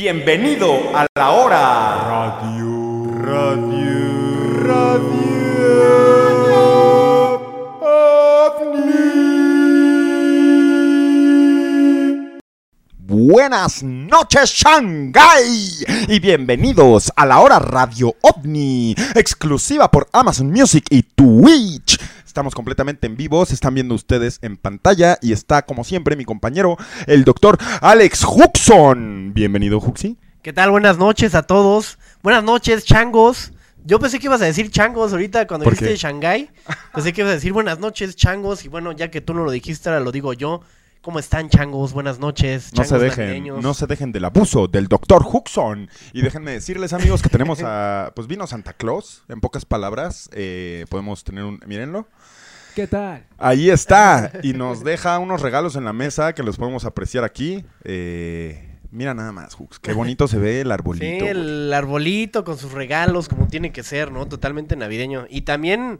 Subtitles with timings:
[0.00, 3.04] Bienvenido a la hora radio.
[3.20, 4.62] Radio.
[4.62, 5.18] Radio.
[8.30, 9.08] OVNI.
[12.96, 15.68] Buenas noches, Shanghai.
[16.06, 21.98] Y bienvenidos a la hora radio ovni, exclusiva por Amazon Music y Twitch.
[22.38, 26.24] Estamos completamente en vivo, se están viendo ustedes en pantalla y está como siempre mi
[26.24, 26.76] compañero,
[27.08, 29.32] el doctor Alex Huxon.
[29.34, 30.16] Bienvenido, Huxi.
[30.40, 30.70] ¿Qué tal?
[30.70, 31.98] Buenas noches a todos.
[32.22, 33.50] Buenas noches, changos.
[33.84, 35.98] Yo pensé que ibas a decir changos ahorita cuando ¿Por dijiste qué?
[35.98, 36.48] Shanghái.
[36.94, 38.64] Pensé que ibas a decir buenas noches, changos.
[38.64, 40.60] Y bueno, ya que tú no lo dijiste, ahora lo digo yo.
[41.00, 41.92] ¿Cómo están, changos?
[41.92, 42.72] Buenas noches.
[42.72, 43.62] No se changos dejen, navideños.
[43.62, 45.88] no se dejen del abuso del doctor Huxon.
[46.12, 48.12] Y déjenme decirles, amigos, que tenemos a.
[48.14, 50.28] Pues vino Santa Claus, en pocas palabras.
[50.32, 51.60] eh, podemos tener un.
[51.66, 52.06] Mírenlo.
[52.78, 53.26] ¿Qué tal?
[53.38, 54.30] Ahí está.
[54.44, 57.64] Y nos deja unos regalos en la mesa que los podemos apreciar aquí.
[57.82, 59.80] Eh, mira nada más, Hux.
[59.80, 61.04] Qué bonito se ve el arbolito.
[61.04, 61.28] Sí, güey.
[61.28, 64.28] el arbolito con sus regalos, como tiene que ser, ¿no?
[64.28, 65.26] Totalmente navideño.
[65.28, 65.98] Y también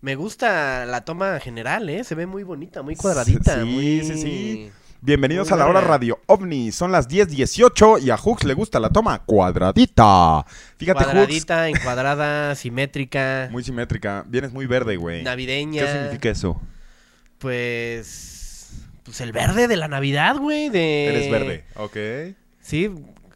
[0.00, 2.02] me gusta la toma general, ¿eh?
[2.02, 3.60] Se ve muy bonita, muy cuadradita.
[3.60, 4.00] Sí, muy...
[4.02, 4.70] sí, sí.
[5.06, 5.80] Bienvenidos a la hora.
[5.80, 6.72] Radio OVNI.
[6.72, 10.44] Son las 10.18 y a Hux le gusta la toma cuadradita.
[10.78, 11.04] Fíjate.
[11.04, 14.24] Cuadradita, encuadrada, simétrica, Muy simétrica.
[14.26, 15.22] Vienes muy verde, güey.
[15.22, 15.84] navideña.
[15.84, 16.60] ¿Qué significa eso?
[17.38, 18.82] Pues.
[19.04, 20.70] Pues el verde de la Navidad, güey.
[20.70, 21.06] De...
[21.06, 22.36] Eres verde, ok.
[22.60, 22.90] Sí.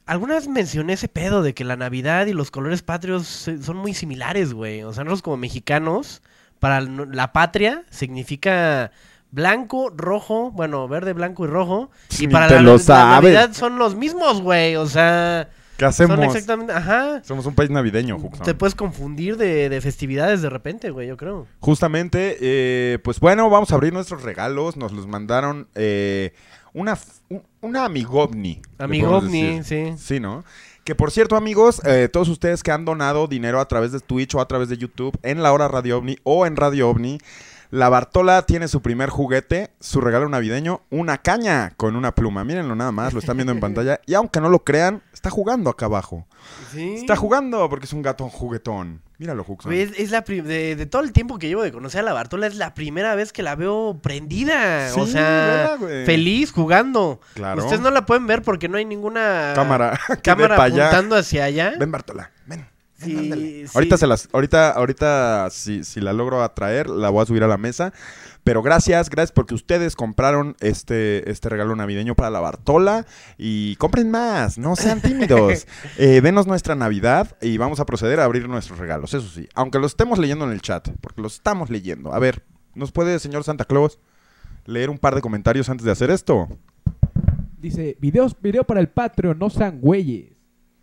[0.07, 3.95] Alguna vez mencioné ese pedo de que la Navidad y los colores patrios son muy
[3.95, 4.83] similares, güey.
[4.83, 6.21] O sea, nosotros como mexicanos,
[6.59, 8.91] para la patria significa
[9.33, 11.91] blanco, rojo, bueno, verde, blanco y rojo.
[12.19, 13.05] Y para la, lo la.
[13.11, 14.77] Navidad son los mismos, güey.
[14.77, 16.17] O sea, ¿Qué hacemos?
[16.17, 16.73] son exactamente.
[16.73, 17.23] Ajá.
[17.25, 18.45] Somos un país navideño, Huxon.
[18.45, 21.47] Te puedes confundir de, de festividades de repente, güey, yo creo.
[21.61, 24.77] Justamente, eh, pues bueno, vamos a abrir nuestros regalos.
[24.77, 26.35] Nos los mandaron eh,
[26.73, 26.99] una,
[27.61, 28.61] una amigovni.
[28.79, 29.95] Amigovni, sí.
[29.97, 30.45] Sí, ¿no?
[30.85, 34.35] Que por cierto, amigos, eh, todos ustedes que han donado dinero a través de Twitch
[34.35, 37.19] o a través de YouTube en la hora Radio OVNI o en Radio OVNI,
[37.71, 42.45] la Bartola tiene su primer juguete, su regalo navideño, una caña con una pluma.
[42.45, 44.01] Mírenlo nada más, lo están viendo en pantalla.
[44.07, 46.27] Y aunque no lo crean, está jugando acá abajo.
[46.73, 46.95] Sí.
[46.97, 49.03] Está jugando porque es un gato juguetón.
[49.19, 49.73] Míralo, Huxon.
[49.73, 52.47] Es, es la de, de todo el tiempo que llevo de conocer a la Bartola,
[52.47, 54.89] es la primera vez que la veo prendida.
[54.97, 55.77] o sea,
[56.07, 57.21] feliz jugando.
[57.35, 57.63] Claro.
[57.63, 60.87] Ustedes no la pueden ver porque no hay ninguna Cámara cámara allá.
[60.87, 61.75] apuntando hacia allá.
[61.79, 62.67] Ven, Bartola, ven.
[63.03, 63.65] Sí, sí.
[63.75, 67.49] Ahorita se las, ahorita, ahorita si, si la logro atraer, la voy a subir a
[67.49, 67.93] la mesa.
[68.45, 73.07] Pero gracias, gracias porque ustedes compraron este, este regalo navideño para la Bartola.
[73.39, 75.67] Y compren más, no sean tímidos.
[75.99, 79.49] eh, denos nuestra Navidad y vamos a proceder a abrir nuestros regalos, eso sí.
[79.55, 82.13] Aunque los estemos leyendo en el chat, porque los estamos leyendo.
[82.13, 82.45] A ver,
[82.75, 83.99] ¿nos puede, señor Santa Claus,
[84.67, 86.49] leer un par de comentarios antes de hacer esto?
[87.59, 90.40] Dice, videos, video para el Patreon, no sean güeyes.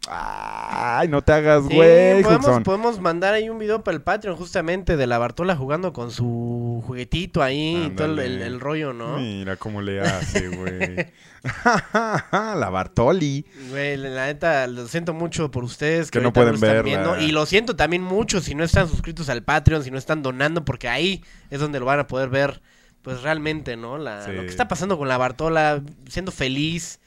[0.10, 2.24] Ay, no te hagas, Sí, güey.
[2.64, 6.82] podemos, mandar ahí un video para el Patreon justamente de la Bartola jugando con su
[6.86, 9.18] juguetito ahí y todo el, rollo, ¿no?
[9.18, 11.08] Mira cómo le hace, güey.
[11.94, 13.46] la Bartoli.
[13.70, 17.20] Güey, la neta, lo siento mucho por ustedes Que que, no pueden viendo.
[17.20, 20.64] Y lo siento también mucho si no están suscritos al Patreon, si no están donando,
[20.64, 22.62] porque ahí es donde lo van a poder ver,
[23.02, 23.98] pues realmente, ¿no?
[23.98, 24.32] La, Sí.
[24.32, 27.00] Lo que está pasando con la Bartola, siendo feliz,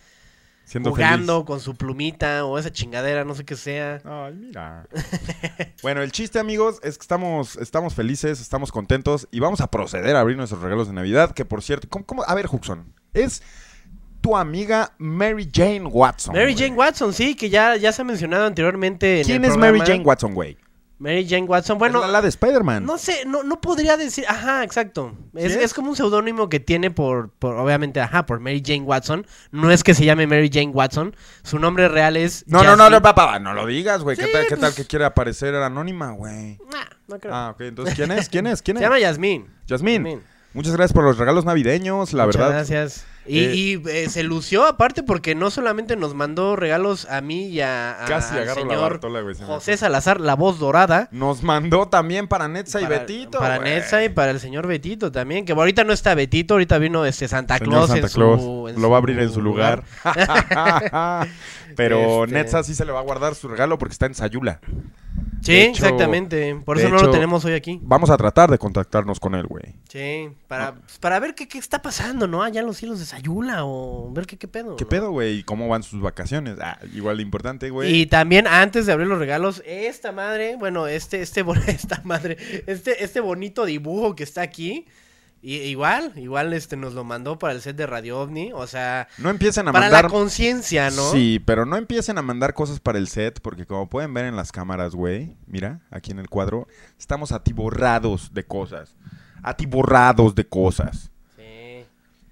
[0.70, 4.00] Siendo jugando con su plumita o esa chingadera, no sé qué sea.
[4.04, 4.86] Ay, mira.
[5.82, 10.14] bueno, el chiste, amigos, es que estamos, estamos felices, estamos contentos y vamos a proceder
[10.14, 11.32] a abrir nuestros regalos de Navidad.
[11.32, 12.22] Que por cierto, ¿cómo, cómo?
[12.25, 13.42] a ver, Huxon, es
[14.20, 16.36] tu amiga Mary Jane Watson.
[16.36, 16.64] Mary güey.
[16.69, 19.81] Jane Watson, sí, que ya, ya se ha mencionado anteriormente en ¿Quién el es Mary.
[19.81, 20.56] Jane Watson, güey?
[21.00, 22.84] Mary Jane Watson, bueno, Es la, la de Spider-Man.
[22.84, 25.15] No sé, no, no podría decir, ajá, exacto.
[25.34, 25.59] Es, ¿Sí?
[25.61, 29.27] es como un seudónimo que tiene por, por, obviamente, ajá, por Mary Jane Watson.
[29.50, 31.16] No es que se llame Mary Jane Watson.
[31.43, 32.44] Su nombre real es.
[32.47, 34.16] No, no, no, papá, no lo digas, güey.
[34.16, 36.59] ¿Qué, tal, ¿Qué tal pues- que quiere aparecer anónima, güey?
[36.71, 37.34] Nah, no creo.
[37.34, 38.28] Ah, ok, entonces, ¿quién es?
[38.28, 38.61] ¿Quién es?
[38.61, 38.87] ¿Quién se es?
[38.87, 39.47] llama Yasmín.
[39.67, 40.22] Yasmín.
[40.53, 42.55] Muchas gracias por los regalos navideños, la Muchas verdad.
[42.56, 43.06] gracias.
[43.30, 47.46] Y, Eh, y, eh, se lució aparte porque no solamente nos mandó regalos a mí
[47.46, 51.08] y a, a- Casi al la Bartola, se José Salazar, la voz dorada.
[51.12, 53.38] Nos mandó también para Netza y para, Betito.
[53.38, 53.70] Para güey.
[53.70, 55.44] Netza y para el señor Betito también.
[55.44, 58.69] Que ahorita no está Betito, ahorita vino este Santa Señor Claus Santa en Claus su.
[58.69, 59.84] en lo va a abrir en su lugar.
[61.76, 64.60] Pero Este- Netza sí se le va a guardar su regalo porque está en Sayula.
[65.42, 66.54] Sí, hecho- exactamente.
[66.64, 67.80] Por eso no lo tenemos hoy aquí.
[67.82, 69.74] Vamos a tratar de contactarnos con él, güey.
[69.88, 72.42] Sí, para, pues, para ver qué, qué está pasando, ¿no?
[72.42, 74.76] Allá en los cielos de Sayula o ver qué, qué pedo.
[74.76, 74.90] ¿Qué ¿no?
[74.90, 75.38] pedo, güey?
[75.38, 76.56] ¿Y cómo van sus vacaciones?
[76.60, 77.94] Ah, igual de importante, güey.
[78.02, 82.36] Y también antes de abrir los regalos, esta madre, bueno, este, este, esta madre,
[82.66, 84.86] este, este bonito dibujo que está aquí,
[85.42, 89.08] Y, igual, igual este nos lo mandó para el set de Radio OVNI, o sea,
[89.16, 90.04] No empiecen a para mandar...
[90.04, 91.12] la conciencia, ¿no?
[91.12, 94.37] Sí, pero no empiecen a mandar cosas para el set, porque como pueden ver en
[94.37, 98.96] las cámaras, güey, mira, aquí en el cuadro, estamos atiborrados de cosas.
[99.42, 101.10] Atiborrados de cosas.
[101.37, 101.86] Sí.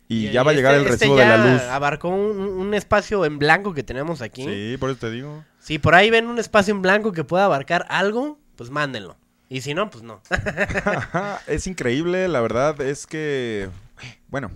[0.09, 1.63] Y, ya va a llegar este- el este recibo de la luz.
[1.63, 4.45] Abarcó un, un espacio en blanco que tenemos aquí.
[4.45, 5.45] Sí, por eso te digo.
[5.61, 9.17] Si por ahí ven un espacio en blanco que pueda abarcar algo, pues mándenlo.
[9.49, 10.21] Y si no, pues no.
[11.47, 13.69] es increíble, la verdad es que,
[14.29, 14.51] bueno,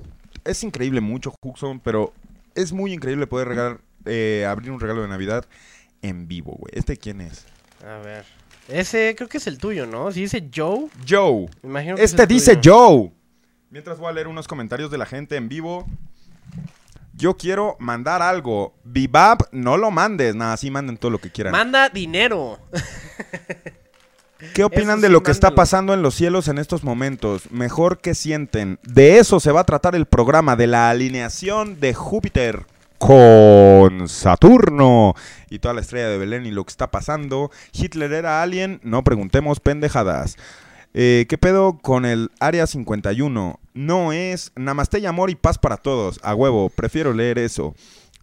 [0.44, 2.12] es increíble mucho Huxon, pero
[2.54, 5.46] es muy increíble poder regalar, eh, abrir un regalo de Navidad
[6.02, 6.72] en vivo, güey.
[6.74, 7.46] ¿Este quién es?
[7.86, 8.24] A ver.
[8.68, 10.12] Ese creo que es el tuyo, ¿no?
[10.12, 11.48] Si dice Joe, Joe.
[11.62, 12.74] imagino que Este dice tuyo.
[12.74, 13.12] Joe.
[13.70, 15.86] Mientras voy a leer unos comentarios de la gente en vivo.
[17.14, 18.74] Yo quiero mandar algo.
[18.84, 20.34] Bibab, no lo mandes.
[20.34, 21.52] Nada, sí manden todo lo que quieran.
[21.52, 22.58] Manda dinero.
[24.54, 27.50] ¿Qué opinan Eso de sí, lo que está pasando en los cielos en estos momentos?
[27.50, 28.78] Mejor que sienten.
[28.82, 32.66] De eso se va a tratar el programa, de la alineación de Júpiter
[32.98, 35.14] con Saturno
[35.50, 37.50] y toda la estrella de Belén y lo que está pasando.
[37.72, 40.36] Hitler era alien, no preguntemos pendejadas.
[40.94, 43.58] Eh, ¿Qué pedo con el Área 51?
[43.74, 46.20] No es Namaste y amor y paz para todos.
[46.22, 47.74] A huevo, prefiero leer eso.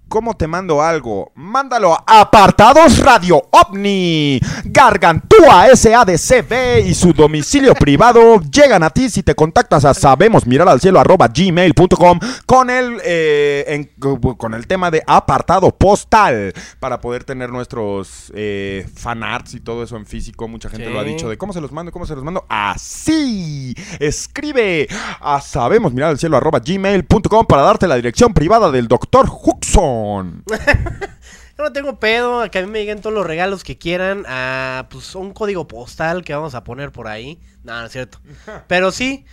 [0.09, 1.31] ¿Cómo te mando algo?
[1.35, 4.39] Mándalo a Apartados Radio OVNI.
[4.65, 10.67] Gargantúa SADCB y su domicilio privado llegan a ti si te contactas a sabemos mirar
[10.67, 13.91] al cielo arroba gmail.com con el eh, en-
[14.35, 19.95] con el tema de apartado postal para poder tener nuestros eh, fanarts y todo eso
[19.95, 20.47] en físico.
[20.47, 20.94] Mucha gente Sí.
[20.94, 22.45] lo ha dicho de cómo se los mando, cómo se los mando.
[22.50, 23.75] Así.
[24.00, 24.88] Escribe
[25.21, 29.98] a sabemos mirar al cielo arroba gmail.com para darte la dirección privada del doctor Huxon.
[31.57, 34.23] Yo no tengo pedo, a que a mí me lleguen todos los regalos que quieran
[34.27, 37.41] a pues un código postal que vamos a poner por ahí.
[37.63, 38.19] No, no es cierto.
[38.67, 39.25] Pero sí,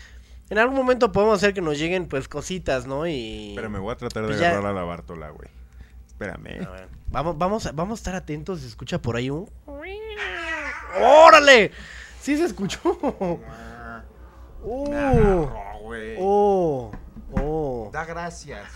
[0.51, 3.07] en algún momento podemos hacer que nos lleguen pues cositas, ¿no?
[3.07, 5.49] Y Pero me voy a tratar de Pues ya- agarrar a la Bártola, güey.
[6.09, 6.67] Espérame.
[6.67, 9.49] A ver, vamos, vamos, a- vamos a estar atentos, se escucha por ahí un
[10.99, 11.71] ¡Órale!
[12.21, 12.81] Sí se escuchó.
[14.65, 16.17] No, güey.
[16.19, 16.91] oh,
[17.35, 17.91] oh.
[17.93, 18.67] Da gracias.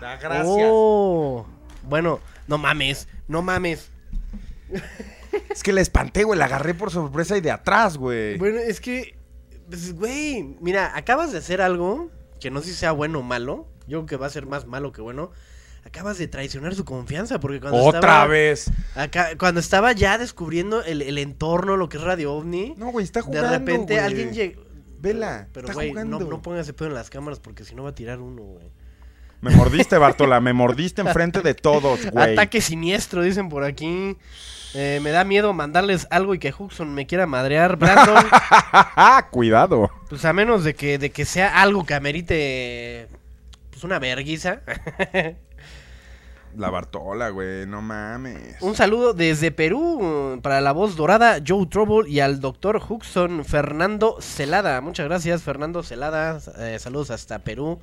[0.00, 1.46] Da Oh.
[1.82, 3.90] Bueno, no mames, no mames.
[5.50, 6.38] Es que la espanté, güey.
[6.38, 8.36] La agarré por sorpresa y de atrás, güey.
[8.38, 9.16] Bueno, es que,
[9.68, 12.10] pues, güey, mira, acabas de hacer algo
[12.40, 13.66] que no sé si sea bueno o malo.
[13.86, 15.30] Yo creo que va a ser más malo que bueno.
[15.84, 18.72] Acabas de traicionar su confianza porque cuando Otra estaba, vez.
[18.96, 23.04] acá- cuando estaba ya descubriendo el, el entorno, lo que es Radio OVNI, No, güey,
[23.04, 23.50] está de jugando.
[23.50, 24.04] repente güey.
[24.04, 24.62] alguien llegó.
[24.98, 27.84] Vela, Pero, está güey, no, no pongas ese pedo en las cámaras porque si no
[27.84, 28.66] va a tirar uno, güey.
[29.40, 30.40] Me mordiste, Bartola.
[30.40, 32.32] Me mordiste enfrente de todos, güey.
[32.32, 34.16] Ataque siniestro, dicen por aquí.
[34.74, 37.76] Eh, me da miedo mandarles algo y que Huxon me quiera madrear.
[37.76, 38.24] Brandon,
[39.30, 39.90] Cuidado.
[40.08, 43.08] pues a menos de que, de que sea algo que amerite
[43.70, 44.60] pues una verguiza.
[46.56, 47.66] La Bartola, güey.
[47.66, 48.60] No mames.
[48.62, 54.16] Un saludo desde Perú para la voz dorada Joe Trouble y al doctor Huxon Fernando
[54.20, 54.80] Celada.
[54.80, 56.38] Muchas gracias, Fernando Celada.
[56.58, 57.78] Eh, saludos hasta Perú.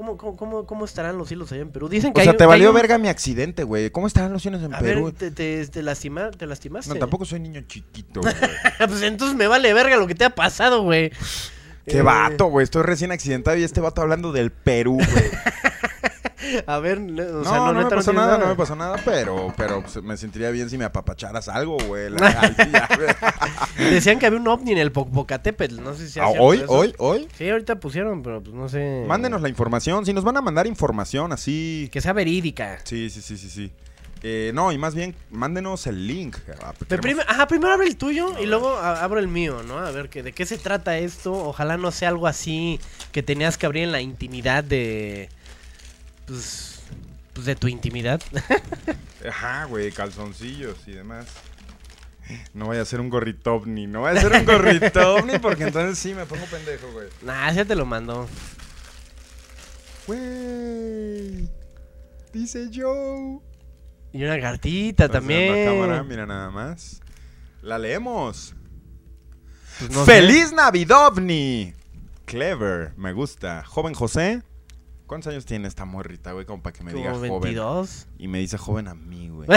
[0.00, 1.90] ¿Cómo, cómo, cómo, cómo estarán los hilos allá en Perú?
[1.90, 3.90] Dicen O que sea, hay- te valió un- verga mi accidente, güey.
[3.90, 5.04] ¿Cómo están los cielos en A Perú?
[5.04, 6.88] ver, ¿te, te, te lastima- te lastimaste?
[6.94, 8.34] No, tampoco soy niño chiquito, güey.
[8.78, 11.10] pues entonces me vale verga lo que te ha pasado, güey.
[11.84, 12.64] Qué Eh, vato, güey.
[12.64, 15.06] Estoy recién accidentado y este vato hablando del Perú, güey.
[16.66, 18.96] A ver, no, o no, sea, no, no, me pasó nada, no me pasó nada,
[19.04, 22.10] pero, pero pues, me sentiría bien si me apapacharas algo, güey.
[23.78, 26.66] Decían que había un ovni en el Popocatépetl, no sé si Ah, ¿Hoy, eso.
[26.72, 27.28] hoy, hoy?
[27.36, 29.04] Sí, ahorita pusieron, pero pues no sé.
[29.06, 30.04] Mándenos la información.
[30.06, 31.88] Si nos van a mandar información así.
[31.92, 32.78] Que sea verídica.
[32.84, 33.72] Sí, sí, sí, sí, sí.
[34.22, 36.36] Eh, no, y más bien, mándenos el link.
[36.62, 39.78] Ah, queremos- prim- Ajá, primero abre el tuyo y luego abro el mío, ¿no?
[39.78, 41.32] A ver, que, ¿de qué se trata esto?
[41.32, 42.78] Ojalá no sea algo así
[43.12, 45.30] que tenías que abrir en la intimidad de...
[46.30, 46.80] Pues...
[47.32, 48.20] Pues de tu intimidad.
[49.28, 51.26] Ajá, güey, calzoncillos y demás.
[52.54, 55.64] No vaya a ser un gorrito ovni, no vaya a ser un gorrito ovni porque
[55.64, 57.08] entonces sí me pongo pendejo, güey.
[57.22, 58.28] nah, ya te lo mando.
[60.06, 61.48] Güey.
[62.32, 63.40] Dice Joe.
[64.12, 65.66] Y una cartita también.
[65.66, 67.00] la cámara, mira nada más.
[67.62, 68.54] La leemos.
[69.78, 70.04] Pues no.
[70.04, 71.74] ¡Feliz Navidovni!
[72.24, 73.64] Clever, me gusta.
[73.64, 74.42] Joven José.
[75.10, 76.46] ¿Cuántos años tiene esta morrita, güey?
[76.46, 77.40] Como para que me diga joven.
[77.40, 78.06] 22.
[78.18, 79.48] Y me dice joven a mí, güey.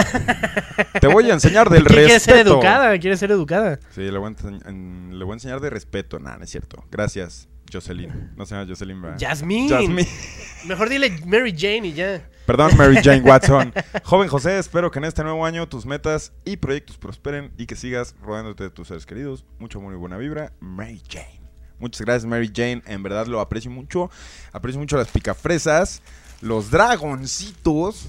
[1.00, 2.36] Te voy a enseñar del Quiere respeto.
[2.38, 3.78] ser educada, quiere ser educada.
[3.90, 6.18] Sí, le voy, a enseñ- en- le voy a enseñar de respeto.
[6.18, 6.84] Nah, no es cierto.
[6.90, 8.32] Gracias, Jocelyn.
[8.36, 9.18] No se llama Jocelyn, ¿verdad?
[9.20, 9.68] Jasmine.
[9.68, 10.08] Jasmine.
[10.66, 12.28] Mejor dile Mary Jane y ya.
[12.46, 13.72] Perdón, Mary Jane Watson.
[14.02, 17.76] Joven José, espero que en este nuevo año tus metas y proyectos prosperen y que
[17.76, 19.44] sigas rodeándote de tus seres queridos.
[19.60, 20.52] Mucho amor y buena vibra.
[20.58, 21.43] Mary Jane.
[21.78, 22.82] Muchas gracias, Mary Jane.
[22.86, 24.10] En verdad lo aprecio mucho.
[24.52, 26.02] Aprecio mucho las picafresas.
[26.40, 28.08] Los dragoncitos.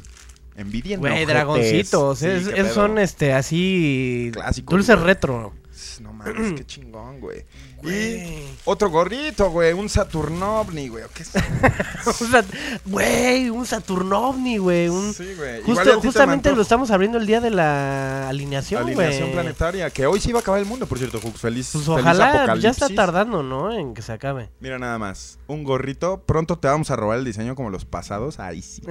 [0.57, 2.19] Envidia Güey, dragoncitos.
[2.19, 2.73] Sí, es- qué es- pedo.
[2.73, 4.29] son este así.
[4.33, 5.53] Clásicos, Dulces retro.
[6.01, 7.45] No mames, qué chingón, güey.
[7.83, 9.73] Y otro gorrito, güey.
[9.73, 11.03] Un Saturnovni, güey.
[11.03, 11.31] ¿o ¿Qué es?
[12.21, 12.45] Un Sat-
[12.85, 14.89] Güey, un Saturnovni, güey.
[14.89, 15.13] Un...
[15.13, 15.59] Sí, güey.
[15.61, 18.83] Igual Justo- a ti te me justamente lo estamos abriendo el día de la alineación,
[18.83, 18.93] güey.
[18.95, 19.89] Alineación planetaria.
[19.89, 21.39] Que hoy sí va a acabar el mundo, por cierto, Hux.
[21.39, 22.95] Feliz, Pues feliz ojalá, ya está apocalipsis.
[22.95, 23.71] tardando, ¿no?
[23.77, 24.49] En que se acabe.
[24.59, 26.23] Mira nada más, un gorrito.
[26.25, 28.39] Pronto te vamos a robar el diseño como los pasados.
[28.39, 28.81] Ahí sí.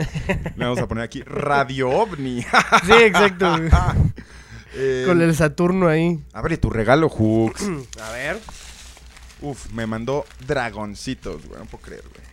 [0.56, 2.42] Le vamos a poner aquí Radio OVNI.
[2.42, 3.56] Sí, exacto.
[4.74, 6.18] Eh, Con el Saturno ahí.
[6.32, 7.62] Abre tu regalo, Hux.
[8.02, 8.38] A ver.
[9.40, 11.60] Uf, me mandó dragoncitos, güey.
[11.60, 12.24] No puedo creer, güey.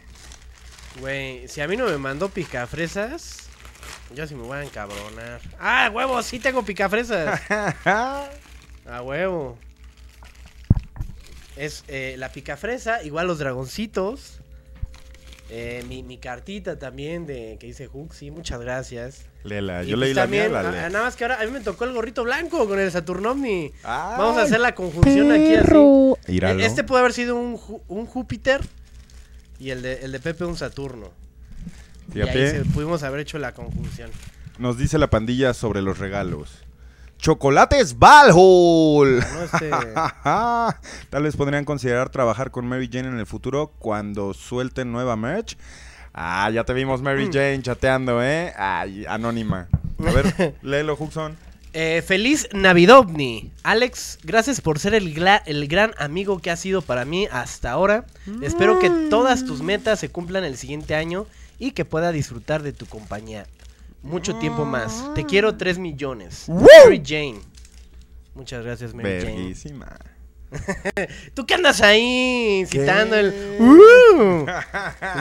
[1.00, 3.44] Güey, si a mí no me mandó picafresas,
[4.14, 5.40] yo sí me voy a encabronar.
[5.60, 6.22] ¡Ah, huevo!
[6.22, 7.40] Sí tengo picafresas.
[7.86, 9.58] A huevo.
[11.56, 14.41] Es eh, la picafresa, igual los dragoncitos.
[15.54, 19.26] Eh, mi, mi cartita también de que dice Hook, sí, muchas gracias.
[19.44, 21.46] Léela, Y yo pues leí la mía, también, la ah, nada más que ahora a
[21.46, 23.74] mí me tocó el gorrito blanco con el Saturnomni.
[23.84, 26.64] Ay, Vamos a hacer la conjunción aquí así.
[26.64, 28.62] Este puede haber sido un, un Júpiter
[29.60, 31.10] y el de, el de Pepe un Saturno.
[32.16, 34.10] Y ahí Fíjate, se- pudimos haber hecho la conjunción.
[34.58, 36.60] nos dice la pandilla sobre los regalos.
[37.22, 39.20] Chocolates Valhall.
[39.20, 39.44] ¿no?
[39.44, 39.70] Este,
[41.10, 45.56] Tal vez podrían considerar trabajar con Mary Jane en el futuro cuando suelten nueva merch.
[46.14, 47.32] Ah, ya te vimos Mary Mm.
[47.32, 48.54] Jane chateando, ¿eh?
[48.58, 49.68] Ay, anónima.
[50.00, 51.38] A ver, léelo, Huxon.
[51.74, 53.52] eh, feliz Navidovni.
[53.64, 55.14] Alex, gracias por ser el,
[55.68, 58.06] gran amigo que has sido para mí hasta ahora.
[58.42, 61.28] Espero que todas tus metas se cumplan el siguiente año
[61.60, 63.46] y que pueda disfrutar de tu compañía.
[64.04, 65.14] Mucho tiempo más.
[65.14, 66.48] Te quiero 3 millones.
[66.50, 67.40] Mary Jane.
[68.34, 69.56] Muchas gracias, Mary Jane.
[71.34, 72.80] ¿Tú qué andas ahí ¿Qué?
[72.82, 73.30] citando el...
[73.62, 74.46] ¡Uh!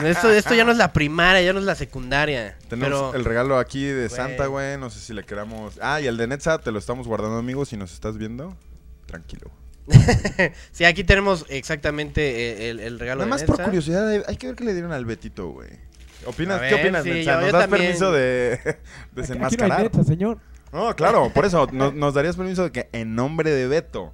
[0.05, 2.57] esto, esto ya no es la primaria, ya no es la secundaria.
[2.67, 3.13] Tenemos pero...
[3.15, 4.09] el regalo aquí de Güey.
[4.09, 4.77] Santa, güey.
[4.77, 5.79] No sé si le queramos.
[5.81, 7.69] Ah, y el de Netza te lo estamos guardando, amigos.
[7.69, 8.57] Si nos estás viendo,
[9.05, 9.51] tranquilo.
[10.71, 12.21] sí, aquí tenemos exactamente
[12.65, 14.73] eh, el, el regalo Nada de más por curiosidad, hay- hay que ver qué le
[14.73, 15.69] dieron al Betito, güey.
[16.25, 16.61] ¿Opinas?
[16.61, 17.69] ¿Qué opinas, sí, ¿Nos yo das también.
[17.83, 18.77] permiso de Aquí, no hay
[19.15, 19.81] desenmascarar?
[19.83, 20.37] neta, señor.
[20.71, 24.13] No, claro, por eso nos, nos darías permiso de que en nombre de Beto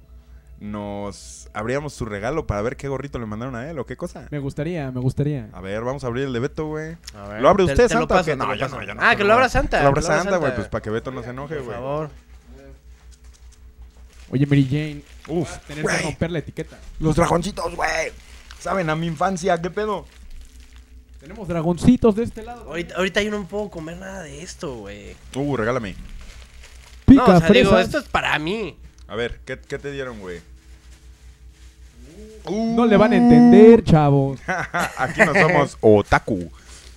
[0.60, 4.26] nos abríamos su regalo para ver qué gorrito le mandaron a él o qué cosa.
[4.30, 5.48] Me gustaría, me gustaría.
[5.52, 6.96] A ver, vamos a abrir el de Beto, güey.
[7.14, 8.14] A ver, ¿Lo abre te- usted, te lo Santa?
[8.14, 8.30] o paso, qué?
[8.32, 9.00] te No, lo yo no, yo no.
[9.04, 9.28] Ah, que no.
[9.28, 9.76] lo abra Santa.
[9.78, 11.76] Que lo abra Santa, güey, pues para que Beto no se enoje, Por güey.
[11.76, 12.10] favor.
[14.30, 16.76] Oye, Mary Jane, Uf, tener que romper la etiqueta.
[17.00, 18.12] los dragoncitos, güey.
[18.58, 20.04] Saben, a mi infancia, ¿qué pedo?
[21.20, 22.64] Tenemos dragoncitos de este lado.
[22.68, 25.16] Ahorita, ahorita yo no puedo comer nada de esto, güey.
[25.34, 25.96] Uh, regálame.
[27.06, 28.76] Pica No, o sea, digo, esto es para mí.
[29.08, 30.40] A ver, ¿qué, qué te dieron, güey?
[32.50, 34.40] No le van a entender, chavos.
[34.96, 36.50] Aquí no somos otaku.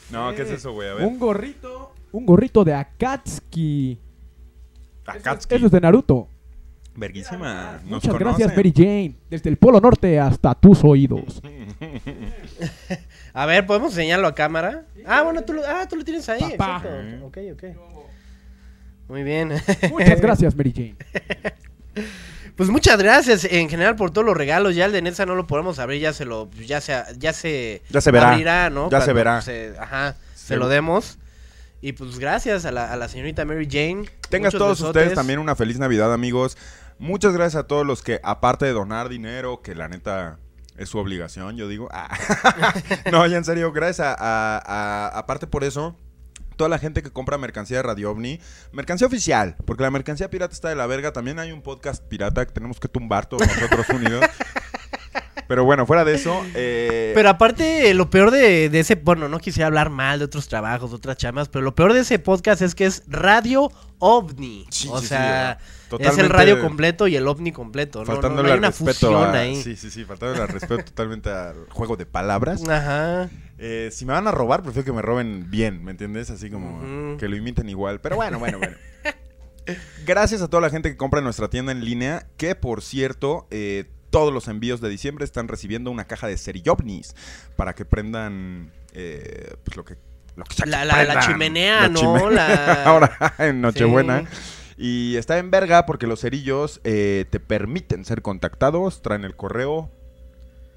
[0.10, 0.90] No, ¿qué es eso, güey?
[0.90, 1.06] A ver.
[1.06, 3.98] Un gorrito, un gorrito de Akatsuki.
[5.06, 5.56] Akatsuki.
[5.56, 6.28] Eso es de Naruto.
[6.96, 7.80] Verguísima.
[7.84, 8.56] Nos Muchas gracias.
[8.56, 9.16] Mary Jane.
[9.30, 11.42] Desde el Polo Norte hasta tus oídos.
[13.34, 14.86] A ver, ¿podemos enseñarlo a cámara?
[15.06, 16.42] Ah, bueno, tú lo, ah, tú lo tienes ahí.
[16.58, 16.82] Papá.
[16.86, 17.26] Exacto.
[17.26, 17.64] Ok, ok.
[19.08, 19.54] Muy bien.
[19.90, 20.96] Muchas gracias, Mary Jane.
[22.56, 24.76] Pues muchas gracias en general por todos los regalos.
[24.76, 27.82] Ya el de Netza no lo podemos abrir, ya se lo, ya se, ya se,
[27.90, 28.34] Ya se verá.
[28.34, 28.90] abrirá, ¿no?
[28.90, 29.42] Ya se verá.
[29.42, 31.18] se- ajá, se lo demos.
[31.82, 34.06] Y pues gracias a la, a la señorita Mary Jane.
[34.30, 35.02] Tengas todos besotes.
[35.02, 36.56] ustedes también una feliz Navidad, amigos.
[37.00, 40.38] Muchas gracias a todos los que, aparte de donar dinero, que la neta
[40.78, 41.88] es su obligación, yo digo.
[41.92, 42.10] Ah.
[43.12, 45.96] no, ya en serio, gracias a, a- a- aparte por eso.
[46.58, 48.40] Toda la gente que compra mercancía de Radio OVNI,
[48.72, 51.12] mercancía oficial, porque la mercancía pirata está de la verga.
[51.12, 54.24] También hay un podcast pirata que tenemos que tumbar todos nosotros unidos.
[55.51, 59.38] Pero bueno, fuera de eso, eh, Pero aparte, lo peor de, de ese, bueno, no
[59.38, 62.62] quisiera hablar mal de otros trabajos, de otras chamas, pero lo peor de ese podcast
[62.62, 64.67] es que es Radio OVNI.
[64.72, 65.60] Sí, o sí, sea,
[66.00, 68.00] es el radio completo y el OVNI completo.
[68.00, 69.62] No, no, faltándole no hay una respeto fusión a- ahí.
[69.62, 72.63] Sí, sí, sí, faltándole al respeto totalmente al juego de palabras.
[72.70, 73.29] Ajá.
[73.58, 76.29] Eh, si me van a robar, prefiero que me roben bien, ¿me entiendes?
[76.29, 78.00] Así como que lo imiten igual.
[78.00, 78.77] Pero bueno, bueno, bueno.
[80.05, 83.48] Gracias a toda la gente que compra en nuestra tienda en línea, que por cierto,
[83.51, 87.15] eh, todos los envíos de diciembre están recibiendo una caja de Seriyovnis
[87.56, 89.96] para que prendan eh, pues lo que,
[90.36, 92.00] lo que La, la, la chimenea, La ¿no?
[92.00, 92.84] chimenea.
[92.86, 94.25] Ahora en Nochebuena.
[94.30, 94.58] Sí.
[94.77, 99.91] Y está en verga porque los cerillos eh, te permiten ser contactados, traen el correo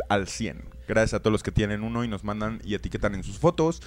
[0.08, 0.62] al 100.
[0.86, 3.80] Gracias a todos los que tienen uno y nos mandan y etiquetan en sus fotos.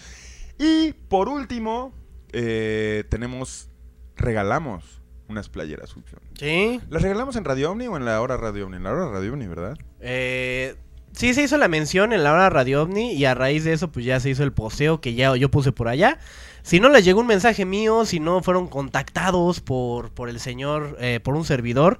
[0.57, 1.93] Y por último,
[2.33, 3.69] eh, tenemos,
[4.15, 4.96] regalamos
[5.29, 5.93] unas playeras.
[5.93, 6.21] Fusion.
[6.39, 6.79] Sí.
[6.89, 8.77] ¿Las regalamos en Radio Omni o en la hora Radio Omni?
[8.77, 9.77] En la hora Radio Omni, ¿verdad?
[9.99, 10.75] Eh,
[11.13, 13.91] sí se hizo la mención en la hora Radio OVNI y a raíz de eso
[13.91, 16.19] pues ya se hizo el poseo que ya yo puse por allá.
[16.63, 20.97] Si no les llegó un mensaje mío, si no fueron contactados por, por el señor,
[20.99, 21.99] eh, por un servidor,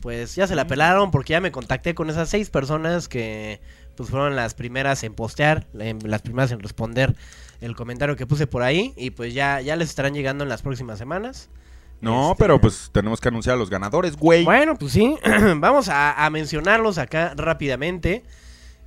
[0.00, 3.60] pues ya se la pelaron porque ya me contacté con esas seis personas que
[3.96, 7.16] pues fueron las primeras en postear, en- las primeras en responder
[7.60, 10.62] el comentario que puse por ahí y pues ya, ya les estarán llegando en las
[10.62, 11.48] próximas semanas.
[12.00, 14.44] No, Este, pero pues tenemos que anunciar a los ganadores, güey.
[14.44, 15.16] Bueno, pues sí,
[15.56, 18.24] vamos a, a mencionarlos acá rápidamente.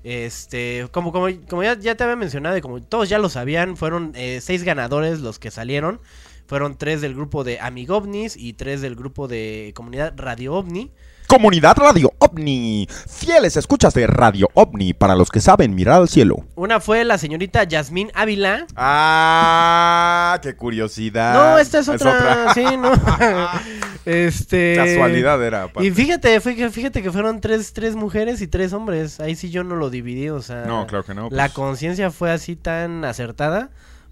[0.04, 3.78] Este, como, como, como ya, ya te había mencionado y como todos ya lo sabían,
[3.78, 6.02] fueron eh, seis ganadores los que salieron.
[6.48, 10.92] Fueron tres del grupo de Amigovnis y tres del grupo de comunidad Radio OVNI.
[11.32, 12.90] Comunidad Radio OVNI.
[13.08, 16.44] Fieles escuchas de Radio OVNI para los que saben mirar al cielo.
[16.56, 18.68] Una fue la señorita Yasmín Ávila.
[18.76, 21.34] Ah, qué curiosidad.
[21.34, 22.54] No, esta es otra.
[22.54, 22.92] Sí, no.
[24.06, 24.74] este.
[24.76, 25.64] Casualidad era.
[25.64, 25.88] aparte.
[25.88, 29.22] Y fíjate, fíjate que fueron tres, tres mujeres y tres hombres.
[29.22, 30.66] Ahí sí yo no lo dividí, o sea.
[30.66, 31.30] No, claro que no.
[31.32, 31.54] La pues.
[31.54, 33.70] conciencia fue así tan acertada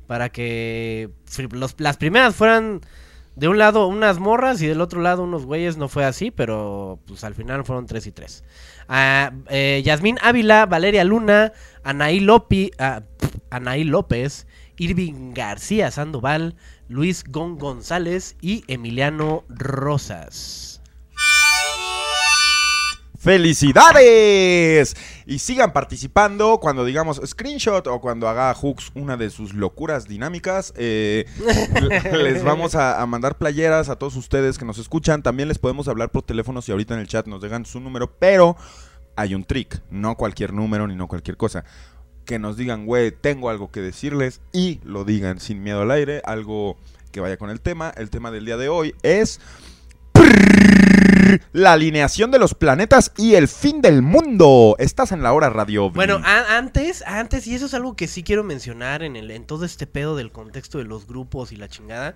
[0.07, 1.09] para que
[1.51, 2.79] los- las primeras fueran
[3.39, 5.77] de un lado unas morras y del otro lado unos güeyes.
[5.77, 8.43] No fue así, pero pues al final fueron tres y tres.
[8.87, 11.53] Ah, eh, Yasmín Ávila, Valeria Luna,
[11.83, 13.03] Anaí, Lopi, ah,
[13.49, 14.45] Anaí López,
[14.77, 16.55] Irving García Sandoval,
[16.89, 20.68] Luis Gon González y Emiliano Rosas.
[23.19, 24.95] ¡Felicidades!
[25.25, 30.73] Y sigan participando cuando digamos screenshot o cuando haga Hooks una de sus locuras dinámicas.
[30.77, 31.25] eh,
[32.13, 35.21] les vamos a, a mandar playeras a todos ustedes que nos escuchan.
[35.21, 38.09] También les podemos hablar por teléfono si ahorita en el chat nos dejan su número.
[38.19, 38.55] Pero
[39.17, 41.65] hay un trick, no cualquier número ni no cualquier cosa.
[42.23, 46.21] Que nos digan, güey, tengo algo que decirles y lo digan sin miedo al aire.
[46.23, 46.77] Algo
[47.11, 47.91] que vaya con el tema.
[47.97, 49.41] El tema del día de hoy es
[51.51, 54.75] la alineación de los planetas y el fin del mundo.
[54.79, 55.85] Estás en la hora radio.
[55.85, 55.95] OVNI.
[55.95, 59.65] Bueno, antes, antes, y eso es algo que sí quiero mencionar en, el, en todo
[59.65, 62.15] este pedo del contexto de los grupos y la chingada.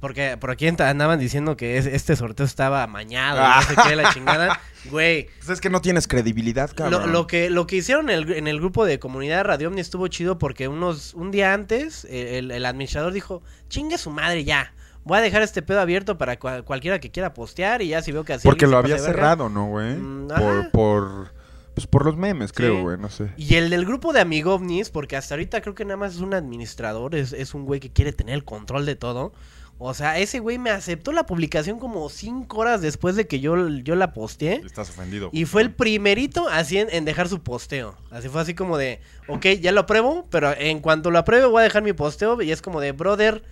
[0.00, 3.96] Porque por aquí andaban diciendo que es- este sorteo estaba amañado, y no sé qué,
[3.96, 4.60] la chingada.
[4.90, 7.10] Güey, Pues es que no tienes credibilidad, lo, cabrón.
[7.12, 10.06] lo que, lo que hicieron en el, en el grupo de comunidad Radio Omni estuvo
[10.06, 14.72] chido porque unos, un día antes el, el administrador dijo, chingue su madre ya.
[15.08, 18.12] Voy a dejar este pedo abierto para cua- cualquiera que quiera postear y ya si
[18.12, 18.46] veo que así...
[18.46, 19.94] Porque lo había verga, cerrado, ¿no, güey?
[19.96, 21.32] Mm, por, por,
[21.74, 22.56] pues por los memes, Sí.
[22.56, 23.32] creo, güey, no sé.
[23.36, 26.34] Y el del grupo de Amigovnis, porque hasta ahorita creo que nada más es un
[26.34, 29.32] administrador, es, es un güey que quiere tener el control de todo.
[29.80, 33.68] O sea, ese güey me aceptó la publicación como cinco horas después de que yo,
[33.68, 34.54] yo la posteé.
[34.66, 35.30] Estás ofendido.
[35.32, 37.96] Y fue el primerito así en, en dejar su posteo.
[38.10, 41.60] Así fue así como de, ok, ya lo apruebo, pero en cuanto lo apruebe voy
[41.60, 42.42] a dejar mi posteo.
[42.42, 43.44] Y es como de, brother.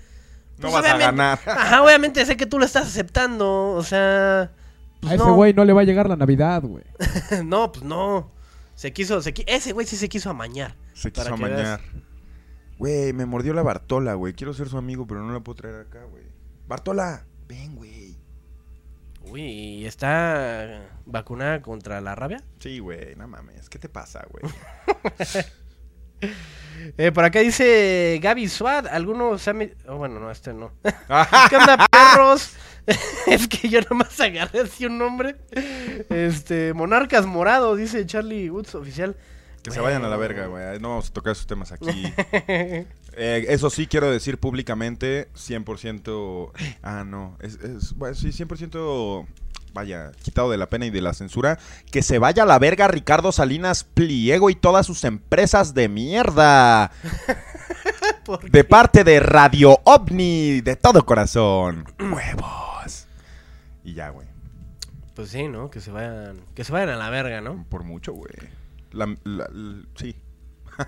[0.59, 1.39] No pues, vas a ganar.
[1.47, 3.73] Ajá, obviamente sé que tú lo estás aceptando.
[3.73, 4.51] O sea...
[5.01, 5.35] pues, A ese no.
[5.35, 6.85] güey no le va a llegar la Navidad, güey.
[7.45, 8.31] no, pues no.
[8.75, 10.75] Se quiso, se qui- ese güey sí se quiso amañar.
[10.95, 11.81] Se quiso amañar.
[12.79, 14.35] Güey, me mordió la Bartola, güey.
[14.35, 16.25] Quiero ser su amigo, pero no la puedo traer acá, güey.
[16.69, 18.17] Bartola, ven, güey.
[19.23, 22.43] Uy, ¿y ¿está vacunada contra la rabia?
[22.61, 23.69] Sí, güey, no mames.
[23.69, 24.45] ¿Qué te pasa, güey?
[26.99, 30.71] Eh, por acá dice Gaby Swad, algunos se han oh, bueno, no, este no.
[30.83, 32.53] ¿Qué onda, perros?
[33.27, 35.37] es que yo nomás agarré así un nombre.
[36.09, 39.17] Este, Monarcas Morado, dice Charlie Woods oficial.
[39.63, 40.79] que se vayan a la verga, güey.
[40.79, 42.13] No vamos a tocar esos temas aquí.
[43.19, 46.51] Eh, eso sí, quiero decir públicamente, 100%...
[46.83, 47.37] Ah, no.
[47.41, 49.27] Es, es- bueno, sí, 100%...
[49.77, 51.59] Vaya, quitado de la pena y de la censura.
[51.93, 56.91] Que se vaya a la verga Ricardo Salinas Pliego y todas sus empresas de mierda.
[58.25, 61.85] ¿Por De parte de Radio OVNI, de todo corazón.
[62.01, 63.07] Huevos.
[63.85, 64.27] Y ya, güey.
[65.15, 65.71] Pues sí, ¿no?
[65.71, 67.65] Que se vayan, que se vayan a la verga, ¿no?
[67.69, 68.33] Por mucho, güey.
[68.93, 70.17] La- la- l- sí.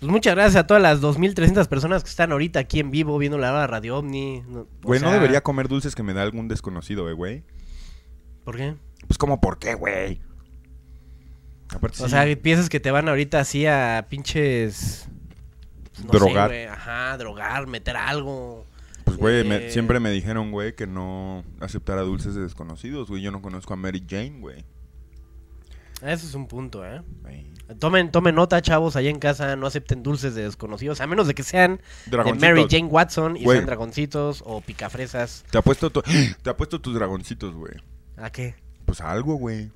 [0.00, 3.38] Pues muchas gracias a todas las 2.300 personas que están ahorita aquí en vivo viendo
[3.38, 4.42] la Radio OVNI.
[4.46, 7.44] No- Güey, no debería comer dulces que me da algún desconocido, eh, güey.
[8.44, 8.74] ¿Por qué?
[9.06, 10.20] Pues como, ¿por qué, güey?
[11.70, 15.08] Aparte, O sí, sea, piensas que te van ahorita así a pinches...
[15.92, 16.48] pues, no sé, Drogar.
[16.50, 18.66] güey, ajá, drogar, meter algo.
[19.04, 19.70] pues, güey, me- eh.
[19.70, 23.22] siempre me dijeron, güey, que no aceptara dulces de desconocidos, güey.
[23.22, 24.64] Yo no conozco a Mary Jane, güey.
[26.02, 27.02] Eso es un punto, ¿eh?
[27.78, 31.34] Tomen, tomen nota, chavos, allá en casa, no acepten dulces de desconocidos, a menos de
[31.34, 32.18] que sean de.
[32.34, 35.44] Mary Jane Watson y sean dragoncitos o picafresas.
[35.50, 36.02] Te apuesto, tu-
[36.42, 37.72] te apuesto tus dragoncitos, güey.
[38.16, 38.54] ¿A qué?
[38.86, 39.70] Pues a algo, güey.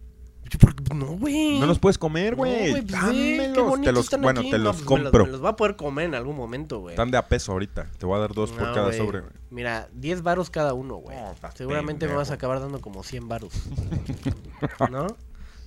[0.50, 0.94] Yo, ¿por qué?
[0.94, 1.58] No, güey.
[1.58, 2.70] No los puedes comer, No, güey.
[2.70, 3.80] pues, ve, qué Dámelos.
[3.82, 4.50] te los, están bueno, aquí.
[4.50, 5.24] te No, los pues, me compro.
[5.26, 6.94] Me los voy a poder comer en algún momento, güey.
[6.94, 7.90] Están de a peso ahorita.
[7.98, 9.32] Te voy a dar dos por No, cada sobre, güey.
[9.50, 11.16] Mira, 10 varos cada uno, güey.
[11.16, 13.52] No, Seguramente me vas a acabar dando como 100 varos.
[14.90, 15.06] ¿No?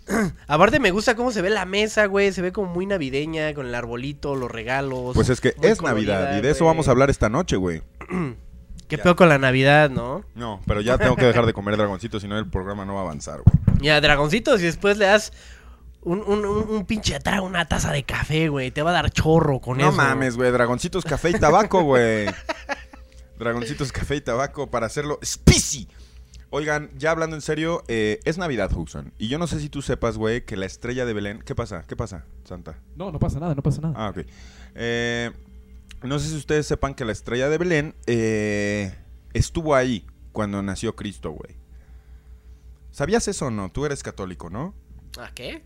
[0.47, 2.31] Aparte me gusta cómo se ve la mesa, güey.
[2.31, 5.13] Se ve como muy navideña, con el arbolito, los regalos.
[5.13, 7.84] Pues es que es Navidad y de eso vamos a hablar esta noche, güey.
[8.91, 9.04] Qué Ya.
[9.04, 10.23] peor con la Navidad, ¿no?
[10.36, 12.99] No, pero ya tengo que dejar de comer dragoncitos, si no el programa no va
[12.99, 13.56] a avanzar, güey.
[13.82, 15.32] Ya, dragoncitos y después le das
[16.01, 18.69] un, un, un, un pinche trago, una taza de café, güey.
[18.69, 19.95] Te va a dar chorro con No eso.
[19.97, 22.25] mames, güey, dragoncitos, café y tabaco, güey.
[23.39, 25.88] dragoncitos, café y tabaco para hacerlo spicy.
[26.49, 29.13] Oigan, ya hablando en serio, eh, es Navidad, Huxon.
[29.17, 31.41] Y yo no sé si tú sepas, güey, que la estrella de Belén...
[31.45, 31.86] ¿Qué pasa?
[31.88, 32.75] ¿Qué pasa, Santa?
[32.97, 33.93] No, no pasa nada, no pasa nada.
[33.97, 34.25] Ah, ok.
[34.75, 35.32] Eh,
[36.03, 38.95] no sé si ustedes sepan que la estrella de Belén eh,
[39.33, 41.55] estuvo ahí cuando nació Cristo, güey.
[42.91, 43.71] ¿Sabías eso o no?
[43.71, 44.73] Tú eres católico, ¿no?
[45.19, 45.63] ¿A qué?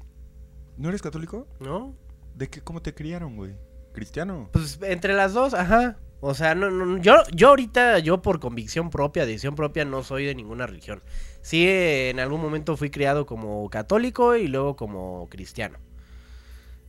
[0.77, 1.47] ¿No eres católico?
[1.59, 1.95] ¿No?
[2.35, 2.61] ¿De qué?
[2.61, 3.55] ¿Cómo te criaron, güey?
[3.93, 4.49] ¿Cristiano?
[4.51, 5.97] Pues entre las dos, ajá.
[6.19, 10.25] O sea, no, no, yo, yo ahorita, yo por convicción propia, decisión propia, no soy
[10.25, 11.01] de ninguna religión.
[11.41, 15.77] Sí, en algún momento fui criado como católico y luego como cristiano.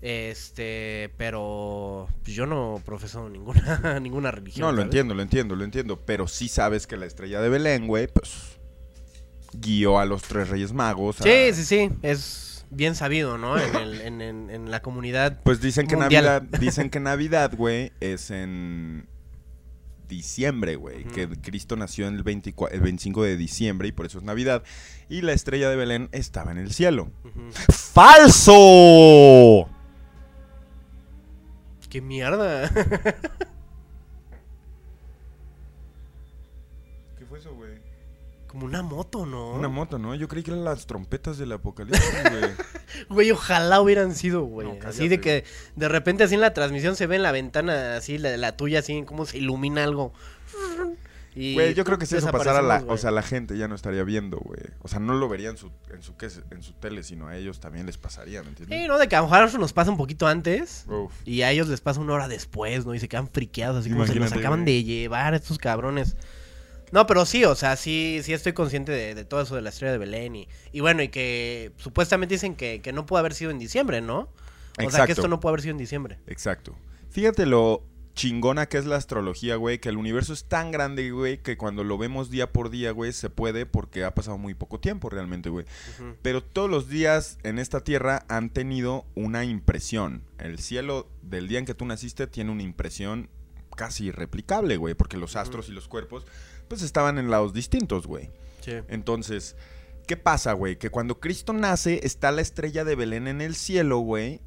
[0.09, 4.65] Este, pero pues, yo no profeso ninguna, ninguna religión.
[4.65, 4.85] No, lo ¿sabes?
[4.87, 6.01] entiendo, lo entiendo, lo entiendo.
[6.07, 8.57] Pero sí sabes que la estrella de Belén, güey, pues
[9.53, 11.21] guió a los tres reyes magos.
[11.21, 13.59] a- Sí, sí, sí, es bien sabido, ¿no?
[13.59, 15.41] En, el- en- en- en la comunidad.
[15.43, 16.25] Pues dicen que Mundial.
[16.25, 19.09] Navidad, dicen que Navidad, güey, es en
[20.07, 21.03] diciembre, güey.
[21.03, 24.63] Que Cristo nació en el, 24 el 25 de diciembre y por eso es Navidad.
[25.09, 27.11] Y la estrella de Belén estaba en el cielo.
[27.71, 29.69] ¡Falso!
[31.97, 32.69] ¡Qué mierda!
[37.17, 37.71] ¿Qué fue eso, güey?
[38.47, 39.53] Como una moto, ¿no?
[39.53, 40.15] Una moto, ¿no?
[40.15, 42.51] Yo creí que eran las trompetas del apocalipsis, güey.
[43.09, 44.69] Güey, ojalá hubieran sido, güey.
[44.69, 47.97] No, así de que de repente así en la transmisión se ve en la ventana,
[47.97, 50.13] así la, la tuya, así como se ilumina algo.
[51.37, 53.75] Y Güey, yo creo que si eso pasara, la, o sea, la gente ya no
[53.75, 54.59] estaría viendo, güey.
[54.81, 57.99] O sea, no lo vería en su, en su, tele, sino a ellos también les
[57.99, 58.81] pasaría, ¿me entiendes?
[58.81, 60.87] Sí, no, de que a lo mejor nos pasa un poquito antes.
[60.89, 61.13] Uf.
[61.27, 62.95] Y a ellos les pasa una hora después, ¿no?
[62.95, 64.77] Y se quedan friqueados, así como se los Imagínate, acaban güey.
[64.77, 66.17] de llevar estos cabrones.
[66.91, 69.69] No, pero sí, o sea, sí, sí estoy consciente de, de todo eso de la
[69.69, 70.37] estrella de Belén.
[70.37, 74.01] Y, y bueno, y que supuestamente dicen que, que no pudo haber sido en diciembre,
[74.01, 74.31] ¿no?
[74.83, 76.19] O sea, que esto no pudo haber sido en diciembre.
[76.27, 76.77] Exacto.
[77.11, 77.83] Fíjate lo
[78.17, 81.85] chingona que es la astrología, güey, que el universo es tan grande, güey, que cuando
[81.85, 85.51] lo vemos día por día, güey, se puede porque ha pasado muy poco tiempo realmente,
[85.51, 85.67] güey.
[86.23, 90.23] Pero todos los días en esta tierra han tenido una impresión.
[90.39, 93.29] El cielo del día en que tú naciste tiene una impresión
[93.77, 96.25] casi irreplicable, güey, porque los astros y los cuerpos,
[96.69, 98.31] pues estaban en lados distintos, güey.
[98.63, 98.73] Sí.
[98.89, 99.57] Entonces,
[100.07, 100.77] ¿qué pasa, güey?
[100.77, 104.41] Que cuando Cristo nace, está la estrella de Belén en el cielo, güey.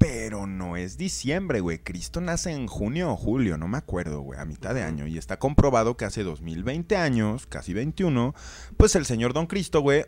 [0.00, 1.80] Pero no es diciembre, güey.
[1.80, 5.06] Cristo nace en junio o julio, no me acuerdo, güey, a mitad de año.
[5.06, 8.34] Y está comprobado que hace 2020 años, casi 21,
[8.78, 10.06] pues el señor Don Cristo, güey,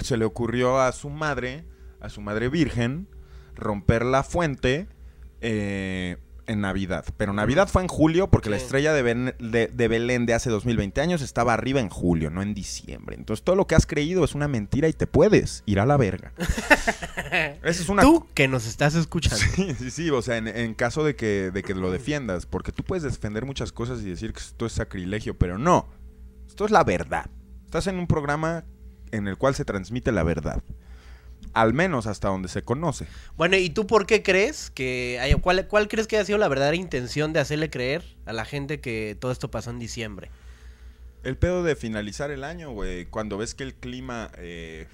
[0.00, 1.66] se le ocurrió a su madre,
[2.00, 3.06] a su madre virgen,
[3.54, 4.88] romper la fuente
[5.42, 6.16] eh,
[6.48, 7.04] en Navidad.
[7.16, 10.50] Pero Navidad fue en julio porque la estrella de, Ben- de- de Belén de hace
[10.50, 13.14] 2020 años estaba arriba en julio, no en diciembre.
[13.16, 15.96] Entonces todo lo que has creído es una mentira y te puedes ir a la
[15.96, 16.32] verga.
[17.62, 18.02] Es una...
[18.02, 19.38] Tú que nos estás escuchando.
[19.38, 22.72] Sí, sí, sí, o sea, en, en caso de que, de que lo defiendas, porque
[22.72, 25.86] tú puedes defender muchas cosas y decir que esto es sacrilegio, pero no,
[26.46, 27.26] esto es la verdad.
[27.66, 28.64] Estás en un programa
[29.10, 30.62] en el cual se transmite la verdad,
[31.54, 33.06] al menos hasta donde se conoce.
[33.36, 36.48] Bueno, ¿y tú por qué crees que hay, cuál, cuál crees que haya sido la
[36.48, 40.30] verdadera intención de hacerle creer a la gente que todo esto pasó en diciembre?
[41.24, 44.86] El pedo de finalizar el año, güey, cuando ves que el clima eh,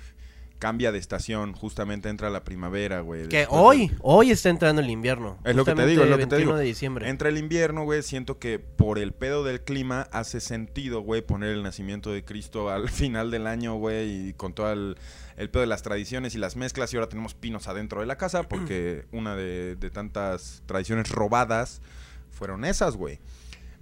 [0.64, 3.29] cambia de estación, justamente entra la primavera, güey.
[3.29, 5.37] Que de- hoy, hoy está entrando el invierno.
[5.44, 6.57] Es lo que te digo, es lo el que te 21 digo.
[6.59, 7.11] de diciembre.
[7.11, 8.03] Entra el invierno, güey.
[8.03, 12.70] Siento que por el pedo del clima hace sentido, güey, poner el nacimiento de Cristo
[12.70, 14.96] al final del año, güey, y con todo el,
[15.37, 16.94] el pedo de las tradiciones y las mezclas.
[16.94, 21.83] Y ahora tenemos pinos adentro de la casa porque una de, de tantas tradiciones robadas
[22.31, 23.18] fueron esas, güey.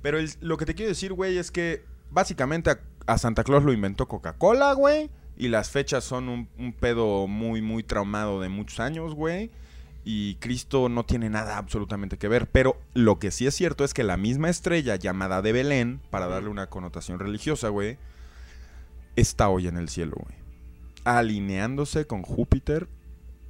[0.03, 3.63] Pero el- lo que te quiero decir, güey, es que básicamente a, a Santa Claus
[3.63, 5.11] lo inventó Coca-Cola, güey.
[5.37, 9.51] Y las fechas son un, pedo muy, muy traumado de muchos años, güey.
[10.05, 12.49] Y Cristo no tiene nada absolutamente que ver.
[12.49, 16.27] Pero lo que sí es cierto es que la misma estrella llamada de Belén, para
[16.27, 17.99] darle una connotación religiosa, güey,
[19.17, 20.37] está hoy en el cielo, güey.
[21.05, 22.89] Alineándose con Júpiter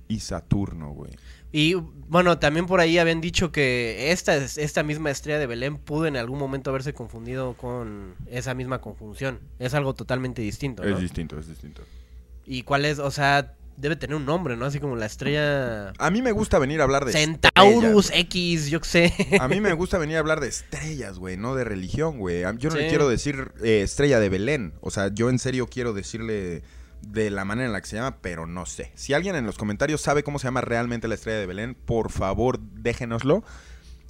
[0.09, 1.13] y Saturno, güey.
[1.53, 6.07] Y bueno, también por ahí habían dicho que esta, esta misma estrella de Belén pudo
[6.07, 9.39] en algún momento haberse confundido con esa misma conjunción.
[9.59, 10.95] Es algo totalmente distinto, ¿no?
[10.95, 11.83] Es distinto, es distinto.
[12.47, 12.99] ¿Y cuál es?
[12.99, 14.65] O sea, debe tener un nombre, ¿no?
[14.65, 18.71] Así como la estrella A mí me gusta venir a hablar de Centaurus estrellas, X,
[18.71, 19.15] yo qué sé.
[19.41, 22.43] A mí me gusta venir a hablar de estrellas, güey, no de religión, güey.
[22.59, 24.73] Yo no le quiero decir eh, estrella de Belén.
[24.81, 26.63] O sea, yo en serio quiero decirle
[27.03, 28.93] de la manera en la que se llama, pero no sé.
[28.95, 32.11] Si alguien en los comentarios sabe cómo se llama realmente la estrella de Belén, por
[32.11, 33.45] favor, déjenoslo.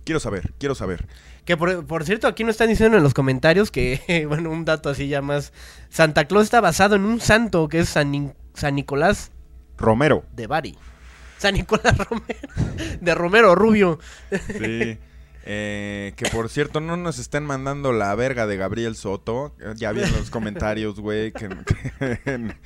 [0.05, 1.07] Quiero saber, quiero saber.
[1.45, 4.89] Que por, por cierto, aquí nos están diciendo en los comentarios que, bueno, un dato
[4.91, 5.53] así ya más.
[5.91, 9.31] Santa Claus está basado en un santo que es San, San Nicolás
[9.79, 10.25] Romero.
[10.33, 10.77] de Bari.
[11.39, 12.49] San Nicolás Romero.
[13.01, 13.99] De Romero Rubio.
[14.59, 14.99] Sí.
[15.45, 19.55] Eh, que por cierto, no nos estén mandando la verga de Gabriel Soto.
[19.61, 22.57] Eh, Ya vi en los comentarios, güey, que, que-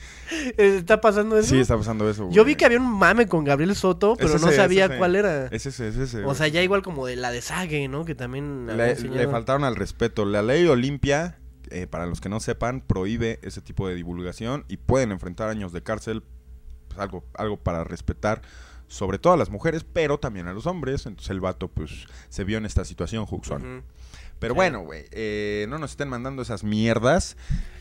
[0.56, 1.48] ¿Está pasando eso?
[1.48, 2.34] sí está pasando eso, güey.
[2.36, 5.16] Yo vi que había un mame con Gabriel Soto, pero Es no sabía es cuál
[5.16, 5.46] era.
[5.46, 6.24] Es ese, es ese.
[6.24, 8.04] O sea, ya igual como de la de Sage, ¿no?
[8.04, 10.24] Que también le, le faltaron al respeto.
[10.24, 11.38] La ley Olimpia,
[11.70, 15.72] eh, para los que no sepan, prohíbe ese tipo de divulgación y pueden enfrentar años
[15.72, 16.22] de cárcel.
[16.88, 18.42] Pues, algo, algo para respetar,
[18.88, 21.06] sobre todo a las mujeres, pero también a los hombres.
[21.06, 23.62] Entonces el vato, pues, se vio en esta situación, Huxon.
[23.78, 23.84] Ujú.
[24.38, 24.56] Pero Sí.
[24.56, 27.36] bueno, güey, eh, no nos estén mandando esas mierdas.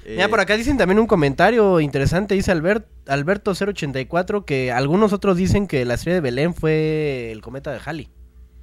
[0.05, 5.37] Eh, Mira, por acá dicen también un comentario interesante, dice Albert, Alberto084, que algunos otros
[5.37, 8.09] dicen que la estrella de Belén fue el cometa de Halley.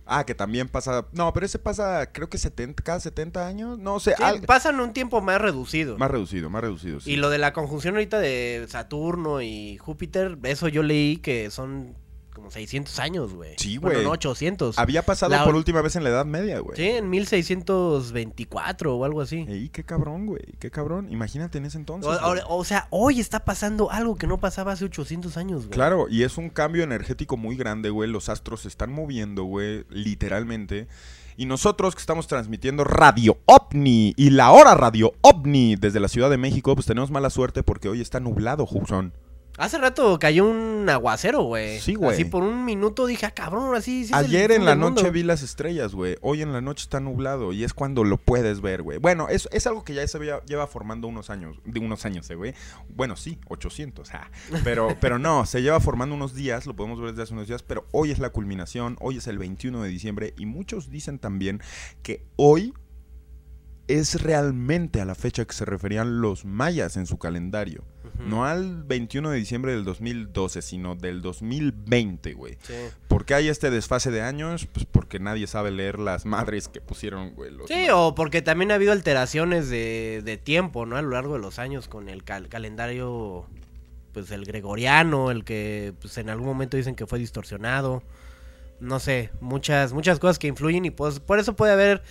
[0.04, 1.06] Ah, que también pasa.
[1.12, 3.78] No, pero ese pasa, creo que 70, cada 70 años.
[3.78, 5.96] No sé, Sí, al- pasan un tiempo más reducido.
[5.96, 7.00] más reducido, más reducido.
[7.00, 7.12] sí.
[7.12, 11.94] Y lo de la conjunción ahorita de Saturno y Júpiter, eso yo leí que son
[12.42, 13.54] como 600 años, güey.
[13.56, 14.04] Sí, Bueno, güey.
[14.04, 14.76] no, 800.
[14.78, 16.76] Había pasado La- por última vez en la Edad Media, güey.
[16.76, 19.44] Sí, en 1624 o algo así.
[19.48, 21.06] Ey, qué cabrón, güey, qué cabrón.
[21.10, 22.10] Imagínate en ese entonces.
[22.10, 22.40] O, güey.
[22.48, 25.70] o- o sea, hoy está pasando algo que no pasaba hace 800 años, güey.
[25.70, 28.10] Claro, y es un cambio energético muy grande, güey.
[28.10, 30.88] Los astros se están moviendo, güey, literalmente.
[31.36, 36.28] Y nosotros que estamos transmitiendo Radio OVNI y la hora Radio OVNI desde la Ciudad
[36.28, 39.14] de México, pues tenemos mala suerte porque hoy está nublado, Hudson.
[39.58, 41.78] Hace rato cayó un aguacero, güey.
[41.78, 42.14] Sí, güey.
[42.14, 44.08] Así por un minuto dije, ah, cabrón, ahora sí.
[44.12, 45.02] Ayer en la del mundo".
[45.02, 46.16] noche vi las estrellas, güey.
[46.22, 48.98] Hoy en la noche está nublado y es cuando lo puedes ver, güey.
[48.98, 52.28] Bueno, es, es algo que ya se veía- lleva formando unos años, de unos años,
[52.30, 52.54] eh, güey.
[52.88, 54.30] Bueno, sí, 800, ah.
[54.64, 57.62] Pero, pero no, se lleva formando unos días, lo podemos ver desde hace unos días,
[57.62, 61.60] pero hoy es la culminación, hoy es el 21 de diciembre y muchos dicen también
[62.02, 62.72] que hoy
[63.98, 67.84] es realmente a la fecha que se referían los mayas en su calendario.
[68.26, 72.56] No al 21 de diciembre del 2012, sino del 2020, güey.
[72.62, 72.74] Sí.
[73.08, 74.66] ¿Por qué hay este desfase de años?
[74.66, 77.50] Pues porque nadie sabe leer las madres que pusieron, güey.
[77.66, 80.96] Sí, o porque también ha habido alteraciones de, de tiempo, ¿no?
[80.96, 83.46] A lo largo de los años con el cal- calendario,
[84.12, 88.02] pues el gregoriano, el que pues en algún momento dicen que fue distorsionado.
[88.78, 92.02] No sé, muchas, muchas cosas que influyen y pues por eso puede haber,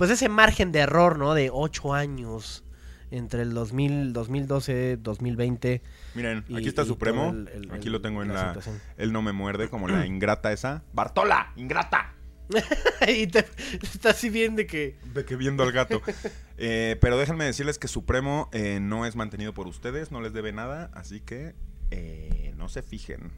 [0.00, 1.34] pues ese margen de error, ¿no?
[1.34, 2.64] De ocho años
[3.10, 5.82] entre el 2000, 2012, 2020.
[6.14, 7.24] Miren, y- aquí está Supremo.
[7.26, 8.60] todo el- el- aquí lo tengo en la la...
[8.96, 10.84] Él no me muerde como la ingrata esa.
[10.94, 11.52] ¡Bartola!
[11.54, 12.14] ¡Ingrata!
[13.08, 13.44] y te,
[13.82, 14.96] está así bien de que...
[15.12, 16.00] De que viendo al gato.
[16.62, 20.52] Eh, pero déjenme decirles que Supremo eh, no es mantenido por ustedes, no les debe
[20.52, 21.54] nada, así que
[21.90, 23.32] eh, no se fijen.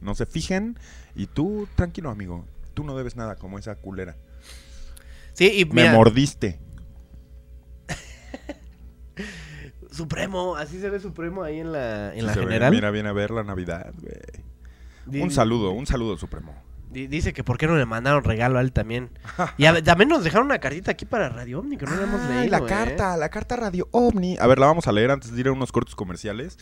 [0.00, 0.78] No se fijen.
[1.14, 2.46] Y tú, tranquilo, amigo.
[2.74, 4.16] Tú no debes nada como esa culera.
[5.36, 6.58] Sí, y Me mordiste.
[9.90, 12.70] Supremo, así se ve Supremo ahí en la, en Sí la se ve, general.
[12.72, 15.22] Mira, viene a ver la Navidad, güey.
[15.22, 16.54] Un saludo, un saludo, Supremo.
[16.90, 19.10] di- Dice que por qué no le mandaron regalo a él también.
[19.58, 22.20] Y a- también nos dejaron una cartita aquí para Radio Omni, que no la hemos
[22.28, 22.50] leído.
[22.50, 22.66] la ¿eh?
[22.66, 24.36] carta, la carta Radio OVNI.
[24.40, 26.58] A ver, la vamos a leer antes de ir a unos cortos comerciales.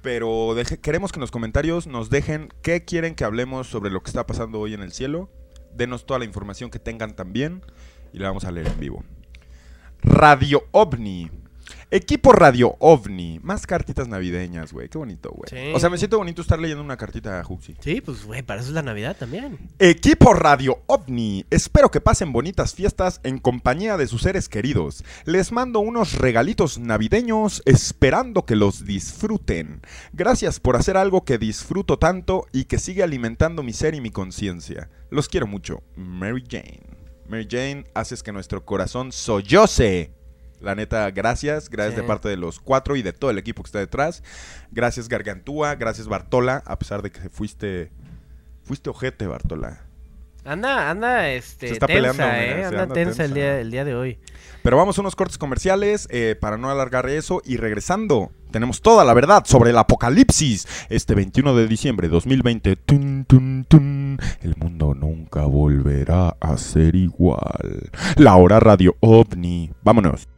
[0.00, 4.00] Pero deje- queremos que en los comentarios nos dejen qué quieren que hablemos sobre lo
[4.02, 5.28] que está pasando hoy en el cielo.
[5.74, 7.62] Denos toda la información que tengan también
[8.12, 9.04] y la vamos a leer en vivo.
[10.02, 11.30] Radio OVNI.
[11.90, 13.40] Equipo Radio OVNI.
[13.42, 14.90] Más cartitas navideñas, güey.
[14.90, 15.48] Qué bonito, güey.
[15.48, 15.72] Sí.
[15.74, 17.76] O sea, me siento bonito estar leyendo una cartita a Juxi.
[17.80, 19.58] Sí, pues güey, para eso es la Navidad también.
[19.78, 25.02] Equipo Radio OVNI, espero que pasen bonitas fiestas en compañía de sus seres queridos.
[25.24, 29.80] Les mando unos regalitos navideños esperando que los disfruten.
[30.12, 34.10] Gracias por hacer algo que disfruto tanto y que sigue alimentando mi ser y mi
[34.10, 34.90] conciencia.
[35.10, 35.82] Los quiero mucho.
[35.96, 36.87] Mary Jane.
[37.28, 40.12] Mary Jane, haces que nuestro corazón solloce.
[40.60, 41.68] La neta, gracias.
[41.70, 42.00] Gracias Sí.
[42.00, 44.22] de parte de los cuatro y de todo el equipo que está detrás.
[44.72, 47.90] Gracias Gargantúa, gracias Bartola, a pesar de que fuiste...
[48.64, 49.86] Fuiste ojete, Bartola.
[50.44, 52.64] Anda, anda, este, Se está tensa, peleando, eh.
[52.64, 54.18] Anda, anda tensa, El, día, el día de hoy.
[54.62, 57.40] Pero vamos a unos cortes comerciales eh, para no alargar eso.
[57.44, 60.66] Y regresando, tenemos toda la verdad sobre el apocalipsis.
[60.88, 62.76] Este 21 de diciembre de 2020.
[62.76, 67.90] Tun, tun, tun, el mundo nunca volverá a ser igual.
[68.16, 69.70] La hora radio ovni.
[69.82, 70.28] Vámonos.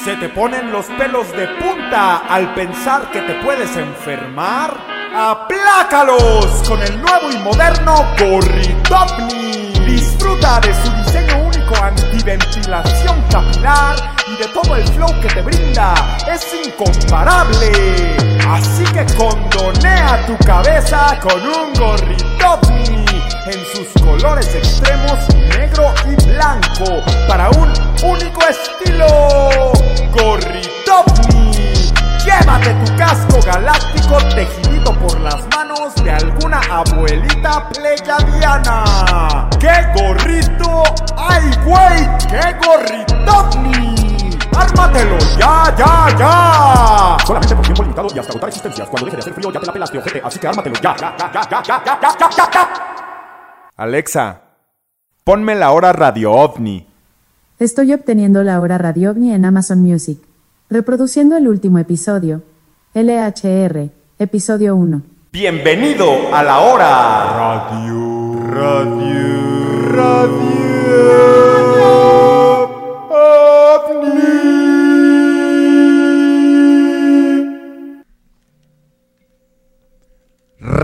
[0.04, 4.76] ¿Se te ponen los pelos de punta al pensar que te puedes enfermar?
[5.14, 9.72] ¡Aplácalos con el nuevo y moderno Gorritopni!
[9.86, 11.43] Disfruta de su diseño
[11.74, 15.94] único antiventilación capilar y de todo el flow que te brinda.
[16.30, 18.16] Es incomparable.
[18.48, 23.04] Así que condonea tu cabeza con un Gorritopni
[23.46, 27.72] en sus colores extremos negro y blanco para un
[28.04, 29.72] único estilo.
[30.12, 31.73] Gorritopni.
[32.24, 39.48] Llévate tu casco galáctico tejidito por las manos de alguna abuelita pleyadiana.
[39.60, 40.82] ¡Qué gorrito!
[41.16, 42.08] ¡Ay, güey!
[42.30, 44.38] ¡Qué gorritovni!
[44.56, 45.18] ¡Ármatelo!
[45.38, 47.16] ¡Ya, ya, ya!
[47.26, 48.88] Solamente por tiempo limitado y hasta agotar existencias.
[48.88, 50.22] Cuando deje de hacer frío ya te la pelaste, ojete.
[50.24, 52.68] Así que ármatelo ya, ya, ya, ya, ya, ya, ya, ya, ya.
[53.76, 54.40] Alexa,
[55.24, 56.86] ponme la hora Radio OVNI.
[57.58, 60.18] Estoy obteniendo la hora Radio OVNI en Amazon Music.
[60.70, 62.42] Reproduciendo el último episodio.
[62.94, 65.02] LHR, episodio 1.
[65.30, 70.53] Bienvenido a la hora Radio Radio Radio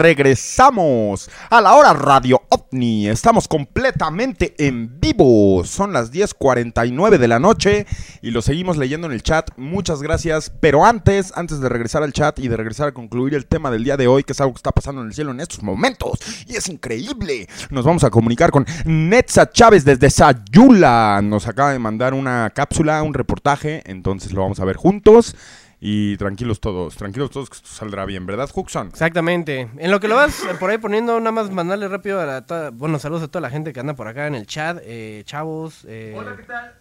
[0.00, 3.08] Regresamos a la hora Radio OVNI.
[3.08, 5.62] Estamos completamente en vivo.
[5.66, 7.86] Son las 10:49 de la noche
[8.22, 9.50] y lo seguimos leyendo en el chat.
[9.58, 10.50] Muchas gracias.
[10.58, 13.84] Pero antes, antes de regresar al chat y de regresar a concluir el tema del
[13.84, 16.18] día de hoy, que es algo que está pasando en el cielo en estos momentos
[16.46, 21.20] y es increíble, nos vamos a comunicar con Netza Chávez desde Sayula.
[21.22, 23.82] Nos acaba de mandar una cápsula, un reportaje.
[23.84, 25.36] Entonces lo vamos a ver juntos.
[25.82, 28.88] Y tranquilos todos, tranquilos todos que esto saldrá bien, ¿verdad, Huxon?
[28.88, 29.70] Exactamente.
[29.78, 32.44] En lo que lo vas eh, por ahí poniendo, nada más mandarle rápido a la,
[32.46, 35.22] toda- bueno, saludos a toda la gente que anda por acá en el chat, eh,
[35.24, 35.84] chavos.
[35.84, 36.74] Hola, ¿qué tal?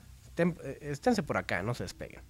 [0.81, 2.21] esténse por acá, no se despeguen.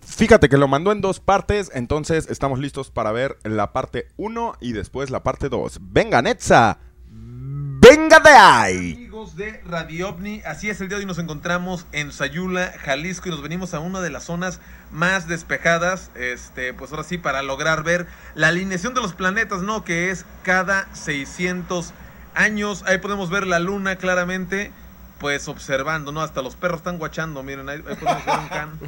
[0.00, 4.54] Fíjate que lo mandó en dos partes, entonces estamos listos para ver la parte 1
[4.60, 5.78] y después la parte 2.
[5.80, 6.78] Venga, Netza.
[7.10, 9.05] Venga de ahí.
[9.26, 13.26] Amigos de Radio OVNI, así es, el día de hoy nos encontramos en Sayula, Jalisco
[13.26, 14.60] y nos venimos a una de las zonas
[14.92, 19.82] más despejadas, este, pues ahora sí, para lograr ver la alineación de los planetas, ¿no?
[19.84, 21.92] Que es cada 600
[22.34, 24.70] años, ahí podemos ver la luna claramente,
[25.18, 26.22] pues observando, ¿no?
[26.22, 28.78] Hasta los perros están guachando, miren, ahí, ahí podemos ver un can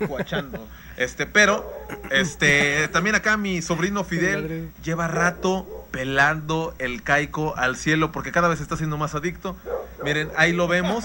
[0.06, 0.68] guachando.
[0.98, 1.72] Este, pero,
[2.10, 8.48] este, también acá mi sobrino Fidel lleva rato pelando el caico al cielo porque cada
[8.48, 9.56] vez está siendo más adicto.
[10.04, 11.04] Miren, ahí lo vemos,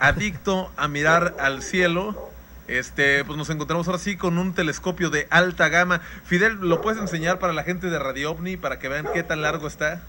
[0.00, 2.30] adicto a mirar al cielo.
[2.68, 6.00] Este, pues nos encontramos ahora sí con un telescopio de alta gama.
[6.24, 9.42] Fidel, ¿lo puedes enseñar para la gente de Radio OVNI para que vean qué tan
[9.42, 10.00] largo está?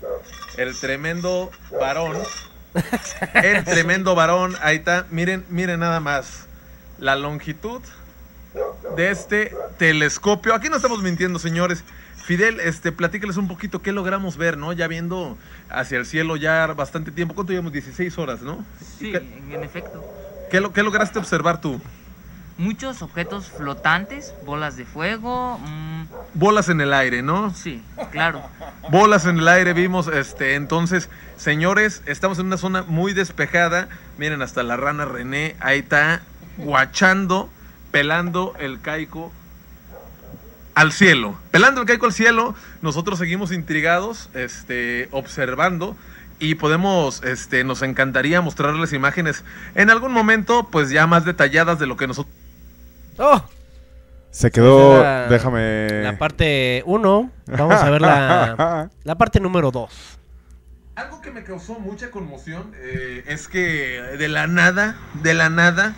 [0.57, 2.17] El tremendo varón.
[3.33, 5.05] El tremendo varón, ahí está.
[5.09, 6.45] Miren, miren nada más.
[6.99, 7.81] La longitud
[8.95, 10.53] de este telescopio.
[10.53, 11.83] Aquí no estamos mintiendo, señores.
[12.23, 14.71] Fidel, este, platícales un poquito qué logramos ver, ¿no?
[14.73, 15.38] Ya viendo
[15.69, 17.36] hacia el cielo ya bastante tiempo.
[17.36, 17.73] ¿Cuánto llevamos?
[17.73, 18.65] 16 horas, ¿no?
[18.97, 19.17] Sí, ¿Qué,
[19.51, 20.03] en efecto.
[20.49, 21.81] qué lo- qué lograste observar tú?
[22.57, 25.57] Muchos objetos flotantes, bolas de fuego.
[25.59, 26.03] mm,
[26.36, 27.53] Bolas en el aire, ¿no?
[27.53, 27.81] sí,
[28.12, 28.41] claro.
[28.89, 33.89] Bolas en el aire vimos, este, entonces, señores, estamos en una zona muy despejada.
[34.17, 36.21] Miren, hasta la rana René, ahí está,
[36.58, 37.50] guachando,
[37.91, 39.31] pelando el caico
[40.76, 41.38] al cielo.
[41.52, 45.96] Pelando el caico al cielo, nosotros seguimos intrigados, este, observando.
[46.40, 49.46] Y podemos, este, nos encantaría mostrarles imágenes
[49.76, 52.34] en algún momento, pues ya más detalladas de lo que nosotros
[53.17, 53.44] ¡Oh!
[54.32, 56.02] Se quedó, déjame...
[56.02, 60.19] La parte 1, vamos a ver la, la parte número 2.
[60.96, 65.94] Algo que me causó mucha conmoción eh, es que de la nada, de la nada,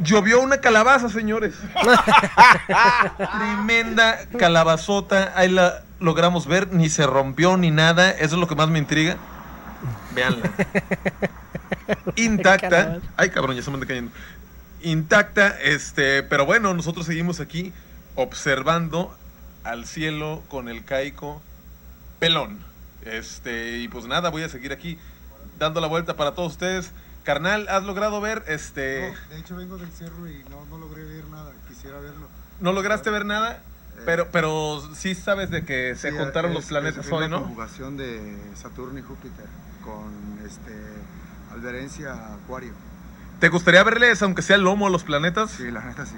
[0.00, 1.54] Llovió una calabaza, señores.
[3.16, 5.32] Tremenda calabazota.
[5.36, 6.72] Ahí la logramos ver.
[6.72, 8.10] Ni se rompió ni nada.
[8.10, 9.16] Eso es lo que más me intriga.
[10.14, 10.50] Veanla.
[12.16, 12.98] Intacta.
[13.16, 14.12] Ay, cabrón, ya se me anda cayendo.
[14.82, 17.72] Intacta, este, pero bueno, nosotros seguimos aquí
[18.14, 19.16] observando
[19.64, 21.42] al cielo con el caico
[22.18, 22.58] pelón.
[23.04, 24.98] Este, y pues nada, voy a seguir aquí
[25.58, 26.92] dando la vuelta para todos ustedes.
[27.24, 31.04] Carnal, ¿has logrado ver este No, de hecho vengo del cerro y no, no logré
[31.04, 32.26] ver nada, quisiera verlo.
[32.60, 33.62] no lograste ver nada?
[34.06, 37.28] Pero pero sí sabes de que se Sí, juntaron es- los planetas es hoy, la
[37.28, 37.40] ¿no?
[37.42, 39.46] conjugación de Saturno y Júpiter
[39.84, 40.72] con este
[41.52, 42.72] adverencia a Acuario.
[43.40, 45.50] ¿Te gustaría verles aunque sea el lomo a los planetas?
[45.50, 46.14] Sí, la neta sí.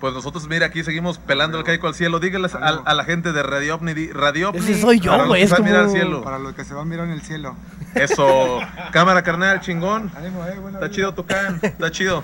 [0.00, 2.20] Pues nosotros, mira, aquí seguimos pelando el caico al cielo.
[2.20, 4.60] Díganles a, la gente de Radio OVNI, di- Radio OVNI.
[4.60, 6.22] Ese soy yo, güey, que es al cielo.
[6.22, 7.56] Para los que se van a mirar en el cielo.
[7.94, 8.60] Eso,
[8.92, 10.10] cámara carnal, chingón.
[10.16, 10.90] Ánimo, eh, Está vida.
[10.90, 12.22] chido tu can, está chido.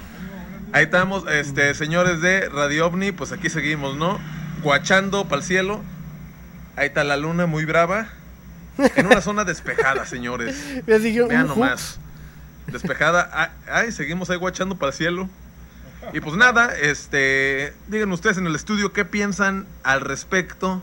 [0.74, 4.18] Ahí estamos, este, señores de Radio OVNI, pues aquí seguimos, ¿no?
[4.62, 5.80] Guachando para el cielo.
[6.76, 8.08] Ahí está la luna muy brava.
[8.96, 10.82] En una zona despejada, señores.
[10.86, 11.98] Vean nomás.
[12.66, 13.28] Despejada.
[13.32, 15.28] Ah, Ay, seguimos ahí guachando para el cielo.
[16.12, 20.82] Y pues nada, este, digan ustedes en el estudio qué piensan al respecto,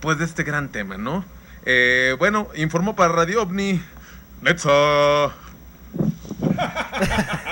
[0.00, 1.24] pues de este gran tema, ¿no?
[1.66, 3.82] Eh, bueno, informó para Radio OVNI,
[4.42, 4.70] Netza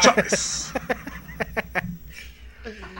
[0.00, 0.72] Chávez.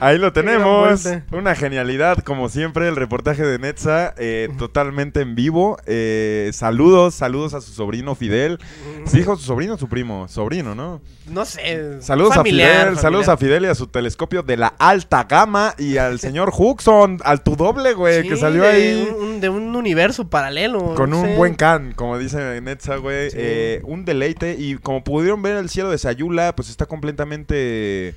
[0.05, 1.07] Ahí lo tenemos.
[1.31, 5.79] Una genialidad, como siempre, el reportaje de Netza, eh, totalmente en vivo.
[5.87, 8.59] Eh, saludos, saludos a su sobrino Fidel.
[9.07, 10.27] ¿Sí dijo su sobrino o su primo?
[10.27, 11.01] Sobrino, ¿no?
[11.29, 12.03] No sé.
[12.03, 13.03] Saludos familiar, a Fidel, familiar.
[13.03, 17.19] saludos a Fidel y a su telescopio de la alta gama y al señor Huxon,
[17.23, 19.15] al tu doble, güey, que salió de ahí.
[19.21, 20.95] un- de un universo paralelo.
[20.97, 21.37] Con no un sé.
[21.37, 23.31] buen can, como dice Netza, güey.
[23.31, 23.37] Sí.
[23.39, 24.57] eh, un deleite.
[24.59, 28.15] Y como pudieron ver, el cielo de Sayula, pues está completamente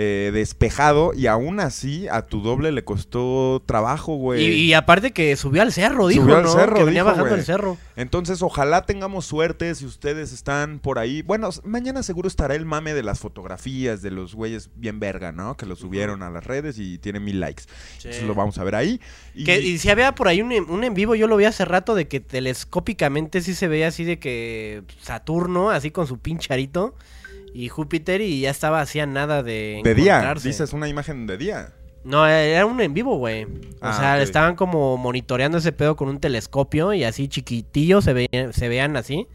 [0.00, 1.12] eh, despejado.
[1.12, 4.44] Y aún así, a tu doble le costó trabajo, güey.
[4.46, 6.52] Y, y aparte que subió al cerro, dijo, Subió al ¿no?
[6.52, 7.40] cerro, que venía dijo, bajando güey.
[7.40, 7.76] el cerro.
[7.96, 11.22] Entonces, ojalá tengamos suerte si ustedes están por ahí.
[11.22, 15.56] Bueno, mañana seguro estará el mame de las fotografías de los güeyes bien verga, ¿no?
[15.56, 17.64] Que lo subieron a las redes y tiene mil likes.
[17.96, 19.00] Entonces lo vamos a ver ahí.
[19.34, 21.44] Y, Que, y si había por ahí un, en- un en vivo, yo lo vi
[21.44, 26.18] hace rato de que telescópicamente sí se veía así de que Saturno, así con su
[26.18, 26.94] pincharito,
[27.54, 29.80] y Júpiter, y ya estaba así a nada de.
[29.84, 31.72] de día, dices una imagen de día.
[32.04, 33.44] No, era un en vivo, güey.
[33.44, 33.48] O
[33.82, 38.52] Ah, sea, estaban como monitoreando ese pedo con un telescopio y así chiquitillos se veían,
[38.52, 39.26] se veían así.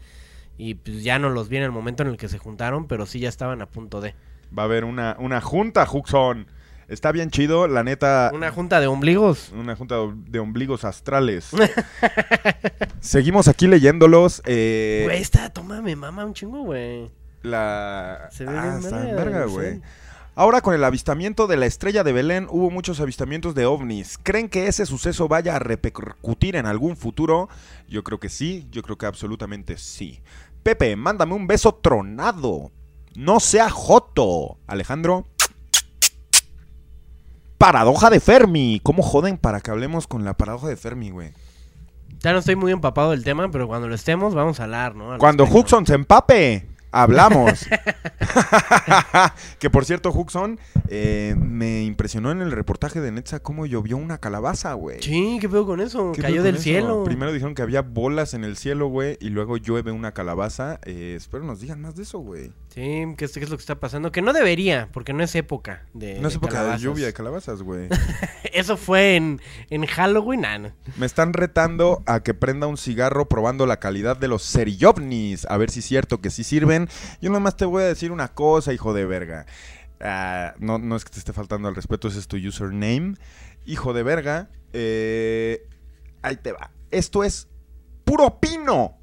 [0.56, 3.06] Y pues ya no los vi en el momento en el que se juntaron, pero
[3.06, 4.14] sí ya estaban a punto de.
[4.56, 6.46] Va a haber una, una junta, Huxon.
[6.88, 8.30] Está bien chido, la neta.
[8.34, 9.50] Una junta de ombligos.
[9.52, 9.96] Una junta
[10.28, 11.50] de ombligos astrales.
[13.00, 14.42] Seguimos aquí leyéndolos.
[14.46, 17.10] eh, Güey, esta toma me mama un chingo, güey.
[17.44, 18.28] La...
[18.32, 19.80] Se ve Ah, bien está en verga, güey.
[20.36, 24.18] Ahora con el avistamiento de la estrella de Belén hubo muchos avistamientos de ovnis.
[24.20, 27.48] ¿Creen que ese suceso vaya a repercutir en algún futuro?
[27.88, 30.20] Yo creo que sí, yo creo que absolutamente sí.
[30.64, 32.72] Pepe, mándame un beso tronado.
[33.14, 34.58] No sea joto.
[34.66, 35.24] Alejandro.
[37.58, 38.80] Paradoja de Fermi.
[38.82, 41.32] ¿Cómo joden para que hablemos con la paradoja de Fermi, güey?
[42.18, 45.12] Ya no estoy muy empapado del tema, pero cuando lo estemos vamos a hablar, ¿no?
[45.12, 45.60] Al Cuando respecto.
[45.60, 47.66] Huxon se empape, hablamos.
[49.58, 54.18] que por cierto, Huxon, eh, me impresionó en el reportaje de Netza cómo llovió una
[54.18, 55.02] calabaza, güey.
[55.02, 56.12] Sí, ¿qué pedo con eso?
[56.12, 56.64] ¿Qué Cayó del eso?
[56.64, 57.04] cielo.
[57.04, 60.80] Primero dijeron que había bolas en el cielo, güey, y luego llueve una calabaza.
[60.84, 62.52] Eh, espero nos digan más de eso, güey.
[62.74, 64.10] Sí, ¿qué es, qué es lo que está pasando?
[64.10, 66.18] Que no debería, porque no es época de.
[66.18, 67.88] No es de época de lluvia de calabazas, güey.
[68.52, 70.72] Eso fue en, en Halloween, ah, no.
[70.96, 75.46] Me están retando a que prenda un cigarro probando la calidad de los seriyovnis.
[75.48, 76.88] A ver si es cierto que sí sirven.
[77.20, 79.46] Yo nomás te voy a decir una cosa, hijo de verga.
[80.00, 83.14] Ah, no, no es que te esté faltando al respeto, ese es tu username.
[83.66, 84.50] Hijo de verga.
[84.72, 85.68] eh,
[86.22, 86.72] ahí te va.
[86.90, 87.46] Esto es
[88.04, 88.98] puro pino.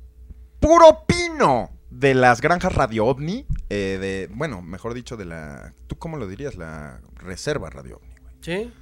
[0.59, 1.71] Puro pino.
[1.89, 3.45] De las granjas Radio OVNI.
[3.73, 5.73] Eh, de, bueno, mejor dicho, de la...
[5.87, 6.55] ¿Tú cómo lo dirías?
[6.55, 8.73] La reserva Radio OVNI, güey Sí.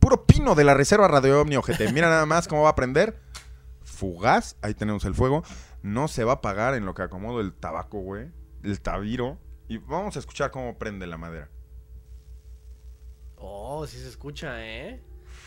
[0.00, 1.90] puro pino de la reserva Radio Omni ojete.
[1.92, 3.18] Mira nada más cómo va a prender.
[3.82, 5.44] Fugaz, ahí tenemos el fuego.
[5.82, 8.28] No se va a apagar en lo que acomodo el tabaco, güey.
[8.62, 9.38] El tabiro.
[9.68, 11.48] Y vamos a escuchar cómo prende la madera.
[13.36, 15.00] Oh, sí se escucha, ¿eh?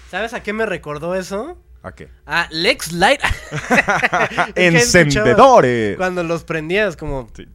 [0.10, 1.62] ¿Sabes a qué me recordó eso?
[1.84, 2.10] ¿A qué?
[2.26, 3.22] A Lex Light.
[4.56, 5.98] ¡Encendedores!
[5.98, 7.30] Cuando los prendías, como.
[7.36, 7.46] Sí.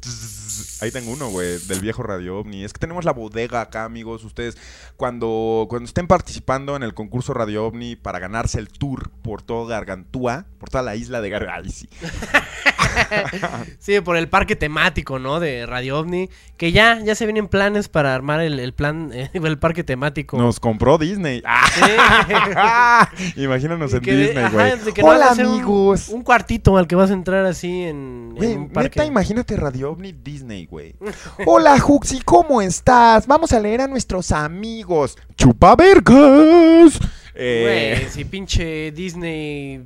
[0.83, 2.65] Ahí tengo uno, güey, del viejo Radio OVNI.
[2.65, 4.25] Es que tenemos la bodega acá, amigos.
[4.25, 4.59] Ustedes,
[4.97, 9.77] cuando, cuando estén participando en el concurso Radio OVNI para ganarse el tour por toda
[9.77, 11.73] Gargantúa, por toda la isla de Gargantúa.
[13.79, 15.39] sí, por el parque temático, ¿no?
[15.39, 16.29] De Radio OVNI.
[16.57, 20.37] Que ya, ya se vienen planes para armar el, el plan, eh, el parque temático.
[20.37, 21.45] Nos compró Disney.
[21.75, 23.43] Sí.
[23.43, 24.79] Imagínanos Y en que de- Disney, ajá, güey.
[24.79, 26.09] de que no van a Hola, un- amigos.
[26.09, 29.01] Un, cuartito al que vas a entrar así en, en Güey, un parque.
[29.01, 30.95] neta, imagínate Radio OVNI Disney, güey.
[31.47, 33.27] Hola, Juxi, ¿cómo estás?
[33.27, 35.17] Vamos a leer a nuestros amigos.
[35.37, 36.99] ¡Chupavergas!
[37.35, 39.85] Eh, Güey, si pinche Disney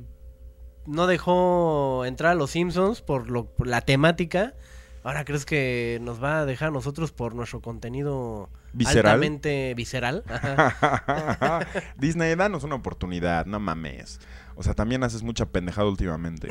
[0.85, 4.53] no dejó entrar a los Simpsons por, lo, por la temática,
[5.03, 9.13] ¿ahora crees que nos va a dejar a nosotros por nuestro contenido ¿Visceral?
[9.13, 10.23] altamente visceral?
[11.97, 14.19] Disney, danos una oportunidad, no mames.
[14.55, 16.47] O sea, también haces mucha pendejada últimamente.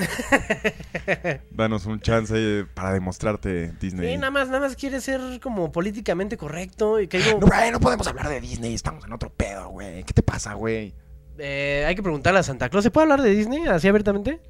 [1.50, 4.12] danos un chance para demostrarte Disney.
[4.12, 7.72] Sí, nada más, nada más quiere ser como políticamente correcto y que digo, No, güey,
[7.72, 10.04] no podemos hablar de Disney, estamos en otro pedo, güey.
[10.04, 10.94] ¿Qué te pasa, güey?
[11.38, 14.40] eh, hay que preguntarle a Santa Claus, ¿se puede hablar de Disney así abiertamente?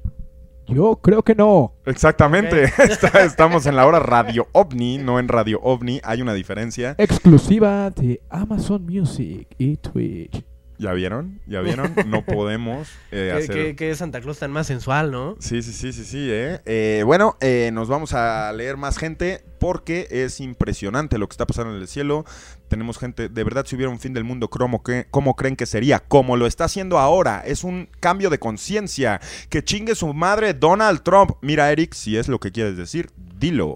[0.67, 1.73] Yo creo que no.
[1.85, 2.63] Exactamente.
[2.77, 6.01] Está- estamos en la hora Radio OVNI, no en Radio OVNI.
[6.03, 6.95] Hay una diferencia.
[6.97, 10.43] Exclusiva de Amazon Music y Twitch.
[10.79, 11.39] ¿Ya vieron?
[11.47, 11.93] ¿Ya vieron?
[12.07, 13.55] No podemos eh, Que, hacer...
[13.55, 15.35] que- que Santa Claus tan más sensual, ¿no?
[15.39, 16.59] Sí, sí, sí, sí, sí, ¿eh?
[16.65, 21.47] Eh, bueno, eh, nos vamos a leer más gente porque es impresionante lo que está
[21.47, 22.25] pasando en el cielo.
[22.67, 25.65] Tenemos gente, de verdad, si hubiera un fin del mundo, ¿cómo, que- cómo creen que
[25.65, 25.99] sería?
[25.99, 27.41] Como lo está haciendo ahora.
[27.45, 29.19] Es un cambio de conciencia.
[29.49, 31.31] Que chingue su madre Donald Trump.
[31.41, 33.09] Mira, Eric, si es lo que quieres decir,
[33.39, 33.75] dilo.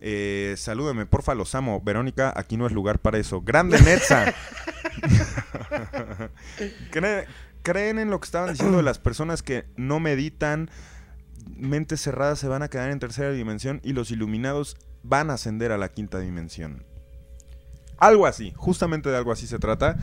[0.00, 1.80] Eh, salúdeme, porfa, los amo.
[1.80, 3.40] Verónica, aquí no es lugar para eso.
[3.40, 4.26] Grande Netza.
[6.90, 7.24] ¿Creen,
[7.62, 10.70] creen en lo que estaban diciendo de las personas que no meditan,
[11.56, 15.72] mentes cerradas se van a quedar en tercera dimensión y los iluminados van a ascender
[15.72, 16.84] a la quinta dimensión?
[17.98, 19.96] Algo así, justamente de algo así se trata.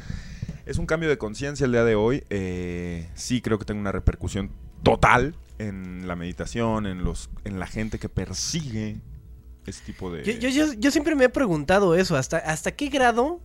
[0.66, 2.24] Es un cambio de conciencia el día de hoy.
[2.30, 4.50] eh, sí creo que tengo una repercusión
[4.82, 8.98] total en la meditación, en, los, en la gente que persigue
[9.66, 10.24] ese tipo de...
[10.24, 13.42] Yo, yo, yo, yo siempre me he preguntado eso, ¿hasta, ¿hasta qué grado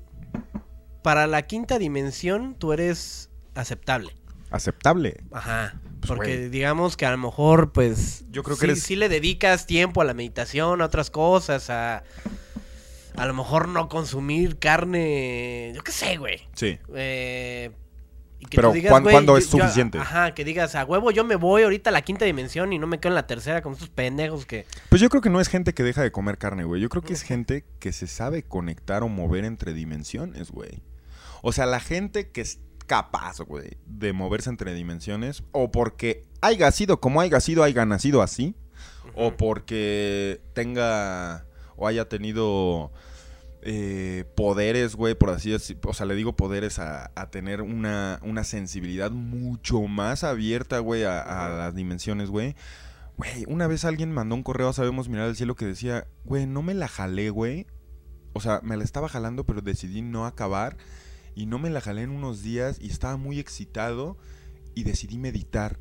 [1.02, 4.14] para la quinta dimensión tú eres aceptable?
[4.50, 5.22] Aceptable.
[5.30, 5.80] Ajá.
[6.00, 8.24] Pues, Porque digamos que a lo mejor, pues.
[8.30, 11.68] Yo creo que sí, eres- sí le dedicas tiempo a la meditación, a otras cosas,
[11.70, 12.02] a.
[13.16, 15.72] A lo mejor no consumir carne.
[15.74, 16.46] Yo qué sé, güey.
[16.54, 16.78] Sí.
[16.94, 17.72] Eh,
[18.40, 19.98] y que Pero, tú ¿cuán- güey, cuándo yo- es yo- suficiente?
[19.98, 22.86] ajá, que digas, a huevo, yo me voy ahorita a la quinta dimensión y no
[22.86, 24.64] me quedo en la tercera con estos pendejos que.
[24.90, 26.80] Pues yo creo que no es gente que deja de comer carne, güey.
[26.80, 30.82] Yo creo que es gente que se sabe conectar o mover entre dimensiones, güey.
[31.42, 36.70] O sea, la gente que es capaz, güey, de moverse entre dimensiones, o porque haya
[36.70, 38.54] sido como haya sido, haya nacido así,
[39.14, 41.44] o porque tenga
[41.76, 42.92] o haya tenido
[43.62, 45.90] eh, poderes, güey, por así decirlo.
[45.90, 51.04] O sea, le digo poderes a, a tener una, una sensibilidad mucho más abierta, güey,
[51.04, 52.54] a, a las dimensiones, güey.
[53.16, 56.46] Güey, una vez alguien mandó un correo a Sabemos Mirar al Cielo que decía, güey,
[56.46, 57.66] no me la jalé, güey.
[58.32, 60.76] O sea, me la estaba jalando, pero decidí no acabar.
[61.34, 64.16] Y no me la jalé en unos días y estaba muy excitado
[64.74, 65.78] y decidí meditar.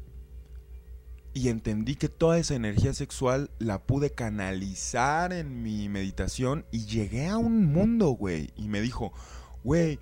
[1.37, 7.27] Y entendí que toda esa energía sexual la pude canalizar en mi meditación y llegué
[7.27, 8.49] a un mundo, güey.
[8.55, 9.13] Y me dijo,
[9.63, 9.99] güey,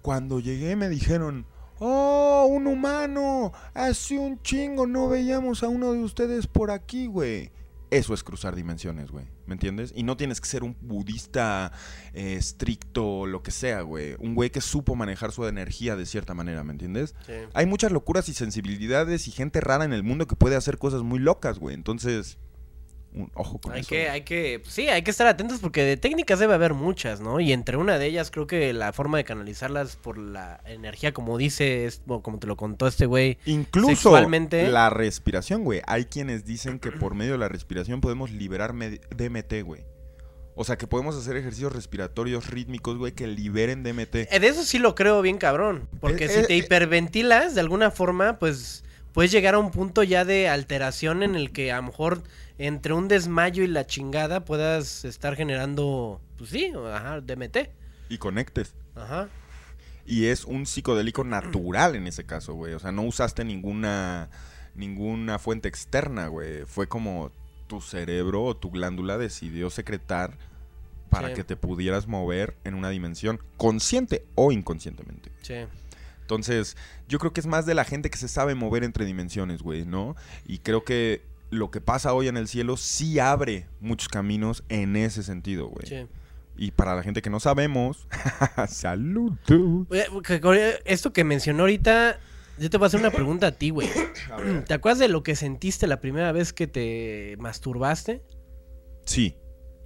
[0.00, 1.44] cuando llegué me dijeron,
[1.80, 7.50] oh, un humano, hace un chingo no veíamos a uno de ustedes por aquí, güey.
[7.90, 9.24] Eso es cruzar dimensiones, güey.
[9.46, 9.92] ¿Me entiendes?
[9.96, 11.72] Y no tienes que ser un budista
[12.14, 14.14] eh, estricto, lo que sea, güey.
[14.20, 17.16] Un güey que supo manejar su energía de cierta manera, ¿me entiendes?
[17.26, 17.32] Sí.
[17.52, 21.02] Hay muchas locuras y sensibilidades y gente rara en el mundo que puede hacer cosas
[21.02, 21.74] muy locas, güey.
[21.74, 22.38] Entonces,
[23.12, 23.88] un ojo con Hay eso.
[23.88, 27.40] que, hay que, sí, hay que estar atentos porque de técnicas debe haber muchas, ¿no?
[27.40, 31.36] Y entre una de ellas creo que la forma de canalizarlas por la energía, como
[31.36, 34.68] dices, o como te lo contó este güey, Incluso sexualmente.
[34.68, 35.82] la respiración, güey.
[35.86, 39.82] Hay quienes dicen que por medio de la respiración podemos liberar DMT, güey.
[40.56, 44.14] O sea, que podemos hacer ejercicios respiratorios rítmicos, güey, que liberen DMT.
[44.30, 45.88] Eh, De eso sí lo creo bien cabrón.
[46.00, 50.02] Porque Eh, si eh, te hiperventilas de alguna forma, pues puedes llegar a un punto
[50.02, 52.22] ya de alteración en el que a lo mejor
[52.66, 57.70] entre un desmayo y la chingada puedas estar generando, pues sí, ajá, DMT.
[58.10, 58.74] Y conectes.
[58.94, 59.28] Ajá.
[60.04, 62.74] Y es un psicodélico natural en ese caso, güey.
[62.74, 64.28] O sea, no usaste ninguna,
[64.74, 66.66] ninguna fuente externa, güey.
[66.66, 67.32] Fue como
[67.66, 70.36] tu cerebro o tu glándula decidió secretar
[71.08, 71.34] para Sí.
[71.34, 75.32] que te pudieras mover en una dimensión consciente o inconscientemente.
[75.42, 75.54] Sí.
[76.20, 76.76] Entonces,
[77.08, 79.84] yo creo que es más de la gente que se sabe mover entre dimensiones, güey,
[79.86, 80.14] ¿no?
[80.46, 84.96] Y creo que lo que pasa hoy en el cielo sí abre muchos caminos en
[84.96, 85.86] ese sentido, güey.
[85.86, 86.06] Sí.
[86.56, 88.06] Y para la gente que no sabemos,
[90.26, 92.18] que- Esto que mencionó ahorita,
[92.58, 93.88] Yo te voy a hacer una pregunta a ti, güey.
[94.66, 98.22] ¿Te acuerdas de lo que sentiste la primera vez que te masturbaste?
[99.06, 99.36] Sí.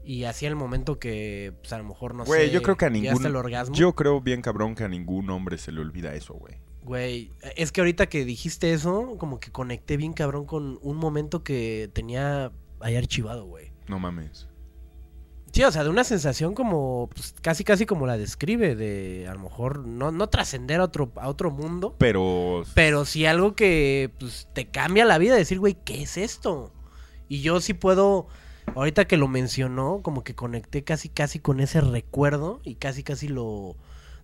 [0.05, 2.53] Y hacía el momento que, pues a lo mejor no Güey, sé.
[2.53, 3.25] yo creo que a ningún...
[3.25, 3.75] al orgasmo.
[3.75, 6.57] Yo creo bien cabrón que a ningún hombre se le olvida eso, güey.
[6.85, 11.43] Güey, es que ahorita que dijiste eso, como que conecté bien cabrón con un momento
[11.43, 13.73] que tenía ahí archivado, güey.
[13.89, 14.49] No mames.
[15.55, 19.35] Sí, o sea, de una sensación como, pues, casi casi como la describe, de a
[19.35, 22.65] lo mejor no, no trascender a otro, a otro mundo, Pero...
[22.75, 26.73] pero sí algo que, pues, te cambia la vida, decir, güey, ¿qué es esto?
[27.29, 28.27] Y yo sí puedo,
[28.75, 33.29] ahorita que lo mencionó, como que conecté casi casi con ese recuerdo y casi casi
[33.29, 33.77] lo...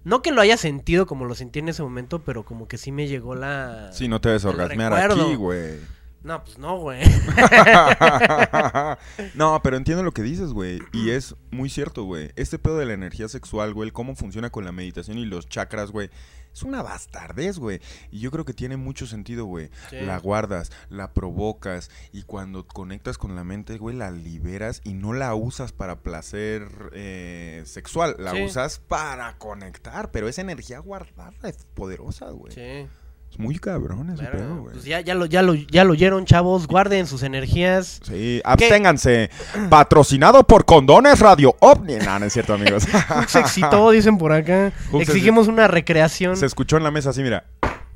[0.04, 2.90] No que lo haya sentido como lo sentí en ese momento, pero como que sí
[2.90, 3.92] me llegó la...
[3.92, 5.26] Sí, no te debes el orgasmear recuerdo.
[5.26, 5.99] aquí, güey.
[6.22, 7.02] No, pues no, güey.
[9.34, 10.80] no, pero entiendo lo que dices, güey.
[10.92, 12.30] Y es muy cierto, güey.
[12.36, 15.48] Este pedo de la energía sexual, güey, el cómo funciona con la meditación y los
[15.48, 16.10] chakras, güey.
[16.52, 17.80] Es una bastardez, güey.
[18.10, 19.70] Y yo creo que tiene mucho sentido, güey.
[19.88, 20.00] Sí.
[20.00, 25.12] La guardas, la provocas y cuando conectas con la mente, güey, la liberas y no
[25.12, 28.16] la usas para placer eh, sexual.
[28.18, 28.42] La Sí.
[28.42, 30.10] usas para conectar.
[30.10, 32.52] Pero esa energía guardada es poderosa, güey.
[32.52, 32.88] Sí.
[33.30, 34.72] Es muy cabrón ese pedo, güey.
[34.72, 36.66] Pues ya, ya, lo, ya, lo, ya lo oyeron, chavos.
[36.66, 38.00] Guarden sus energías.
[38.02, 39.30] Sí, absténganse.
[39.70, 41.98] Patrocinado por Condones Radio OVNI.
[41.98, 42.86] No, no es cierto, amigos.
[43.28, 44.72] Se excitó, dicen por acá.
[44.94, 46.36] Exigimos una recreación.
[46.36, 47.44] Se escuchó en la mesa así, mira.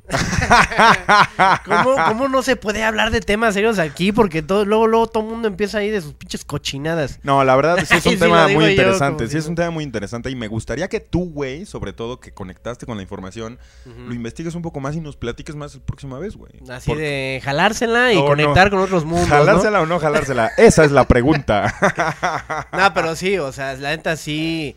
[1.64, 4.12] ¿Cómo, cómo no se puede hablar de temas serios aquí?
[4.12, 7.20] Porque todo, luego, luego todo el mundo empieza ahí de sus pinches cochinadas.
[7.22, 9.28] No, la verdad sí es un tema muy interesante.
[9.28, 12.32] Sí es un tema muy interesante y me gustaría que tú, güey, sobre todo que
[12.32, 16.18] conectaste con la información, lo investigues un poco más y nos platiques más la próxima
[16.18, 16.52] vez, güey.
[16.70, 18.76] Así Porque- de jalársela y Oh, conectar no.
[18.76, 19.28] con otros mundos.
[19.28, 19.34] ¿no?
[19.36, 20.50] ¿Jalársela o no jalársela?
[20.56, 21.74] Esa es la pregunta.
[22.72, 24.76] No, pero sí, o sea, la neta sí.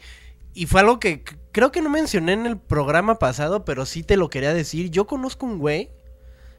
[0.57, 4.17] Y fue algo que creo que no mencioné en el programa pasado, pero sí te
[4.17, 4.89] lo quería decir.
[4.89, 5.89] Yo conozco un güey,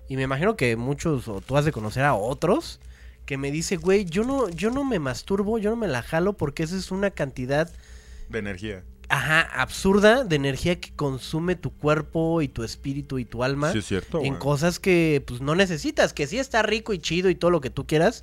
[0.08, 2.78] y me imagino que muchos, o tú has de conocer a otros,
[3.26, 6.34] que me dice, güey, yo no, yo no me masturbo, yo no me la jalo
[6.34, 7.70] porque esa es una cantidad,
[8.28, 8.84] De energía.
[9.08, 13.72] ajá, absurda de energía que consume tu cuerpo y tu espíritu y tu alma.
[13.72, 14.38] Sí, es cierto, en güey.
[14.38, 17.70] cosas que pues no necesitas, que sí está rico y chido y todo lo que
[17.70, 18.22] tú quieras,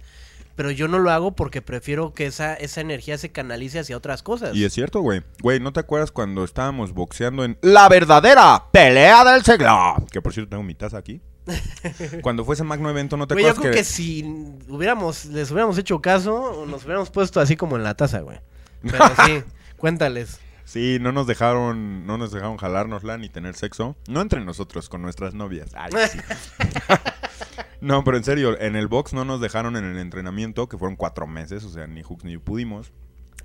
[0.55, 4.23] pero yo no lo hago porque prefiero que esa, esa energía se canalice hacia otras
[4.23, 4.55] cosas.
[4.55, 5.23] Y es cierto, güey.
[5.41, 9.95] Güey, ¿no te acuerdas cuando estábamos boxeando en La verdadera pelea del siglo?
[10.11, 11.21] Que por cierto tengo mi taza aquí.
[12.23, 13.83] Cuando fue ese magno evento, ¿no te Güey, yo acuerdas creo que...
[13.83, 14.23] si
[14.67, 18.39] hubiéramos, les hubiéramos hecho caso, nos hubiéramos puesto así como en la taza, güey.
[18.81, 19.43] Pero sí,
[19.77, 20.39] cuéntales.
[20.65, 23.95] Sí, no nos dejaron, no nos dejaron jalárnosla ni tener sexo.
[24.07, 25.71] No entre nosotros, con nuestras novias.
[25.75, 26.19] Ay, sí.
[27.81, 30.95] no, pero en serio, en el box no nos dejaron en el entrenamiento, que fueron
[30.95, 32.91] cuatro meses, o sea, ni Hooks ni pudimos.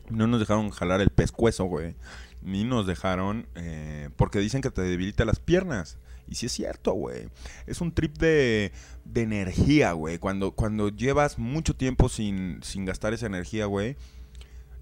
[0.08, 1.94] No nos dejaron jalar el pescuezo, güey.
[2.42, 5.98] Ni nos dejaron, eh, porque dicen que te debilita las piernas.
[6.26, 7.28] Y sí es cierto, güey.
[7.66, 8.72] Es un trip de,
[9.04, 10.18] de energía, güey.
[10.18, 13.96] Cuando, cuando llevas mucho tiempo sin, sin gastar esa energía, güey,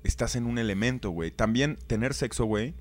[0.05, 1.31] estás en un elemento, güey.
[1.31, 2.75] También tener sexo, güey,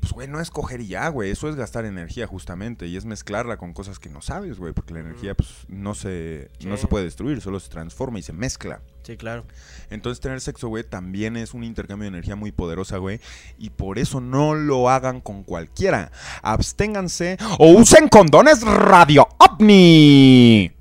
[0.00, 1.30] pues, güey, no es coger y ya, güey.
[1.30, 2.86] Eso es gastar energía, justamente.
[2.86, 4.72] Y es mezclarla con cosas que no sabes, güey.
[4.72, 8.32] Porque la energía, pues, no se, no se puede destruir, solo se transforma y se
[8.32, 8.80] mezcla.
[9.02, 9.44] Sí, claro.
[9.90, 13.20] Entonces, tener sexo, güey, también es un intercambio de energía muy poderosa, güey.
[13.58, 16.12] Y por eso no lo hagan con cualquiera.
[16.42, 20.72] Absténganse o usen condones Radio OVNI.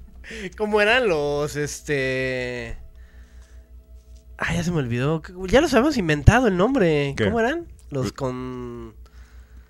[0.57, 2.77] ¿Cómo eran los, este...
[4.37, 5.21] Ah, ya se me olvidó.
[5.47, 7.13] Ya los habíamos inventado el nombre.
[7.17, 7.25] ¿Qué?
[7.25, 7.67] ¿Cómo eran?
[7.89, 8.93] Los con...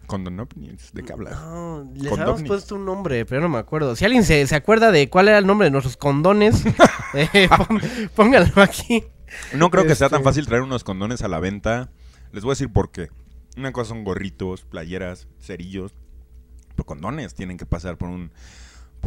[0.07, 1.33] Condon OVNIs, ¿de qué hablas?
[1.33, 2.19] No, les Condovnis.
[2.19, 3.95] habíamos puesto un nombre, pero no me acuerdo.
[3.95, 6.63] Si alguien se, se acuerda de cuál era el nombre de nuestros condones,
[7.13, 7.81] eh, pon-
[8.15, 9.03] pónganlo aquí.
[9.53, 11.89] No creo que sea tan Este- fácil traer unos condones a la venta.
[12.31, 13.09] Les voy a decir por qué.
[13.57, 15.93] Una cosa son gorritos, playeras, cerillos.
[16.75, 18.31] Pero condones tienen que pasar por un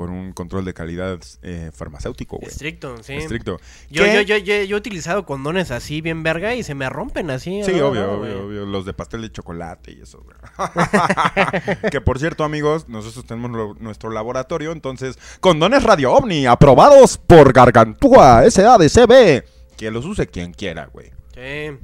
[0.01, 2.49] por un control de calidad eh, farmacéutico, güey.
[2.51, 3.13] Estricto, sí.
[3.17, 3.61] Estricto.
[3.91, 7.31] Yo, yo, yo, yo, yo he utilizado condones así, bien verga, y se me rompen
[7.31, 7.61] así.
[7.65, 7.89] Sí, ¿no?
[7.89, 8.65] obvio, No, obvio, obvio.
[8.65, 10.39] Los de pastel de chocolate y eso, güey.
[11.91, 17.53] que por cierto, amigos, nosotros tenemos lo- nuestro laboratorio, entonces, condones Radio OVNI, aprobados por
[17.53, 19.45] Gargantúa SADCB.
[19.77, 21.11] Que los use quien quiera, güey.
[21.35, 21.77] Sí.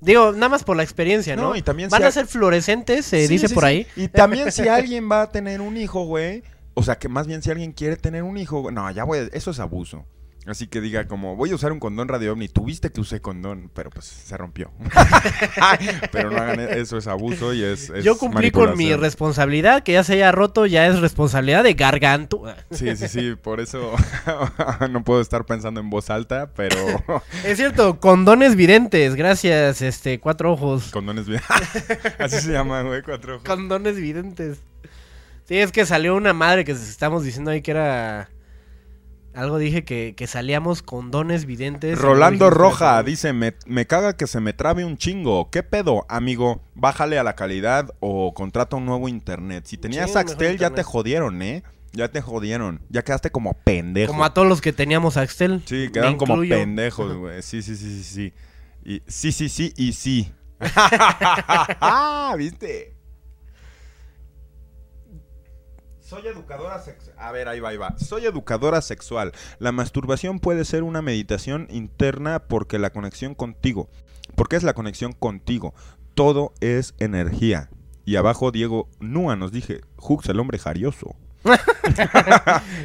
[0.00, 1.50] Digo, nada más por la experiencia, ¿no?
[1.50, 3.68] No, y también Van si a ser fluorescentes, se Sí, dice sí, por sí.
[3.68, 3.86] ahí.
[3.94, 6.42] Y también si alguien va a tener un hijo, güey.
[6.78, 9.50] O sea, que más bien si alguien quiere tener un hijo, no, ya voy, eso
[9.50, 10.06] es abuso.
[10.46, 12.48] Así que diga como, voy a usar un condón radio ovni.
[12.48, 14.70] Tuviste que usé condón, pero pues se rompió.
[16.12, 19.94] pero no hagan eso, es abuso y es, es Yo cumplí con mi responsabilidad, que
[19.94, 22.44] ya se haya roto, ya es responsabilidad de Garganto.
[22.70, 23.92] Sí, sí, sí, por eso
[24.90, 26.76] no puedo estar pensando en voz alta, pero
[27.44, 30.92] Es cierto, condones videntes, gracias, este, cuatro ojos.
[30.92, 31.42] condones bien.
[32.20, 33.44] Así se llama, güey, cuatro ojos.
[33.44, 34.60] Condones videntes.
[35.48, 38.28] Sí, es que salió una madre que estamos diciendo ahí que era...
[39.34, 41.98] Algo dije que, que salíamos con dones videntes.
[41.98, 45.48] Rolando Roja dice, me, me caga que se me trabe un chingo.
[45.50, 46.60] ¿Qué pedo, amigo?
[46.74, 49.64] Bájale a la calidad o contrata un nuevo internet.
[49.66, 51.62] Si tenías Sí, Axtel, ya te jodieron, ¿eh?
[51.92, 52.82] Ya te jodieron.
[52.90, 54.12] Ya quedaste como pendejo.
[54.12, 55.62] Como a todos los que teníamos Axtel.
[55.64, 57.40] Sí, quedaron como pendejos, güey.
[57.42, 58.32] Sí, sí, sí, sí, sí.
[58.84, 60.32] Y, sí, sí, sí, y sí.
[62.36, 62.97] ¿Viste?
[66.08, 67.14] Soy educadora sexual.
[67.18, 67.94] A ver, ahí va, ahí va.
[67.98, 69.32] Soy educadora sexual.
[69.58, 73.90] La masturbación puede ser una meditación interna porque la conexión contigo.
[74.34, 75.74] Porque es la conexión contigo.
[76.14, 77.68] Todo es energía.
[78.06, 81.14] Y abajo Diego Nua nos dije, Hux, el hombre jarioso.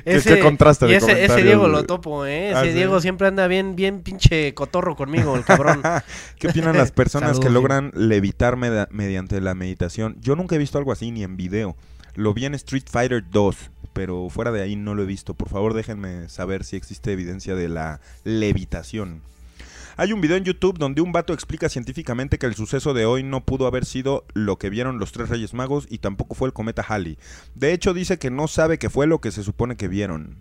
[0.05, 2.49] ¿Qué- qué contraste de ese, ese Diego lo topo, ¿eh?
[2.49, 2.69] Ese Ah, ¿sí?
[2.71, 5.81] Diego siempre anda bien, bien pinche cotorro conmigo, el cabrón.
[6.39, 10.17] ¿Qué opinan las personas que logran levitar mediante la meditación?
[10.19, 11.75] Yo nunca he visto algo así ni en video.
[12.15, 15.33] Lo vi en Street Fighter 2, pero fuera de ahí no lo he visto.
[15.33, 19.21] Por favor, déjenme saber si existe evidencia de la levitación.
[19.95, 23.21] Hay un video en YouTube donde un vato explica científicamente que el suceso de hoy
[23.21, 26.53] no pudo haber sido lo que vieron los tres Reyes Magos y tampoco fue el
[26.53, 27.17] cometa Halley.
[27.53, 30.37] De hecho, dice que no sabe qué fue lo que se supone que vieron.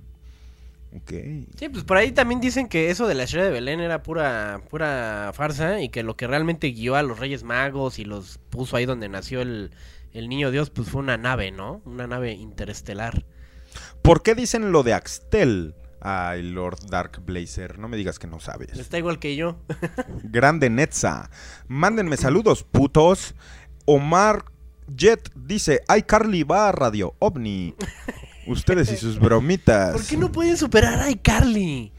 [0.94, 1.12] Ok.
[1.56, 4.62] Sí, pues por ahí también dicen que eso de la estrella de Belén era pura,
[4.68, 8.76] pura farsa y que lo que realmente guió a los Reyes Magos y los puso
[8.76, 9.70] ahí donde nació el,
[10.12, 11.82] el niño Dios, pues fue una nave, ¿no?
[11.84, 13.24] Una nave interestelar.
[14.02, 15.74] ¿Por qué dicen lo de Axtel?
[16.00, 18.76] Ay, Lord Dark Blazer, no me digas que no sabes.
[18.78, 19.58] Está igual que yo.
[20.24, 21.30] Grande Netza.
[21.68, 23.34] Mándenme saludos, putos.
[23.84, 24.44] Omar
[24.88, 27.74] Jet dice, ay Carly va a Radio OVNI.
[28.46, 29.92] Ustedes y sus bromitas.
[29.92, 31.92] ¿Por qué no pueden superar a iCarly?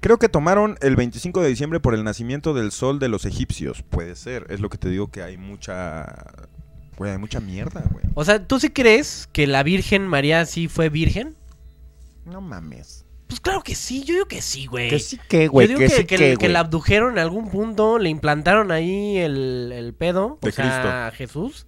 [0.00, 3.82] Creo que tomaron el 25 de diciembre por el nacimiento del sol de los egipcios.
[3.82, 6.48] Puede ser, es lo que te digo que hay mucha...
[7.02, 8.04] Güey, hay mucha mierda, güey.
[8.14, 11.34] O sea, ¿tú sí crees que la Virgen María sí fue virgen?
[12.24, 13.04] No mames.
[13.26, 14.88] Pues claro que sí, yo digo que sí, güey.
[14.88, 16.52] Que sí que, güey, Yo digo que que, sí que- que, que güey.
[16.52, 21.10] la abdujeron en algún punto, le implantaron ahí el, el pedo, De o sea, a
[21.10, 21.66] Jesús.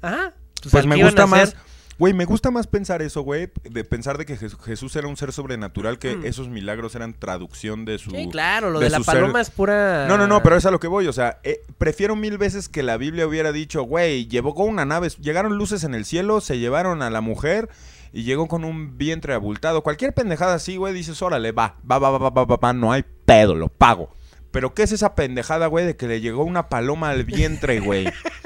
[0.00, 0.32] Ajá.
[0.62, 1.54] Pues al me gusta más...
[1.98, 5.32] Güey, me gusta más pensar eso, güey, de pensar de que Jesús era un ser
[5.32, 6.26] sobrenatural, que mm.
[6.26, 8.10] esos milagros eran traducción de su...
[8.10, 10.06] Sí, claro, lo de, la paloma es pura...
[10.08, 12.68] No, no, no, pero es a lo que voy, o sea, eh, prefiero mil veces
[12.68, 16.40] que la Biblia hubiera dicho, güey, llevó con una nave, llegaron luces en el cielo,
[16.40, 17.68] se llevaron a la mujer
[18.12, 19.82] y llegó con un vientre abultado.
[19.82, 23.04] Cualquier pendejada así, güey, dices, órale, va, va, va, va, va, va, va, no hay
[23.24, 24.14] pedo, lo pago.
[24.50, 28.06] Pero ¿qué es esa pendejada, güey, de que le llegó una paloma al vientre, güey?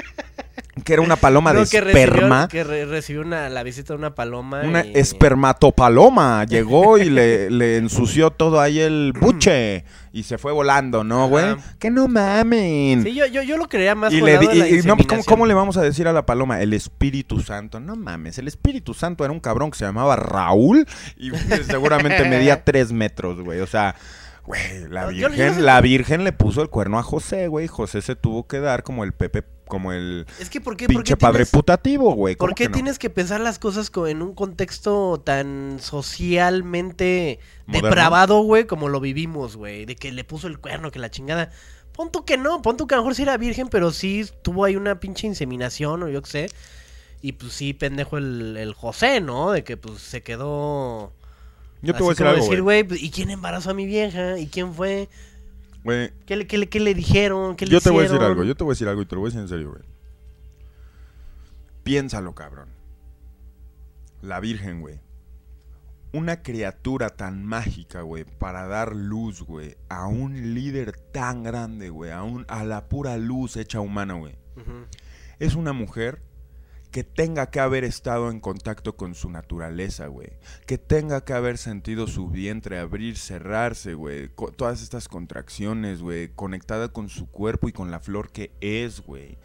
[0.84, 2.48] que era una paloma No, de que recibió, esperma.
[2.48, 4.60] que re- recibió una, la visita de una paloma.
[4.62, 10.52] Una y- espermatopaloma llegó y le, le ensució todo ahí el buche y se fue
[10.52, 11.56] volando, ¿no, güey?
[11.78, 13.02] Que no mamen.
[13.02, 14.96] Sí, yo, yo, yo lo creía más Y, le di- de la y- y no,
[15.26, 16.60] ¿cómo, le vamos a decir a la paloma?
[16.60, 17.80] El Espíritu Santo.
[17.80, 21.30] No mames, el Espíritu Santo era un cabrón que se llamaba Raúl y
[21.64, 23.60] seguramente medía tres metros, güey.
[23.60, 23.94] O sea,
[24.46, 27.02] güey, la No, yo- yo Virgen, no sé- la Virgen le puso el cuerno a
[27.02, 27.66] José, güey.
[27.66, 30.94] José se tuvo que dar como el Pepe, como el Es que, ¿por qué, por
[30.96, 32.36] pinche qué padre tienes, putativo, güey.
[32.36, 32.74] ¿por ¿Cómo qué que no?
[32.74, 37.88] tienes que pensar las cosas co- en un contexto tan socialmente ¿Moderno?
[37.88, 39.84] depravado, güey, como lo vivimos, güey?
[39.86, 41.50] De que le puso el cuerno, que la chingada.
[41.92, 44.24] Pon tú que no, pon tú que a lo mejor sí era virgen, pero sí
[44.42, 46.50] tuvo ahí una pinche inseminación o yo qué sé.
[47.22, 49.50] Y pues sí, pendejo el, el José, ¿no?
[49.50, 51.12] De que pues se quedó...
[51.82, 53.04] Yo te así voy a decir como algo, decir, güey.
[53.04, 54.38] ¿y quién embarazó a mi vieja?
[54.38, 55.08] ¿Y quién fue?
[55.84, 57.54] Güey, ¿Qué le, qué le- qué le dijeron?
[57.56, 58.32] ¿Qué le Yo te voy a decir hicieron?
[58.32, 59.70] algo, yo te voy a decir algo y te lo voy a decir en serio,
[59.70, 59.82] güey.
[61.84, 62.68] Piénsalo, cabrón.
[64.22, 64.98] La Virgen, güey.
[66.12, 72.10] Una criatura tan mágica, güey, para dar luz, güey, a un líder tan grande, güey,
[72.10, 74.34] a, un- a la pura luz hecha humana, güey.
[75.38, 76.22] Es una mujer
[76.96, 80.30] que tenga que haber estado en contacto con su naturaleza, güey.
[80.64, 84.30] Que tenga que haber sentido su vientre abrir, cerrarse, güey.
[84.56, 86.30] Todas estas contracciones, güey.
[86.34, 89.36] Conectada con su cuerpo y con la flor que es, güey.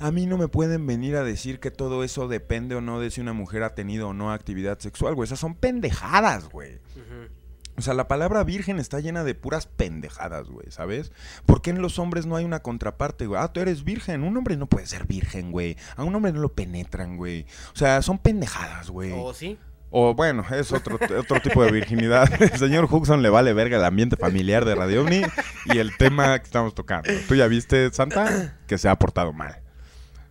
[0.00, 3.12] A mí no me pueden venir a decir que todo eso depende o no de
[3.12, 5.28] si una mujer ha tenido o no actividad sexual, güey.
[5.28, 6.80] Esas son pendejadas, güey.
[6.96, 7.35] Ujú.
[7.78, 11.12] O sea, la palabra virgen está llena de puras pendejadas, güey, ¿sabes?
[11.44, 13.40] ¿Por qué en los hombres no hay una contraparte, güey?
[13.40, 14.22] Ah, tú eres virgen.
[14.22, 15.76] Un hombre no puede ser virgen, güey.
[15.96, 17.44] A un hombre no lo penetran, güey.
[17.74, 19.12] O sea, son pendejadas, güey.
[19.14, 19.58] ¿O sí?
[19.90, 22.30] O bueno, es otro, otro tipo de virginidad.
[22.42, 25.22] El señor Huxon le vale verga el ambiente familiar de Radio OVNI
[25.66, 27.08] y el tema que estamos tocando.
[27.28, 28.58] ¿Tú ya viste, Santa?
[28.66, 29.60] Que se ha portado mal.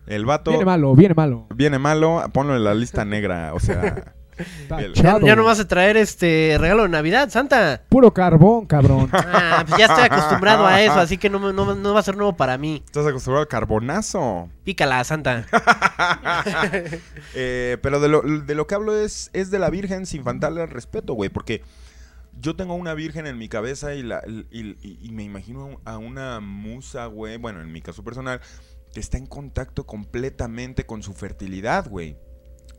[0.06, 1.46] El vato Viene malo, viene malo.
[1.54, 3.54] viene malo, ponlo en la lista negra.
[3.54, 4.14] O sea,
[4.94, 7.82] Ya, no vas a traer este regalo de Navidad, Santa.
[7.88, 9.08] Puro carbón, cabrón.
[9.12, 12.02] Ah, pues ya estoy acostumbrado a eso, así que no, me- no, no va a
[12.02, 12.82] ser nuevo para mí.
[12.84, 14.48] Estás acostumbrado al carbonazo.
[14.64, 15.46] Pícala, Santa.
[17.34, 20.62] Eh, pero de lo, de lo que hablo es, es de la Virgen sin faltarle
[20.62, 21.30] al respeto, güey.
[21.30, 21.62] Porque
[22.40, 25.98] yo tengo una Virgen en mi cabeza y, la, y, y- y me imagino a
[25.98, 27.36] una musa, güey.
[27.38, 28.40] Bueno, en mi caso personal,
[28.92, 32.16] que está en contacto completamente con su fertilidad, güey.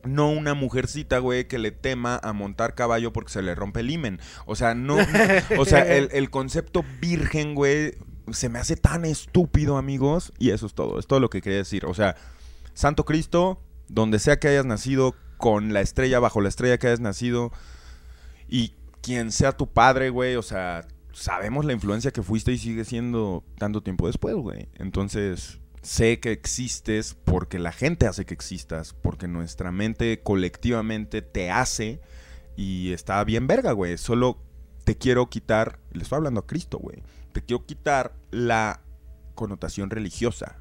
[0.08, 3.90] No una mujercita, güey, que le tema a montar caballo porque se le rompe el
[3.90, 4.20] himen.
[4.46, 4.98] O sea, no.
[5.58, 7.96] o sea, el, el concepto virgen, güey,
[8.32, 10.34] se me hace tan estúpido, amigos.
[10.40, 11.00] Y eso es todo.
[11.00, 11.86] Es todo lo que quería decir.
[11.86, 12.16] O sea,
[12.74, 17.00] Santo Cristo, donde sea que hayas nacido, con la estrella, bajo la estrella que hayas
[17.00, 17.52] nacido,
[18.48, 22.84] y quien sea tu padre, güey, o sea, sabemos la influencia que fuiste y sigue
[22.86, 24.68] siendo tanto tiempo después, güey.
[24.76, 31.50] Entonces, sé que existes porque la gente hace que existas, porque nuestra mente colectivamente te
[31.52, 32.02] hace
[32.56, 33.98] y está bien verga, güey.
[33.98, 34.42] Solo
[34.84, 37.04] te quiero quitar, le estoy hablando a Cristo, güey,
[37.34, 38.82] te quiero quitar la
[39.36, 40.58] connotación religiosa.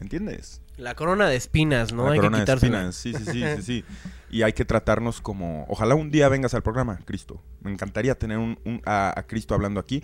[0.00, 0.60] ¿Entiendes?
[0.76, 2.06] La corona de espinas, ¿no?
[2.06, 2.88] La Hay que corona de quitársela.
[2.88, 3.84] espinas, sí, sí, sí, sí, sí.
[4.28, 5.64] Y hay que tratarnos como...
[5.68, 7.40] Ojalá un día vengas al programa, Cristo.
[7.60, 10.02] Me encantaría tener un, un- a, a Cristo hablando aquí.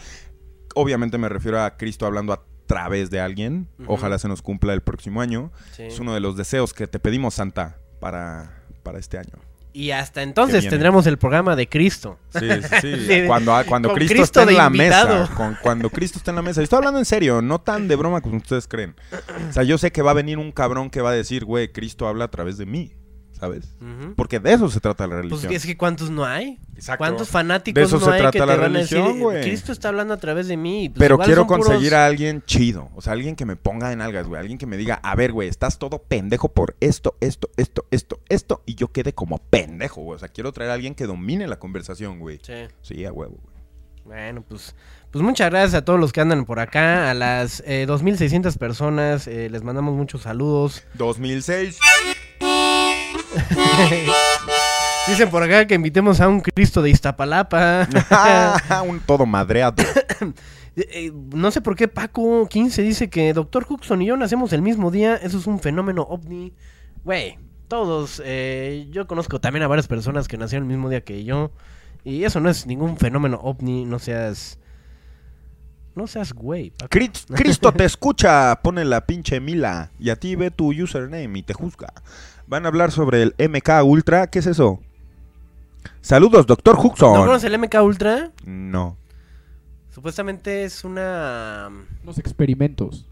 [0.76, 3.66] Obviamente me refiero a Cristo hablando a través de alguien.
[3.86, 5.50] Ojalá se nos cumpla el próximo año.
[5.72, 5.82] Sí.
[5.84, 9.32] Es uno de los deseos que te pedimos, Santa, para, para este año.
[9.72, 12.18] Y hasta entonces tendremos el programa de Cristo.
[12.36, 12.40] Sí,
[12.80, 13.06] sí, sí.
[13.06, 15.20] Sí, cuando Cristo, Cristo está de en la invitado.
[15.20, 15.34] mesa.
[15.34, 16.60] con- cuando Cristo está en la mesa.
[16.60, 18.94] Y estoy hablando en serio, no tan de broma como ustedes creen.
[19.48, 21.70] O sea, yo sé que va a venir un cabrón que va a decir, güey,
[21.72, 22.92] Cristo habla a través de mí.
[23.40, 23.74] ¿Sabes?
[24.16, 25.52] Porque de eso se trata la Pues religión.
[25.54, 26.58] es que ¿cuántos no hay?
[26.74, 26.98] Exacto.
[26.98, 29.34] ¿Cuántos De fanáticos eso no se hay trata que te la van a decir, religión.
[29.40, 30.90] Cristo está hablando a través de mí?
[30.90, 32.90] pues Pero quiero puros- conseguir a alguien chido.
[32.94, 34.38] O sea, alguien que me ponga en algas, güey.
[34.40, 38.20] Alguien que me diga, a ver, güey, estás todo pendejo por esto, esto, esto, esto,
[38.28, 38.62] esto.
[38.66, 40.16] Y yo quede como pendejo, güey.
[40.16, 42.40] O sea, quiero traer a alguien que domine la conversación, güey.
[42.42, 42.52] Sí.
[42.82, 43.50] Sí, a huevo, güey.
[44.04, 44.74] Bueno, pues,
[45.12, 49.26] pues muchas gracias a todos los que andan por acá, a las eh, 2.600 personas,
[49.28, 50.82] eh, les mandamos muchos saludos.
[50.94, 51.78] 2006.
[55.08, 57.88] Dicen por acá que invitemos a un Cristo de Iztapalapa.
[58.86, 59.82] un todo madreado.
[60.76, 64.52] Eh, eh, no sé por qué Paco 15 dice que Doctor Huxon y yo nacemos
[64.52, 66.54] el mismo día, eso es un fenómeno ovni.
[67.02, 71.24] Güey, todos, eh, yo conozco también a varias personas que nacieron el mismo día que
[71.24, 71.50] yo.
[72.04, 74.58] Y eso no es ningún fenómeno ovni, no seas...
[75.96, 76.88] No seas güey, Paco.
[76.88, 79.90] Cris- Cristo te escucha, pone la pinche mila.
[79.98, 81.92] Y a ti ve tu username y te juzga.
[82.50, 84.26] Van a hablar sobre el MK Ultra.
[84.26, 84.80] ¿Qué es eso?
[86.00, 87.14] Saludos, doctor ¿No Huxon.
[87.14, 88.32] conoces el MK Ultra?
[88.44, 88.96] No.
[89.90, 91.70] Supuestamente es una...
[92.04, 93.06] Los experimentos.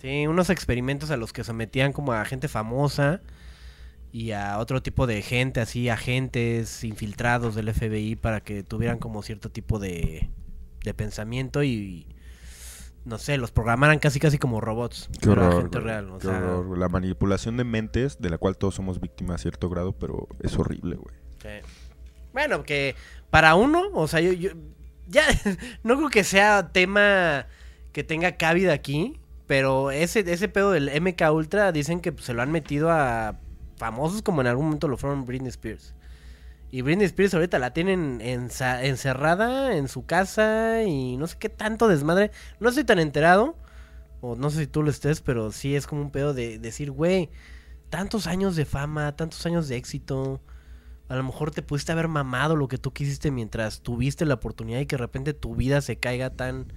[0.00, 3.20] Sí, unos experimentos a los que sometían como a gente famosa
[4.12, 9.24] y a otro tipo de gente, así, agentes infiltrados del FBI para que tuvieran como
[9.24, 10.30] cierto tipo de,
[10.84, 12.13] de pensamiento y,
[13.04, 15.08] no sé, los programaran casi casi como robots.
[15.20, 15.62] Qué horror.
[15.62, 16.10] gente güey, real.
[16.10, 16.80] o qué sea, horror, güey.
[16.80, 20.58] La manipulación de mentes, de la cual todos somos víctimas a cierto grado, pero es
[20.58, 21.14] horrible, güey.
[21.42, 21.66] sí.
[22.32, 22.96] Bueno, que
[23.30, 24.50] para uno, o sea, yo, yo
[25.06, 25.22] ya
[25.82, 27.46] no creo que sea tema
[27.92, 32.34] que tenga cabida aquí, pero ese, ese pedo del MK Ultra dicen que pues, se
[32.34, 33.38] lo han metido a
[33.76, 35.94] famosos como en algún momento lo fueron Britney Spears.
[36.74, 41.86] Y Britney Spears ahorita la tienen encerrada en su casa y no sé qué tanto
[41.86, 42.32] desmadre.
[42.58, 43.56] No estoy tan enterado,
[44.20, 46.90] o no sé si tú lo estés, pero sí es como un pedo de decir,
[46.90, 47.30] güey,
[47.90, 50.42] tantos años de fama, tantos años de éxito.
[51.06, 54.80] A lo mejor te pudiste haber mamado lo que tú quisiste mientras tuviste la oportunidad
[54.80, 56.72] y que de repente tu vida se caiga tan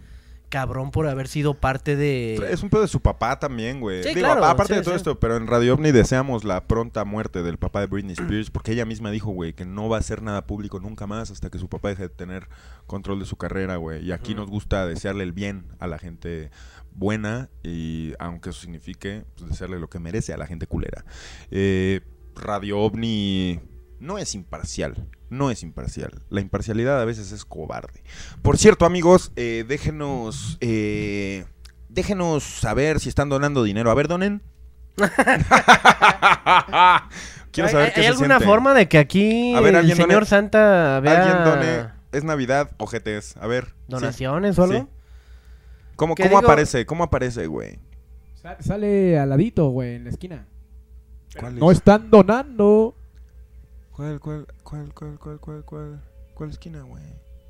[0.50, 2.36] cabrón por haber sido parte de...
[2.50, 4.04] Es un pedo de su papá también, güey.
[4.04, 4.98] Sí, Digo, claro, aparte sí, de todo sí.
[4.98, 8.72] esto, pero en Radio OVNI deseamos la pronta muerte del papá de Britney Spears porque
[8.72, 11.60] ella misma dijo, güey, que no va a hacer nada público nunca más hasta que
[11.60, 12.48] su papá deje de tener
[12.86, 14.06] control de su carrera, güey.
[14.06, 16.52] Y aquí nos gusta desearle el bien a la gente
[16.94, 21.06] buena y aunque eso signifique pues, desearle lo que merece a la gente culera.
[21.52, 22.02] Eh,
[22.36, 23.60] Radio OVNI
[24.00, 25.08] no es imparcial.
[25.30, 26.22] No es imparcial.
[26.30, 28.02] La imparcialidad a veces es cobarde.
[28.42, 30.58] Por cierto, amigos, eh, déjenos.
[30.62, 31.46] eh,
[31.90, 33.92] déjenos saber si están donando dinero.
[33.92, 34.42] A ver, donen.
[37.52, 38.46] Quiero ¿Hay, saber hay- qué hay se alguna siente.
[38.46, 41.90] forma de que aquí A ver, el alguien señor done- Santa vea Alguien done.
[42.12, 43.36] Es Navidad, ojetes.
[43.38, 43.66] A ver.
[43.66, 43.72] sí.
[43.90, 44.80] donaciones o algo?
[44.80, 44.88] Sí.
[45.96, 46.48] ¿Cómo, ¿Qué cómo digo?
[46.52, 46.86] aparece?
[46.86, 47.80] ¿Cómo aparece, güey?
[48.36, 50.46] Sa- sale al ladito, güey, en la esquina.
[51.40, 51.78] ¿Cuál No es?
[51.78, 52.96] están donando.
[53.98, 56.04] ¿Cuál, cuál, cuál, cuál, cuál, cuál, cuál?
[56.36, 57.02] ¿Cuál esquina, güey?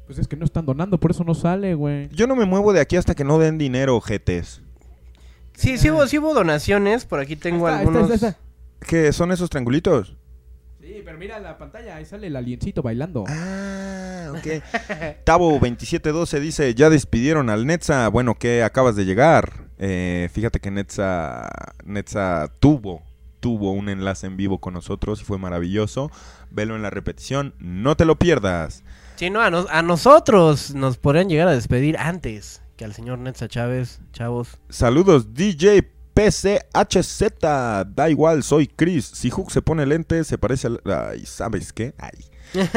[0.06, 2.08] Pues es que no están donando, por eso no sale, güey.
[2.14, 4.62] Yo no me muevo de aquí hasta que no den dinero, ojetes.
[5.56, 7.04] Sí, sí hubo, sí hubo donaciones.
[7.04, 8.24] Por aquí tengo Ahí está, ahí está, algunos.
[8.24, 8.40] ahí está.
[8.88, 10.16] ¿Qué son esos triangulitos?
[10.80, 13.26] Sí, pero mira la pantalla, ahí sale el aliencito bailando.
[13.28, 14.64] Ah, ok.
[15.26, 18.08] Tavo 2712 dice, ya despidieron al Netza.
[18.08, 19.68] Bueno, que acabas de llegar.
[19.80, 21.50] Eh, fíjate que Netza,
[21.84, 23.04] Netza tuvo,
[23.40, 26.12] tuvo un enlace en vivo con nosotros y fue maravilloso.
[26.52, 28.84] Velo en la repetición, no te lo pierdas.
[29.16, 33.18] Sí, no, a, nos- a nosotros nos podrían llegar a despedir antes que al señor
[33.20, 34.60] Netza Chávez, chavos.
[34.70, 37.22] Saludos DJ PCHZ.
[37.42, 39.06] Da igual, soy Chris.
[39.06, 40.82] Si Hook se pone lente, se parece al...
[40.86, 41.94] Ay, ¿sabes qué?
[41.98, 42.12] Ay.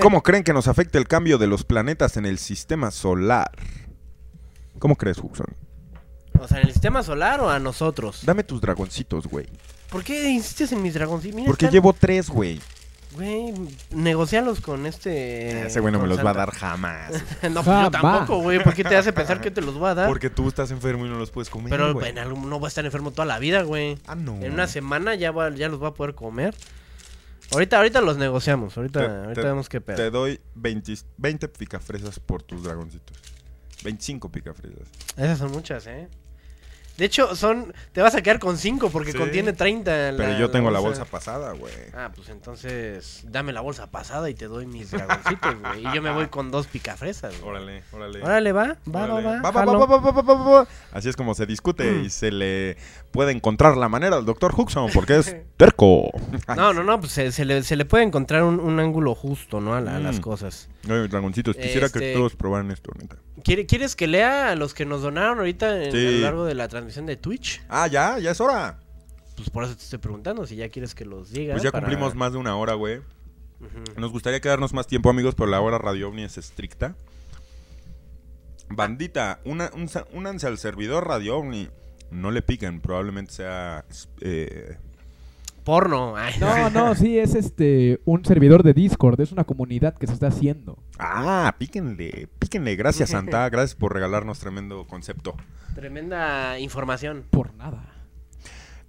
[0.00, 3.50] ¿Cómo creen que nos afecta el cambio de los planetas en el sistema solar?
[4.78, 5.46] ¿Cómo crees, Huxon?
[6.40, 8.20] O sea, ¿en el sistema solar o a nosotros?
[8.24, 9.46] Dame tus dragoncitos, güey.
[9.90, 11.34] ¿Por qué insistes en mis dragoncitos?
[11.36, 12.60] Mira, Porque están- llevo tres, güey.
[13.14, 13.54] Güey,
[13.90, 15.66] negocialos con este...
[15.66, 16.38] Ese güey no me con los va a Santa.
[16.38, 17.10] dar jamás.
[17.42, 17.90] no, pues yo Jamás.
[17.90, 18.62] tampoco, güey.
[18.62, 20.08] ¿Por qué te hace pensar que te los voy a dar?
[20.08, 22.10] Porque tú estás enfermo y no los puedes comer, Pero güey.
[22.10, 23.98] en algún- no voy a estar enfermo toda la vida, güey.
[24.06, 24.34] Ah, no.
[24.42, 26.54] En una semana ya, va- ya los voy a poder comer.
[27.52, 28.76] Ahorita, ahorita los negociamos.
[28.76, 29.96] Ahorita, Te- ahorita te- vemos qué pedo.
[29.96, 33.16] Te doy 20, 20 picafresas por tus dragoncitos.
[33.84, 34.86] 25 picafresas.
[35.16, 36.08] Esas son muchas, ¿eh?
[36.98, 37.72] De hecho, son.
[37.92, 39.18] Te vas a quedar con 5 porque Sí.
[39.18, 40.12] contiene 30.
[40.16, 41.72] Pero yo tengo la bolsa pasada, güey.
[41.94, 43.22] Ah, pues entonces.
[43.28, 45.86] Dame la bolsa pasada y te doy mis dragoncitos, güey.
[45.86, 47.50] Y yo me voy con dos picafresas, güey.
[47.50, 48.22] Órale, órale.
[48.22, 48.64] Órale, va.
[48.64, 49.22] Va, va, Órale.
[49.28, 49.40] va.
[49.42, 49.78] Va, va, jalo.
[49.78, 50.68] va, va, va, va, va, va.
[50.92, 52.04] Así es como se discute Mm.
[52.04, 52.76] y se le
[53.12, 56.10] puede encontrar la manera al doctor Huxon porque es terco.
[56.56, 59.60] No, no, no, pues se, se le, se le puede encontrar un, un ángulo justo,
[59.60, 59.74] ¿no?
[59.74, 60.22] A, la- a las Mm.
[60.22, 60.68] cosas.
[60.90, 63.16] Ay, dragoncitos, quisiera Este- que todos probaran esto, neta.
[63.44, 66.06] ¿Quiere- ¿Quieres que lea a los que nos donaron ahorita en- Sí.
[66.06, 67.62] a lo largo de la transmisión de Twitch?
[67.68, 68.80] Ah, ya, ya es hora.
[69.36, 71.54] Pues por eso te estoy preguntando si ya quieres que los diga.
[71.54, 73.00] Pues ya para- cumplimos más de una hora, güey.
[73.96, 76.94] Nos gustaría quedarnos más tiempo, amigos, pero la hora Radio OVNI es estricta.
[78.70, 81.68] Bandita, una, un, únanse al servidor Radio OVNI.
[82.10, 83.84] No le piquen, probablemente sea...
[84.20, 84.76] eh,
[85.64, 86.16] Porno.
[86.16, 90.12] Ay, No, no, sí, es este un servidor de Discord, es una comunidad que se
[90.14, 90.78] está haciendo.
[90.98, 92.74] Ah, píquenle, píquenle.
[92.76, 93.48] Gracias, Santa.
[93.48, 95.36] Gracias por regalarnos tremendo concepto.
[95.74, 97.24] Tremenda información.
[97.30, 97.94] Por nada.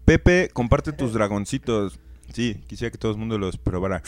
[0.06, 2.00] Pepe, comparte tus dragoncitos.
[2.34, 4.02] Sí, quisiera que todo el mundo los probara.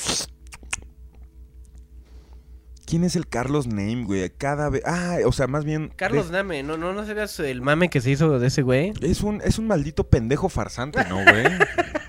[2.85, 4.29] ¿Quién es el Carlos Name, güey?
[4.31, 4.81] Cada vez...
[4.85, 5.93] Ah, o sea, más bien...
[5.95, 8.91] Carlos de- Name, ¿no, no, no sabías el mame que se hizo de ese güey?
[9.01, 11.45] Es un, es un maldito pendejo farsante, ¿no, güey?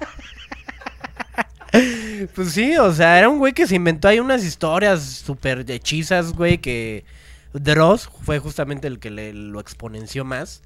[2.35, 6.33] Pues sí, o sea, era un güey que se inventó ahí unas historias súper hechizas,
[6.33, 7.05] güey, que
[7.53, 10.63] Dross fue justamente el que le, lo exponenció más.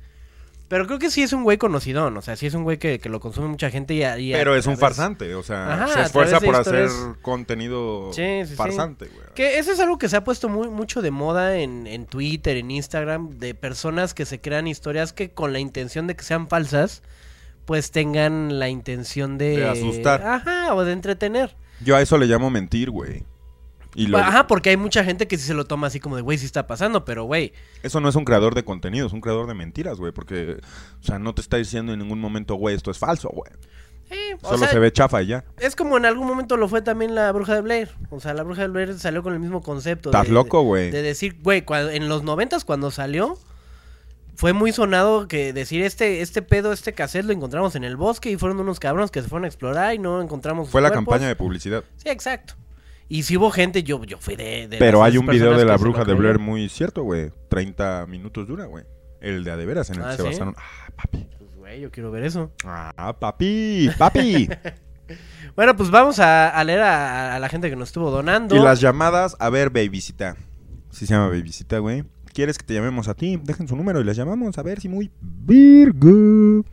[0.68, 2.98] Pero creo que sí es un güey conocidón, o sea, sí es un güey que,
[2.98, 4.02] que lo consume mucha gente y...
[4.02, 6.88] a Pero es un farsante, o sea, Ajá, se esfuerza por hacer
[7.22, 8.54] contenido Sí, sí, sí.
[8.57, 9.26] farsante, güey.
[9.36, 12.57] Que eso es algo que se ha puesto muy mucho de moda en, en Twitter,
[12.57, 16.48] en Instagram, de personas que se crean historias que con la intención de que sean
[16.48, 17.02] falsas,
[17.66, 19.56] pues tengan la intención de...
[19.58, 20.22] De asustar.
[20.22, 21.54] Ajá, o de entretener.
[21.84, 23.24] Yo a eso le llamo mentir, güey.
[23.94, 26.22] Y lo- Ajá, porque hay mucha gente que sí se lo toma así como de,
[26.22, 27.52] güey, sí está pasando, pero güey,
[27.82, 30.12] eso no es un creador de contenido, es un creador de mentiras, güey.
[30.12, 30.58] Porque,
[31.00, 33.50] o sea, no te está diciendo en ningún momento, güey, esto es falso, güey.
[34.42, 35.44] o Solo sea, se ve chafa y ya.
[35.58, 37.90] es como en algún momento lo fue también la bruja de Blair.
[38.10, 40.10] O sea, la bruja de Blair salió con el mismo concepto.
[40.10, 40.90] Estás de- loco, güey.
[40.90, 43.38] De decir, güey, en los noventas cuando salió,
[44.37, 48.30] fue muy sonado que decir este, este pedo, este cassette lo encontramos en el bosque
[48.30, 51.05] y fueron unos cabrones que se fueron a explorar y no encontramos Fue la cuerpos.
[51.12, 51.82] campaña de publicidad.
[51.97, 52.55] Sí, exacto.
[53.09, 54.68] Y si hubo gente, yo, yo fui de...
[54.68, 56.14] de Pero hay un video de la bruja de.
[56.14, 57.30] Blair muy cierto, güey.
[57.49, 58.84] 30 minutos dura, güey.
[59.20, 60.55] El de a de veras en el Ah, que se basaron.
[60.59, 61.26] Ah, papi.
[61.39, 62.53] Pues, güey, yo quiero ver eso.
[62.64, 64.49] Ah, papi, papi.
[65.55, 68.57] Bueno, pues vamos a, a leer a, a la gente que nos estuvo donando.
[68.57, 70.37] y las llamadas, a ver, babycita.
[70.91, 72.03] Sí se llama babycita, güey.
[72.37, 73.41] ¿Quieres que te llamemos a ti?
[73.43, 76.66] Dejen su número y las llamamos a ver si muy virgo.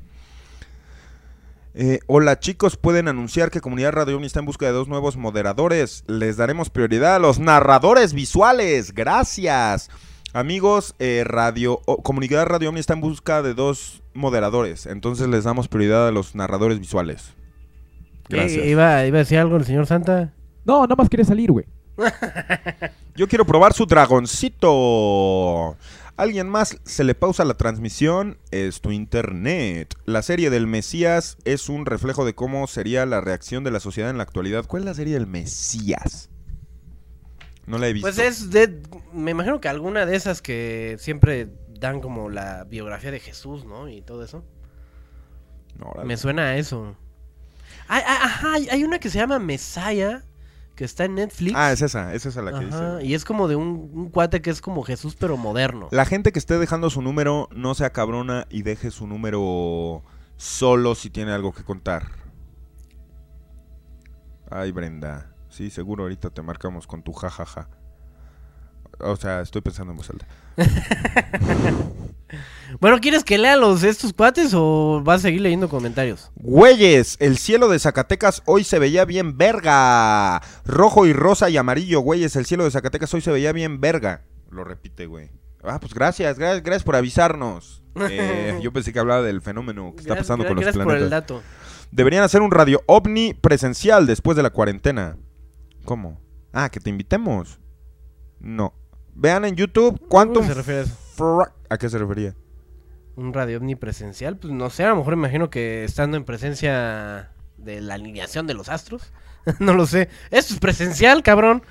[1.73, 5.15] Eh, hola chicos, pueden anunciar que Comunidad Radio Omni está en busca de dos nuevos
[5.15, 6.03] moderadores.
[6.07, 8.93] Les daremos prioridad a los narradores visuales.
[8.93, 9.89] Gracias.
[10.33, 14.85] Amigos, eh, Radio Comunidad Radio Omni está en busca de dos moderadores.
[14.85, 17.35] Entonces les damos prioridad a los narradores visuales.
[18.27, 18.65] Gracias.
[18.65, 20.33] Eh, iba, iba a decir algo el señor Santa.
[20.65, 21.65] No, nada más quiere salir, güey.
[23.15, 25.77] Yo quiero probar su dragoncito.
[26.15, 29.95] Alguien más se le pausa la transmisión, es tu internet.
[30.05, 34.09] La serie del Mesías es un reflejo de cómo sería la reacción de la sociedad
[34.11, 34.65] en la actualidad.
[34.67, 36.29] ¿Cuál es la serie del Mesías?
[37.65, 38.05] No la he visto.
[38.07, 38.81] Pues es de...
[39.11, 41.47] Me imagino que alguna de esas que siempre
[41.79, 43.89] dan como la biografía de Jesús, ¿no?
[43.89, 44.43] Y todo eso.
[45.79, 45.93] No.
[46.03, 46.95] Me suena a eso.
[47.87, 50.23] Ay, ay, ajá, hay- hay una que se llama Messiah,
[50.75, 51.53] que está en Netflix.
[51.55, 53.07] Ah, es esa, es esa la que Ajá, dice.
[53.07, 55.87] y es como de un, un cuate que es como Jesús, pero moderno.
[55.91, 60.03] La gente que esté dejando su número, no sea cabrona y deje su número
[60.37, 62.07] solo si tiene algo que contar.
[64.49, 65.33] Ay, Brenda.
[65.49, 67.69] Sí, seguro ahorita te marcamos con tu jajaja.
[68.99, 70.27] O sea, estoy pensando en voz alta.
[72.79, 76.31] Bueno, ¿quieres que lea los estos cuates o vas a seguir leyendo comentarios?
[76.37, 80.41] Güeyes, el cielo de Zacatecas hoy se veía bien verga.
[80.65, 84.23] Rojo y rosa y amarillo, güeyes, el cielo de Zacatecas hoy se veía bien verga.
[84.49, 85.29] Lo repite, güey.
[85.63, 87.81] Ah, pues gracias, gracias, gracias por avisarnos.
[88.09, 90.93] Eh, yo pensé que hablaba del fenómeno que está Gracias- pasando con los gracias por
[90.95, 91.21] el planetas.
[91.29, 91.43] dato.
[91.91, 95.15] Deberían hacer un radio ovni presencial después de la cuarentena.
[95.85, 96.19] ¿Cómo?
[96.53, 97.59] Ah, que te invitemos.
[98.39, 98.73] No.
[99.15, 101.43] Vean en YouTube Quantum ¿Cómo se refiere a eso?
[101.69, 102.35] ¿A qué se refería?
[103.15, 104.37] ¿Un radio ovni presencial?
[104.37, 108.55] Pues no sé, a lo mejor imagino que estando en presencia de la alineación de
[108.55, 109.13] los astros.
[109.59, 110.09] no lo sé.
[110.31, 111.63] Esto es presencial, cabrón.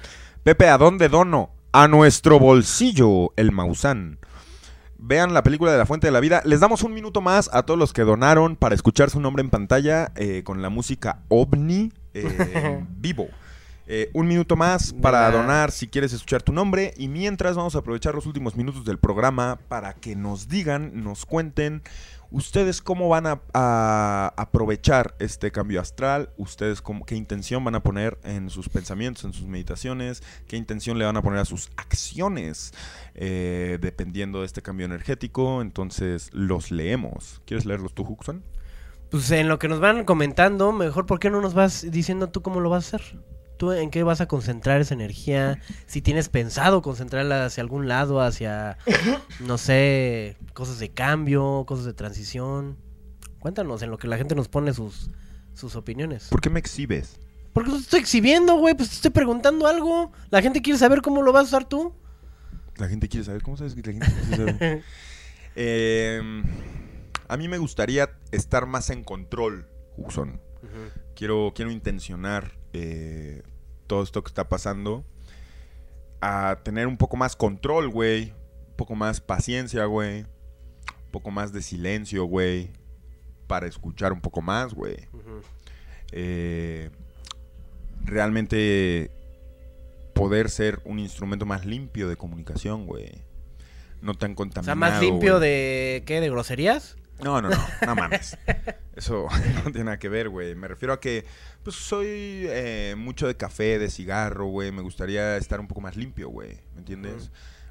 [0.43, 1.51] Pepe, ¿a dónde dono?
[1.73, 4.19] A nuestro bolsillo, el Mausán.
[4.99, 6.43] Vean la película de La Fuente de la Vida.
[6.45, 9.51] Les damos un minuto más a todos los que donaron para escuchar su nombre en
[9.51, 13.29] pantalla eh, con la música OVNI eh, en vivo.
[13.87, 16.95] Eh, un minuto más para donar si quieres escuchar tu nombre.
[16.97, 21.27] Y mientras vamos a aprovechar los últimos minutos del programa para que nos digan, nos
[21.27, 21.83] cuenten
[22.31, 27.83] ustedes cómo van a, a aprovechar este cambio astral, ustedes cómo- qué intención van a
[27.83, 31.69] poner en sus pensamientos, en sus meditaciones, qué intención le van a poner a sus
[31.77, 32.73] acciones,
[33.15, 35.61] eh, dependiendo de este cambio energético.
[35.61, 37.43] Entonces los leemos.
[37.45, 38.43] ¿Quieres leerlos tú, Huxon?
[39.11, 42.41] Pues en lo que nos van comentando, mejor ¿por qué no nos vas diciendo tú
[42.41, 43.19] cómo lo vas a hacer?
[43.57, 45.61] ¿Tú en qué vas a concentrar esa energía?
[45.87, 48.77] Si tienes pensado concentrarla hacia algún lado, hacia,
[49.41, 52.77] no sé, cosas de cambio, cosas de transición.
[53.39, 55.11] Cuéntanos en lo que la gente nos pone sus,
[55.55, 56.29] sus opiniones.
[56.29, 57.21] ¿Por qué me exhibes?
[57.53, 60.11] Porque te estoy exhibiendo, güey, pues te estoy preguntando algo.
[60.31, 61.95] La gente quiere saber cómo lo vas a usar tú.
[62.77, 63.43] La gente quiere saber.
[63.43, 64.83] ¿Cómo sabes que la gente quiere saber?
[65.55, 66.19] Eh,
[67.29, 70.41] a mí me gustaría estar más en control, Huxon.
[71.15, 73.43] Quiero, quiero intencionar eh,
[73.87, 75.05] todo esto que está pasando
[76.21, 78.33] a tener un poco más control, güey.
[78.71, 80.21] Un poco más paciencia, güey.
[80.23, 82.71] Un poco más de silencio, güey.
[83.47, 84.97] Para escuchar un poco más, güey.
[86.13, 86.91] Eh,
[88.05, 89.11] realmente
[90.15, 93.11] poder ser un instrumento más limpio de comunicación, güey.
[94.01, 94.65] No tan O contaminado.
[94.67, 95.49] sea, más limpio güey.
[95.49, 96.21] de, ¿qué?
[96.21, 96.97] ¿De groserías?
[97.21, 98.37] No, no, no, no mames.
[98.97, 99.29] Eso
[99.65, 100.55] no tiene nada que ver, güey.
[100.55, 101.25] Me refiero a que,
[101.63, 104.73] pues, soy eh, mucho de café, de cigarro, güey.
[104.73, 106.59] Me gustaría estar un poco más limpio, güey.
[106.75, 107.31] ¿Me entiendes?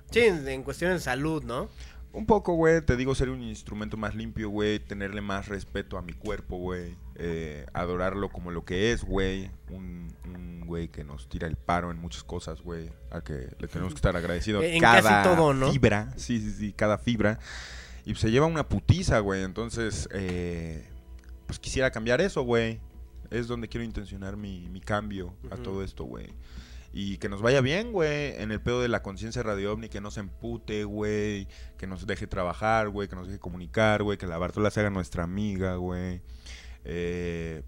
[0.10, 1.70] Sí, en, cuestión de salud, ¿no?
[2.14, 2.82] Un poco, güey.
[2.82, 4.80] Te digo, ser un instrumento más limpio, güey.
[4.80, 6.98] Tenerle más respeto a mi cuerpo, güey.
[7.16, 9.52] eh, adorarlo como lo que es, güey.
[9.70, 12.90] Un, un güey que nos tira el paro en muchas cosas, güey.
[13.12, 14.62] A que le tenemos que estar agradecido.
[14.62, 15.72] En cada casi todo, ¿no?
[15.72, 16.14] fibra.
[16.18, 16.74] Sí, sí, sí.
[16.74, 17.40] Cada fibra.
[18.06, 19.44] Y se lleva una putiza, güey.
[19.44, 20.88] Entonces, eh,
[21.46, 22.80] pues quisiera cambiar eso, güey.
[23.30, 26.28] Es donde quiero intencionar mi, mi cambio a todo esto, güey.
[26.94, 30.02] Y que nos vaya bien, güey, en el pedo de la conciencia radio ovni, que
[30.02, 31.48] no se empute, güey,
[31.78, 34.90] que nos deje trabajar, güey, que nos deje comunicar, güey, que la Bartola se haga
[34.90, 36.22] nuestra amiga, güey.
[36.84, 37.64] Eh,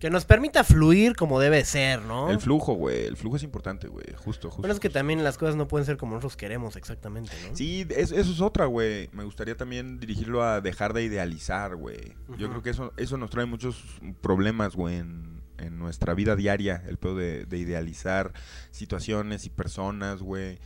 [0.00, 2.28] Que nos permita fluir como debe ser, ¿no?
[2.30, 4.60] El flujo, güey, el flujo es importante, güey, justo, justo.
[4.60, 4.98] Bueno, es que justo.
[4.98, 7.56] también las cosas no pueden ser como nosotros queremos exactamente, ¿no?
[7.56, 9.08] Sí, es- eso es otra, güey.
[9.12, 12.14] Me gustaría también dirigirlo a dejar de idealizar, güey.
[12.36, 13.82] Yo creo que eso, eso nos trae muchos
[14.20, 16.82] problemas, güey, en, en nuestra vida diaria.
[16.86, 18.32] El pedo de, de idealizar
[18.72, 20.58] situaciones y personas, güey.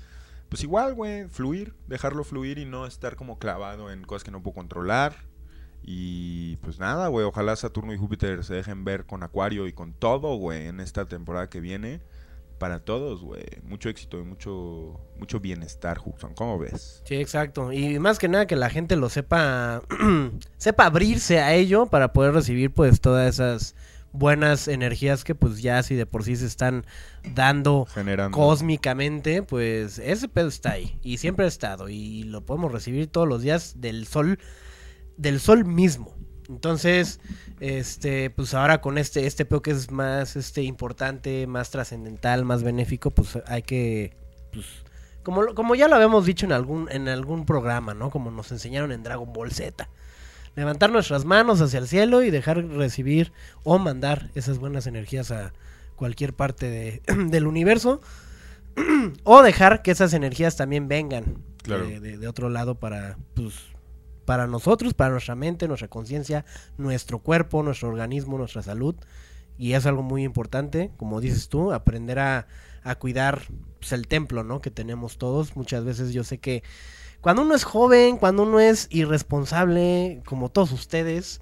[0.48, 4.42] Pues igual, güey, fluir, dejarlo fluir y no estar como clavado en cosas que no
[4.42, 5.27] puedo controlar.
[5.82, 9.92] Y pues nada, güey, ojalá Saturno y Júpiter se dejen ver con Acuario y con
[9.94, 12.00] todo, güey, en esta temporada que viene.
[12.58, 13.44] Para todos, güey.
[13.62, 16.34] Mucho éxito y mucho, mucho bienestar, Huxon.
[16.34, 17.02] ¿Cómo ves?
[17.04, 17.72] Sí, exacto.
[17.72, 19.80] Y más que nada que la gente lo sepa,
[20.56, 23.76] sepa abrirse a ello para poder recibir pues todas esas
[24.10, 26.84] buenas energías que pues ya si de por sí se están
[27.34, 28.36] dando Generando.
[28.36, 33.28] cósmicamente, pues ese pedo está ahí y siempre ha estado y lo podemos recibir todos
[33.28, 34.38] los días del sol,
[35.18, 36.16] del sol mismo.
[36.48, 37.20] Entonces,
[37.60, 42.62] este, pues ahora con este, este pedo que es más este importante, más trascendental, más
[42.62, 44.16] benéfico, pues hay que,
[44.52, 44.64] pues,
[45.22, 48.08] como, como ya lo habíamos dicho en algún, en algún programa, ¿no?
[48.08, 49.90] Como nos enseñaron en Dragon Ball Z.
[50.56, 53.32] Levantar nuestras manos hacia el cielo y dejar recibir
[53.62, 55.52] o mandar esas buenas energías a
[55.96, 58.00] cualquier parte de- del universo.
[59.24, 61.86] o dejar que esas energías también vengan Claro.
[61.86, 63.54] de, de- de otro lado para, pues,
[64.28, 66.44] para nosotros, para nuestra mente, nuestra conciencia,
[66.76, 68.94] nuestro cuerpo, nuestro organismo, nuestra salud.
[69.56, 72.46] Y es algo muy importante, como dices tú, aprender a,
[72.98, 73.40] cuidar
[73.80, 74.60] pues, el templo, ¿no?
[74.60, 75.56] Que tenemos todos.
[75.56, 76.62] Muchas veces yo sé que
[77.22, 81.40] cuando uno es joven, cuando uno es irresponsable, como todos ustedes,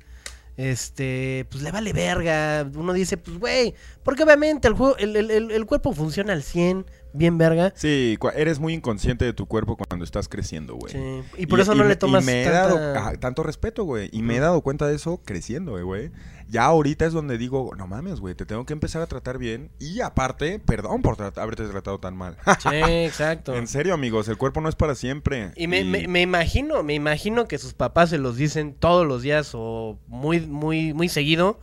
[0.56, 2.68] este, pues le vale verga.
[2.74, 6.42] Uno dice, pues güey, porque obviamente el, juego, el, el- el- el cuerpo funciona al
[6.42, 7.72] 100, bien verga.
[7.76, 10.92] Sí, eres muy inconsciente de tu cuerpo cuando estás creciendo, güey.
[10.92, 13.84] Sí, Y por eso no le tomas y me he tanta- dado ajá, tanto respeto,
[13.84, 14.08] güey.
[14.12, 16.10] Y me he dado cuenta de eso creciendo, eh, güey.
[16.48, 19.70] Ya ahorita es donde digo, no mames, güey, te tengo que empezar a tratar bien.
[19.80, 22.36] Y aparte, perdón por tra- haberte tratado tan mal.
[22.60, 23.54] Sí, exacto.
[23.56, 25.50] en serio, amigos, el cuerpo no es para siempre.
[25.56, 29.22] Y me, me- me imagino, me imagino que sus papás se los dicen todos los
[29.22, 31.58] días o muy, muy, muy seguido.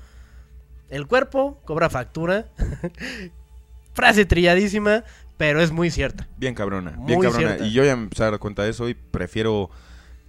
[0.89, 2.49] El cuerpo cobra factura.
[3.93, 5.03] Frase trilladísima,
[5.38, 6.27] pero es muy cierta.
[6.38, 7.47] Bien cabrona, Muy bien cabrona.
[7.47, 7.65] cierta.
[7.65, 9.69] Y yo ya me empecé a dar cuenta de eso y prefiero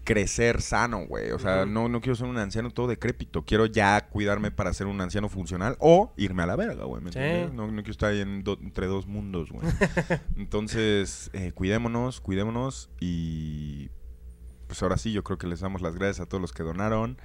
[0.04, 1.32] crecer sano, güey.
[1.32, 3.44] O sea, no, no quiero ser un anciano todo decrépito.
[3.44, 7.02] Quiero ya cuidarme para ser un anciano funcional o irme a la verga, güey.
[7.02, 7.18] ¿me Sí.
[7.18, 7.52] entiendes?
[7.54, 9.66] No, no quiero estar ahí en do- entre dos mundos, güey.
[10.36, 13.90] Entonces, eh, cuidémonos, cuidémonos y
[14.66, 17.18] pues ahora sí, yo creo que les damos las gracias a todos los que donaron.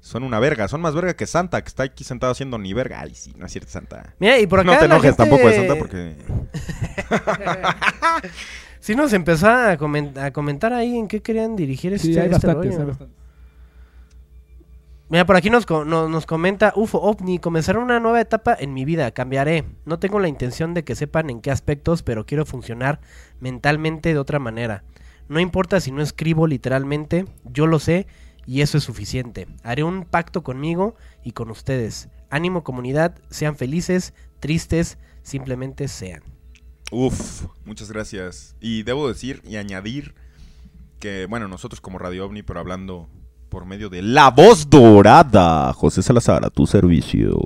[0.00, 3.00] Son una verga, son más verga que Santa, que está aquí sentado haciendo ni verga.
[3.02, 4.14] Ay, sí, no es cierto, Santa.
[4.18, 6.16] Mira, y por acá no te enojes gente- tampoco de Santa porque...
[8.82, 12.24] Sí nos empezó a, comen- a comentar ahí en qué querían dirigir este, Sí, hay
[12.30, 12.80] este bastantes, rollo.
[12.80, 13.16] hay bastantes.
[15.08, 18.74] Mira, por aquí nos, co- no- nos comenta UFO OVNI, comenzará una nueva etapa en
[18.74, 19.64] mi vida, cambiaré.
[19.84, 23.00] No tengo la intención de que sepan en qué aspectos, pero quiero funcionar
[23.38, 24.82] mentalmente de otra manera.
[25.28, 28.08] No importa si no escribo literalmente, yo lo sé
[28.46, 29.46] y eso es suficiente.
[29.62, 32.08] Haré un pacto conmigo y con ustedes.
[32.30, 36.22] Ánimo comunidad, sean felices, tristes, simplemente sean.
[36.92, 38.54] Uf, muchas gracias.
[38.60, 40.14] Y debo decir y añadir
[41.00, 43.08] que, bueno, nosotros como Radio OVNI, pero hablando
[43.48, 47.40] por medio de La Voz Dorada, José Salazar, a tu servicio.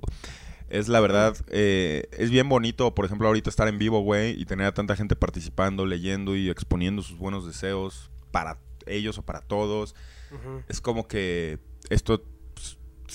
[0.68, 4.46] Es la verdad, eh, es bien bonito, por ejemplo, ahorita estar en vivo, güey, y
[4.46, 9.42] tener a tanta gente participando, leyendo y exponiendo sus buenos deseos para ellos o para
[9.42, 9.94] todos.
[10.68, 12.24] Es como que esto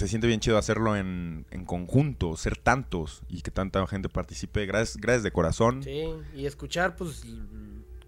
[0.02, 4.66] se siente bien chido hacerlo en, en conjunto, ser tantos y que tanta gente participe.
[4.66, 5.84] Gracias, gracias de corazón.
[5.84, 6.04] Sí,
[6.36, 7.24] y escuchar, pues,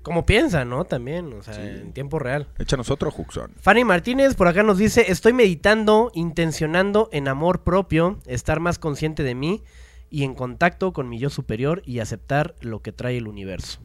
[0.01, 0.85] cómo piensan, ¿no?
[0.85, 1.61] También, o sea, Sí.
[1.61, 2.47] en tiempo real.
[2.57, 3.51] Échanos otro, Juxon.
[3.61, 9.21] Fanny Martínez por acá nos dice, estoy meditando, intencionando en amor propio, estar más consciente
[9.23, 9.63] de mí
[10.09, 13.79] y en contacto con mi yo superior y aceptar lo que trae el universo.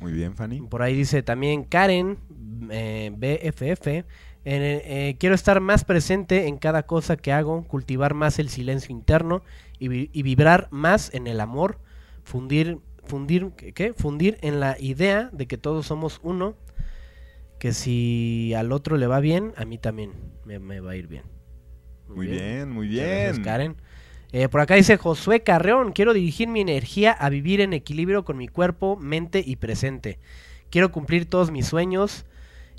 [0.00, 0.60] Muy bien, Fanny.
[0.60, 2.18] Por ahí dice también Karen,
[2.70, 4.04] eh, BFF,
[4.52, 8.92] eh, eh, quiero estar más presente en cada cosa que hago, cultivar más el silencio
[8.92, 9.42] interno
[9.78, 11.80] y, vi- y vibrar más en el amor,
[12.24, 13.92] fundir, fundir, ¿qué?
[13.94, 16.56] Fundir en la idea de que todos somos uno,
[17.58, 20.12] que si al otro le va bien, a mí también
[20.44, 21.24] me, me va a ir bien.
[22.08, 23.40] Muy bien, muy Muchas gracias, bien.
[23.40, 23.76] Karen.
[24.32, 28.36] Eh, por acá dice Josué Carreón, quiero dirigir mi energía a vivir en equilibrio con
[28.36, 30.18] mi cuerpo, mente y presente.
[30.70, 32.26] Quiero cumplir todos mis sueños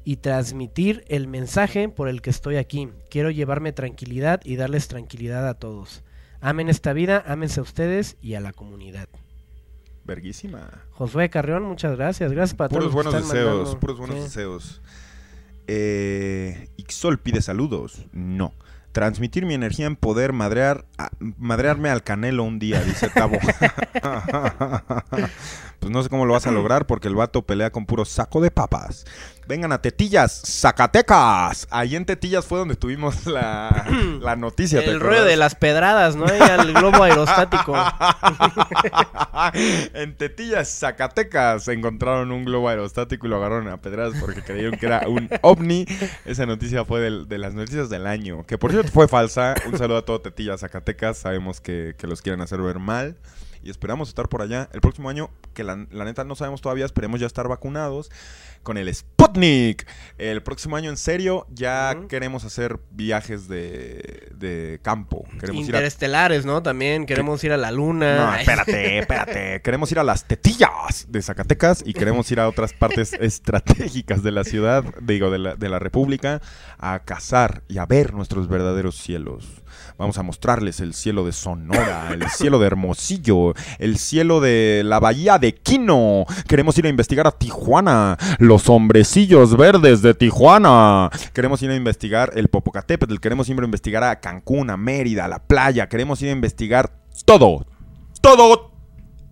[0.10, 2.88] y transmitir el mensaje por el que estoy aquí.
[3.10, 6.02] Quiero llevarme tranquilidad y darles tranquilidad a todos.
[6.40, 9.10] Amen esta vida, ámense a ustedes y a la comunidad.
[10.06, 10.86] Verguísima.
[10.92, 12.32] Josué Carreón, muchas gracias.
[12.32, 14.24] Gracias para Puros todos los que buenos están deseos, puros buenos Sí.
[14.24, 14.82] deseos.
[15.68, 18.06] Eh, Ixol pide saludos.
[18.14, 18.54] No.
[18.94, 23.38] Transmitir mi energía en poder madrear, a- madrearme al canelo un día, dice Tavo.
[25.80, 28.41] pues no sé cómo lo vas a lograr porque el vato pelea con puro saco
[28.41, 29.06] de papas.
[29.48, 31.68] Vengan a Tetillas, Zacatecas.
[31.72, 33.86] Ahí en Tetillas fue donde tuvimos la,
[34.22, 34.80] la noticia.
[34.80, 35.28] ¿te El rollo acuerdas?
[35.30, 36.26] de las pedradas, ¿no?
[36.26, 37.74] Y al globo aerostático.
[39.94, 44.86] en Tetillas, Zacatecas, encontraron un globo aerostático y lo agarraron a pedradas porque creyeron que
[44.86, 45.86] era un ovni.
[46.26, 49.56] Esa noticia fue del- de, las noticias del año, que por cierto fue falsa.
[49.66, 51.18] Un saludo a todo Tetillas, Zacatecas.
[51.20, 53.16] Sabemos que, que los quieren hacer ver mal.
[53.64, 56.86] Y esperamos estar por allá el próximo año, que la, la neta no sabemos todavía,
[56.86, 58.10] esperemos ya estar vacunados
[58.68, 59.88] con el Sputnik.
[60.18, 65.24] El próximo año, en serio, ya queremos hacer viajes de, de campo.
[65.40, 66.62] Queremos ir a Interestelares, ¿no?
[66.62, 68.18] También queremos ir a la luna.
[68.18, 69.62] no, espérate, espérate.
[69.62, 74.32] Queremos ir a las tetillas de Zacatecas y queremos ir a otras partes estratégicas de
[74.32, 76.42] la ciudad, digo, de la, de la República,
[76.78, 79.64] a cazar y a ver nuestros verdaderos cielos.
[79.98, 84.99] Vamos a mostrarles el cielo de Sonora, el cielo de Hermosillo, el cielo de la
[84.99, 86.26] bahía de Quino.
[86.48, 91.10] Queremos ir a investigar a Tijuana, los hombrecillos verdes de Tijuana.
[91.34, 95.28] Queremos ir a investigar el Popocatépetl, queremos ir a investigar a Cancún, a Mérida, a
[95.28, 95.90] la playa.
[95.90, 96.91] Queremos ir a investigar
[97.26, 97.65] todo,
[98.22, 98.72] todo,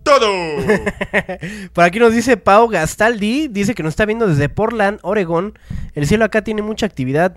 [0.02, 0.26] todo.
[1.74, 5.56] Por aquí nos dice Pau Gastaldi, dice que nos está viendo desde Portland, Oregón.
[5.94, 7.36] El cielo acá tiene mucha actividad.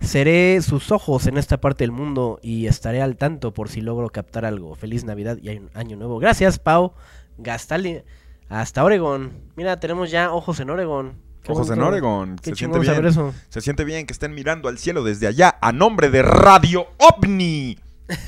[0.00, 4.08] Seré sus ojos en esta parte del mundo y estaré al tanto por si logro
[4.10, 4.74] captar algo.
[4.74, 6.18] Feliz Navidad y año- nuevo.
[6.18, 6.92] Gracias, Pau
[7.38, 8.02] Gastaldi.
[8.48, 9.32] Hasta Oregón.
[9.56, 11.14] Mira, tenemos ya ojos en Oregón.
[11.42, 11.82] Qué Ojos en.
[11.82, 12.36] Oregon.
[12.36, 12.94] Qué Se siente chingón bien.
[12.94, 13.34] saber eso.
[13.48, 17.78] Se siente bien que estén mirando al cielo desde allá a nombre de Radio OVNI.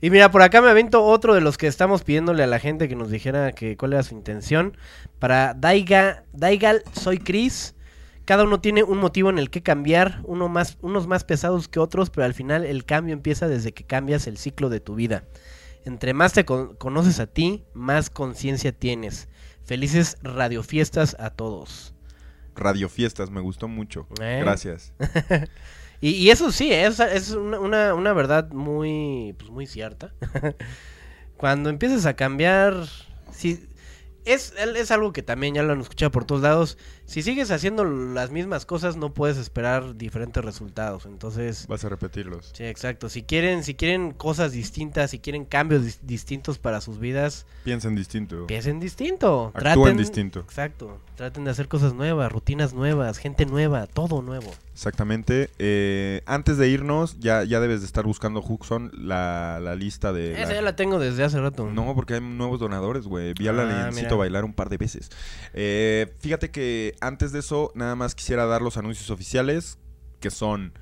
[0.00, 2.88] Y mira, por acá me avento otro de los que estamos pidiéndole a la gente
[2.88, 4.76] que nos dijera que cuál era su intención.
[5.18, 7.74] Para Daiga, Daigal, soy Chris.
[8.24, 11.78] Cada uno tiene un motivo en el que cambiar, uno más, unos más pesados que
[11.78, 15.24] otros, pero al final el cambio empieza desde que cambias el ciclo de tu vida.
[15.84, 19.28] Entre más te con- conoces a ti, más conciencia tienes.
[19.64, 21.94] Felices radiofiestas a todos.
[22.54, 24.06] Radio Fiestas, me gustó mucho.
[24.20, 24.38] ¿Eh?
[24.42, 24.92] Gracias.
[26.00, 30.12] Y, y eso sí, es, es una, una- una verdad muy, pues muy cierta.
[31.38, 32.74] Cuando empiezas a cambiar,
[33.30, 33.66] si,
[34.26, 36.76] es, es algo que también ya lo han escuchado por todos lados.
[37.06, 41.04] Si sigues haciendo las mismas cosas, no puedes esperar diferentes resultados.
[41.06, 42.50] Entonces, Vas a repetirlos.
[42.54, 43.08] sí, exacto.
[43.10, 47.94] Si quieren, si quieren cosas distintas, si quieren cambios dis- distintos para sus vidas, Piensen
[47.94, 48.46] distinto.
[48.46, 49.52] piensen distinto.
[49.54, 50.40] Actúen distinto.
[50.40, 50.98] Exacto.
[51.16, 54.50] Traten de hacer cosas nuevas, rutinas nuevas, gente nueva, todo nuevo.
[54.72, 55.50] Exactamente.
[55.60, 60.32] Eh, antes de irnos, ya, ya debes de estar buscando, Huxon, la, la lista de...
[60.40, 61.70] Esa la- ya la tengo desde hace rato.
[61.70, 63.34] No, porque hay nuevos donadores, güey.
[63.38, 64.16] Vi a la Ah, Leoncito mira.
[64.16, 65.10] bailar un par de veces.
[65.52, 69.78] Eh, fíjate que antes de eso, nada más quisiera dar los anuncios oficiales,
[70.20, 70.72] que son...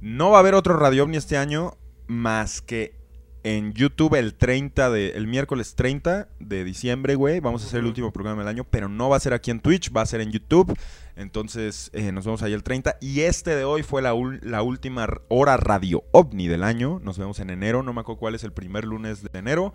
[0.00, 1.76] No va a haber otro Radio OVNI este año,
[2.08, 2.96] más que
[3.44, 5.10] en YouTube el 30 de...
[5.10, 7.40] El miércoles 30 de diciembre, güey.
[7.40, 9.60] Vamos a hacer el último programa del año, pero no va a ser aquí en
[9.60, 10.76] Twitch, va a ser en YouTube.
[11.16, 12.96] Entonces, eh, nos vemos ahí el 30.
[13.00, 17.00] Y este de hoy fue la, la última hora Radio OVNI del año.
[17.02, 17.82] Nos vemos en enero.
[17.82, 19.72] No me acuerdo cuál es el primer lunes de enero.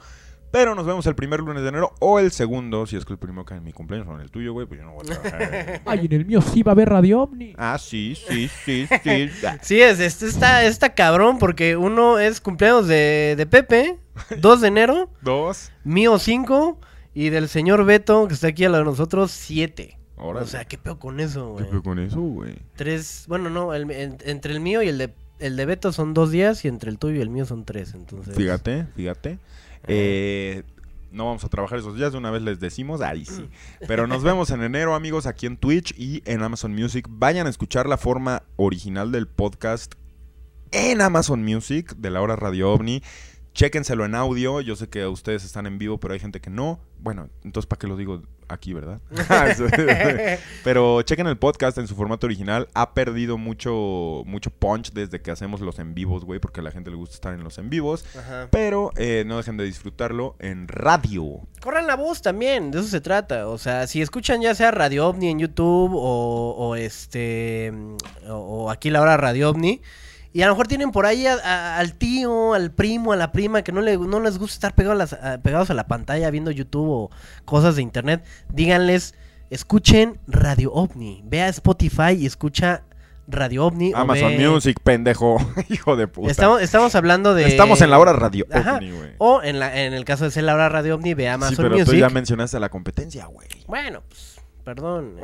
[0.52, 3.20] Pero nos vemos el primer lunes de enero o el segundo, si es que el
[3.20, 5.22] primero cae en mi cumpleaños o en el tuyo, güey, pues yo no voy a
[5.22, 5.82] trabajar.
[5.86, 7.54] Ay, en el mío sí va a haber Radio OVNI.
[7.58, 9.30] ah, sí, sí, sí, sí.
[9.62, 14.00] Sí, es, este está, está cabrón porque uno es cumpleaños de, de Pepe,
[14.40, 15.72] 2 de enero, Dos.
[15.84, 16.80] mío 5
[17.14, 19.98] y del señor Beto, que está aquí a la de nosotros, 7.
[20.16, 20.46] Órale.
[20.46, 21.70] O sea, ¿qué pedo con eso, ¿Qué güey?
[21.72, 22.56] pedo con eso, güey?
[22.76, 26.14] Tres, bueno, no, el- en- entre el mío y el de, el de Beto son
[26.16, 28.36] dos días y entre el tuyo y el mío son tres, entonces...
[28.36, 29.38] Fíjate, fíjate.
[29.88, 30.64] Eh,
[31.12, 33.50] no vamos a trabajar esos días, de una vez les decimos, ahí sí.
[33.88, 37.08] Pero nos vemos en enero, amigos, aquí en Twitch y en Amazon Music.
[37.10, 39.96] Vayan a escuchar la forma original del podcast
[40.72, 43.02] en Amazon Music de la hora Radio OVNI.
[43.54, 44.62] Chéquenselo en audio.
[44.62, 46.80] Yo sé que ustedes están en vivo, pero hay gente que no.
[47.00, 49.00] Bueno, entonces, ¿para qué lo digo aquí, verdad?
[50.64, 52.68] pero chequen el podcast en su formato original.
[52.74, 56.72] Ha perdido mucho, mucho punch desde que hacemos los en vivos, güey, porque a la
[56.72, 58.06] gente le gusta estar en los en vivos.
[58.18, 58.48] Ajá.
[58.52, 61.42] Pero eh, no dejen de disfrutarlo en radio.
[61.62, 63.48] Corran la voz también, de eso se trata.
[63.48, 67.74] O sea, si escuchan ya sea Radio OVNI en YouTube o, o este
[68.28, 69.82] o, o aquí la hora Radio OVNI
[70.38, 73.32] y a lo mejor tienen por ahí a- a- al tío, al primo, a la
[73.32, 75.88] prima que no, le, no les gusta estar pegados a, las- a- pegados a la
[75.88, 77.12] pantalla viendo YouTube o
[77.46, 78.24] cosas de internet,
[78.54, 79.16] díganles,
[79.50, 82.84] escuchen Radio OVNI, ve a Spotify y escucha
[83.28, 83.94] Radio OVNI.
[83.94, 85.38] o Amazon ve- Music, pendejo.
[85.70, 86.30] Hijo de puta.
[86.32, 87.46] Estamos, estamos hablando de...
[87.48, 88.76] Estamos en la hora radio Ajá.
[88.76, 89.10] OVNI, güey.
[89.18, 91.56] O en, la, en el caso de ser la hora Radio OVNI, ve a Amazon
[91.56, 91.88] Sí, pero Music.
[91.94, 93.48] tú ya mencionaste la competencia, güey.
[93.68, 94.37] Bueno, pues,
[94.68, 95.16] perdón.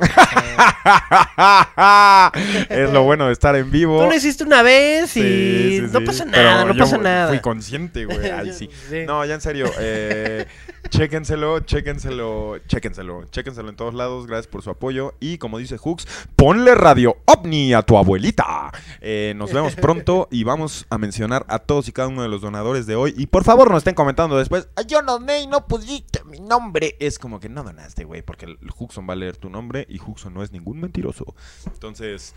[2.70, 4.02] es lo bueno de estar en vivo.
[4.02, 6.96] Tú lo hiciste una vez y Sí, sí, no pasa Pero nada, no yo pasa
[6.96, 7.28] nada.
[7.28, 8.30] Fui consciente, güey.
[8.30, 8.70] Ay, sí.
[9.06, 9.70] No, ya en serio.
[9.78, 10.46] Eh,
[10.88, 13.24] chéquenselo, chéquenselo, chéquenselo.
[13.26, 14.26] Chéquenselo en todos lados.
[14.26, 15.12] Gracias por su apoyo.
[15.20, 16.06] Y como dice Hooks,
[16.36, 18.72] ponle radio ovni a tu abuelita.
[19.02, 22.40] Eh, nos vemos pronto y vamos a mencionar a todos y cada uno de los
[22.40, 23.12] donadores de hoy.
[23.18, 24.68] Y por favor, no estén comentando después.
[24.74, 26.96] "Ay, Yo doné y no pusiste mi nombre.
[26.98, 28.22] Es como que no donaste, güey.
[28.22, 31.34] Porque el Huxon va a leer tu nombre y Huxon no es ningún mentiroso.
[31.66, 32.34] Entonces,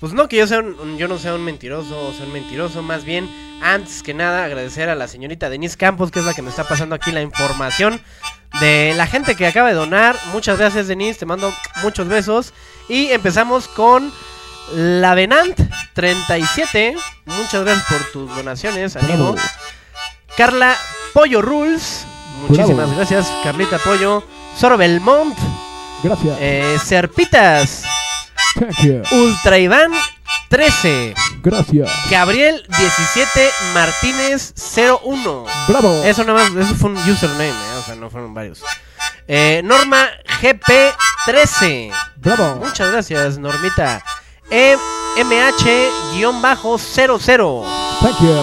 [0.00, 2.32] Pues no que yo sea un, un- yo no sea un mentiroso o sea un
[2.32, 3.28] mentiroso, más bien,
[3.62, 6.62] antes que nada, agradecer a la señorita Denise Campos, que es la que me está
[6.62, 8.00] pasando aquí la información
[8.60, 10.14] de la gente que acaba de donar.
[10.32, 11.52] Muchas gracias, Denise, te mando
[11.82, 12.54] muchos besos.
[12.88, 14.12] Y empezamos con
[14.72, 15.58] la Venant
[15.94, 16.94] 37.
[17.26, 19.32] Muchas gracias por tus donaciones, amigo.
[19.32, 19.48] Bravo.
[20.36, 20.76] Carla
[21.12, 22.06] Pollo Rules.
[22.42, 22.94] Muchísimas Bravo.
[22.94, 24.22] gracias, Carlita Pollo.
[24.56, 25.36] Soro Belmont.
[26.02, 26.36] Gracias.
[26.40, 27.84] Eh, Serpitas.
[28.54, 29.02] Thank you.
[29.12, 29.92] Ultra Iván
[30.48, 31.14] 13.
[31.42, 31.90] Gracias.
[32.10, 35.44] Gabriel 17 Martínez 01.
[35.68, 36.02] Bravo.
[36.04, 38.62] Eso nada más, eso fue un username, eh, o sea, no fueron varios.
[39.26, 40.08] Eh, Norma
[40.40, 40.94] GP
[41.26, 41.90] 13.
[42.16, 42.56] Bravo.
[42.64, 44.02] Muchas gracias, Normita.
[44.50, 44.76] E
[45.18, 47.64] MH-00.
[48.00, 48.34] Thank you.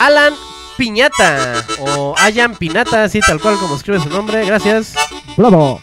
[0.00, 0.34] Alan
[0.76, 1.64] Piñata.
[1.80, 4.46] O Ayan Pinata, así tal cual como escribe su nombre.
[4.46, 4.94] Gracias.
[5.36, 5.82] Bravo.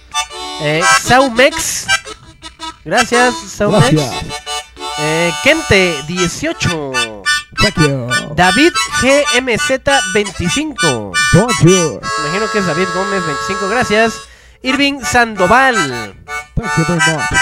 [0.61, 1.85] Eh, Saumex.
[2.83, 3.91] Gracias, Saumex.
[3.91, 4.25] Gracias.
[4.99, 6.93] Eh, Kente 18.
[7.57, 8.07] Thank you.
[8.35, 9.79] David GMZ
[10.13, 11.11] 25.
[11.33, 12.01] Bonjour.
[12.23, 13.67] Imagino que es David Gómez 25.
[13.69, 14.13] Gracias.
[14.61, 16.15] Irving Sandoval.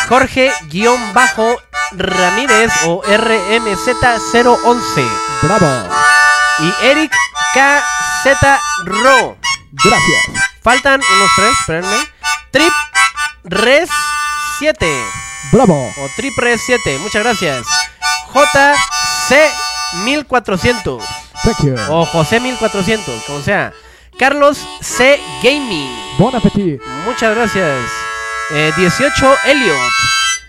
[0.09, 5.07] Jorge-Ramírez o RMZ011.
[5.43, 5.89] Bravo.
[6.59, 7.11] Y Eric
[7.53, 8.37] KZ
[8.85, 9.37] Ro.
[9.71, 10.52] Gracias.
[10.63, 11.97] Faltan unos tres, espérenme.
[12.51, 12.73] Trip
[13.43, 13.89] Res
[14.59, 14.87] 7.
[15.51, 15.75] Bravo.
[15.97, 16.99] O Trip Res 7.
[16.99, 17.67] Muchas gracias.
[18.33, 19.35] JC
[20.05, 21.03] 1400.
[21.43, 21.75] Thank you.
[21.89, 23.73] O José 1400, como sea.
[24.17, 25.89] Carlos C Gaming.
[26.17, 26.81] Bon appetit.
[27.05, 27.89] Muchas gracias.
[28.51, 29.77] Eh, 18 Elliot.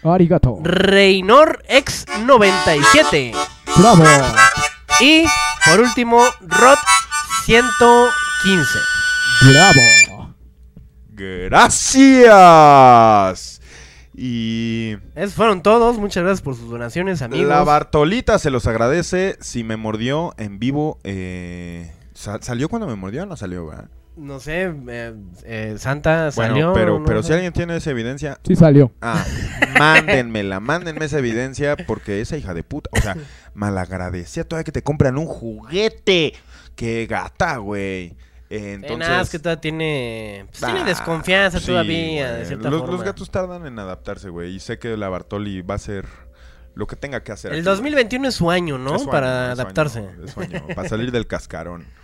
[0.04, 0.58] Arigato.
[0.62, 3.32] Reynor X 97.
[3.76, 4.04] Bravo.
[5.00, 5.24] Y
[5.64, 6.78] por último, Rod
[7.46, 8.78] 115.
[9.42, 10.03] Bravo.
[12.34, 13.60] Gracias.
[14.16, 15.98] Y Esos fueron todos.
[15.98, 17.48] Muchas gracias por sus donaciones, amigos.
[17.48, 19.36] la Bartolita se los agradece.
[19.40, 23.66] Si me mordió en vivo, eh, sa- ¿salió cuando me mordió o no salió?
[23.66, 23.88] verdad?
[24.16, 25.12] No sé, eh,
[25.42, 26.72] eh, Santa Bueno, salió.
[26.72, 27.26] pero, no pero sé.
[27.28, 28.92] si alguien tiene esa evidencia, Sí salió.
[29.02, 29.24] ah,
[29.76, 33.16] mándenmela, mándenme esa evidencia porque esa hija de puta, o sea,
[33.54, 36.34] malagradecida todavía que te compran un juguete.
[36.76, 38.14] Qué gata, güey.
[38.50, 42.70] Eh, nada, Entonces, es que todavía tiene, pues, Ah, tiene desconfianza sí, todavía, de cierta
[42.70, 42.94] los, forma.
[42.96, 44.54] los gatos tardan en adaptarse, güey.
[44.54, 46.06] Y sé que la Bartoli va a hacer
[46.74, 47.52] lo que tenga que hacer.
[47.52, 48.90] El aquí, 2021 es su año, ¿no?
[48.90, 48.96] güey.
[48.96, 49.98] Es su Para año, adaptarse.
[50.00, 51.86] año, es su año, para salir del cascarón.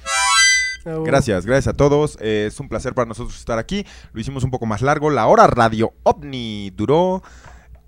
[0.87, 1.03] Oh.
[1.03, 2.17] Gracias, gracias a todos.
[2.23, 3.85] Eh, es un placer para nosotros estar aquí.
[4.15, 5.11] Lo hicimos un poco más largo.
[5.11, 7.23] La hora Radio OVNI duró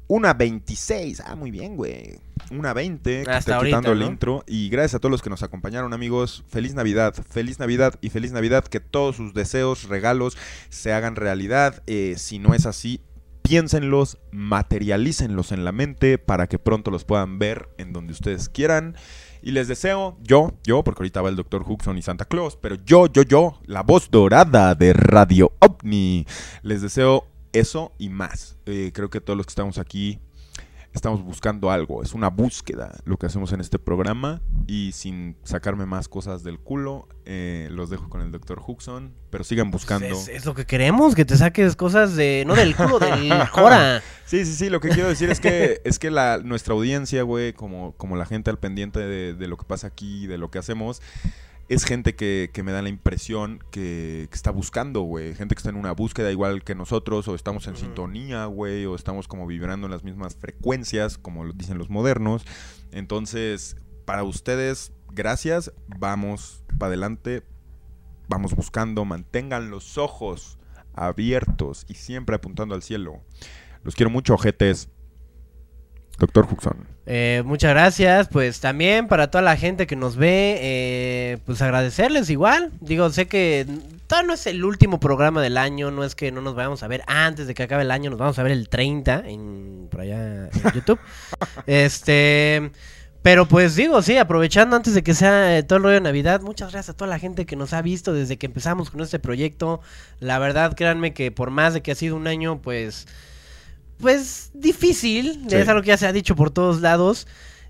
[0.08, 1.22] una 26.
[1.24, 2.18] Ah, muy bien, güey.
[2.50, 3.24] Una 20.
[3.24, 4.44] que Hasta está ahorita, quitando el intro.
[4.46, 6.44] Y gracias a todos los que nos acompañaron, amigos.
[6.48, 8.64] Feliz Navidad, feliz Navidad y feliz Navidad.
[8.64, 10.36] Que todos sus deseos, regalos
[10.68, 11.82] se hagan realidad.
[11.86, 13.00] Eh, si no es así,
[13.42, 18.96] piénsenlos, materialícenlos en la mente para que pronto los puedan ver en donde ustedes quieran.
[19.42, 21.64] Y les deseo, yo, yo, porque ahorita va el Dr.
[21.66, 26.26] Huxon y Santa Claus, pero yo, yo, yo, la voz dorada de Radio OVNI,
[26.62, 28.56] les deseo eso y más.
[28.66, 30.20] Eh, creo que todos los que estamos aquí
[30.94, 35.86] estamos buscando algo, es una búsqueda lo que hacemos en este programa y sin sacarme
[35.86, 38.60] más cosas del culo, eh, los dejo con el Dr.
[38.64, 40.06] Huxon, pero sigan buscando.
[40.06, 42.44] Es, es lo que queremos, que te saques cosas de.
[42.46, 44.02] No del culo, del Cora.
[44.26, 47.52] Sí, sí, sí, lo que quiero decir es que es que la, nuestra audiencia, güey,
[47.52, 50.58] como, como la gente al pendiente de, de lo que pasa aquí, de lo que
[50.58, 51.00] hacemos,
[51.73, 55.35] es gente que, que me da la impresión que, que está buscando, güey.
[55.35, 58.94] Gente que está en una búsqueda igual que nosotros, o estamos en sintonía, güey, o
[58.94, 62.44] estamos como vibrando en las mismas frecuencias, como lo dicen los modernos.
[62.90, 65.73] Entonces, para ustedes, gracias.
[65.99, 67.43] Vamos para adelante,
[68.28, 70.59] vamos buscando, mantengan los ojos
[70.94, 73.23] abiertos y siempre apuntando al cielo.
[73.82, 74.90] Los quiero mucho, ojetes.
[76.18, 76.93] Doctor Huxon.
[77.05, 82.30] Eh, muchas gracias, pues también para toda la gente que nos ve, eh, pues agradecerles
[82.30, 82.70] igual.
[82.80, 83.66] Digo, sé que
[84.06, 86.89] todavía no es el último programa del año, no es que no nos vayamos a
[86.89, 90.02] ver antes de que acabe el año, nos vamos a ver el 30 en, por
[90.02, 91.01] allá en YouTube.
[91.66, 92.70] este,
[93.22, 96.40] pero pues digo, sí, aprovechando antes de que sea eh, todo el rollo de Navidad,
[96.40, 99.18] muchas gracias a toda la gente que nos ha visto desde que empezamos con este
[99.18, 99.80] proyecto.
[100.20, 103.06] La verdad, créanme que por más de que ha sido un año, pues
[104.02, 105.56] pues difícil, Sí.
[105.56, 107.26] es algo que ya se ha dicho por todos lados,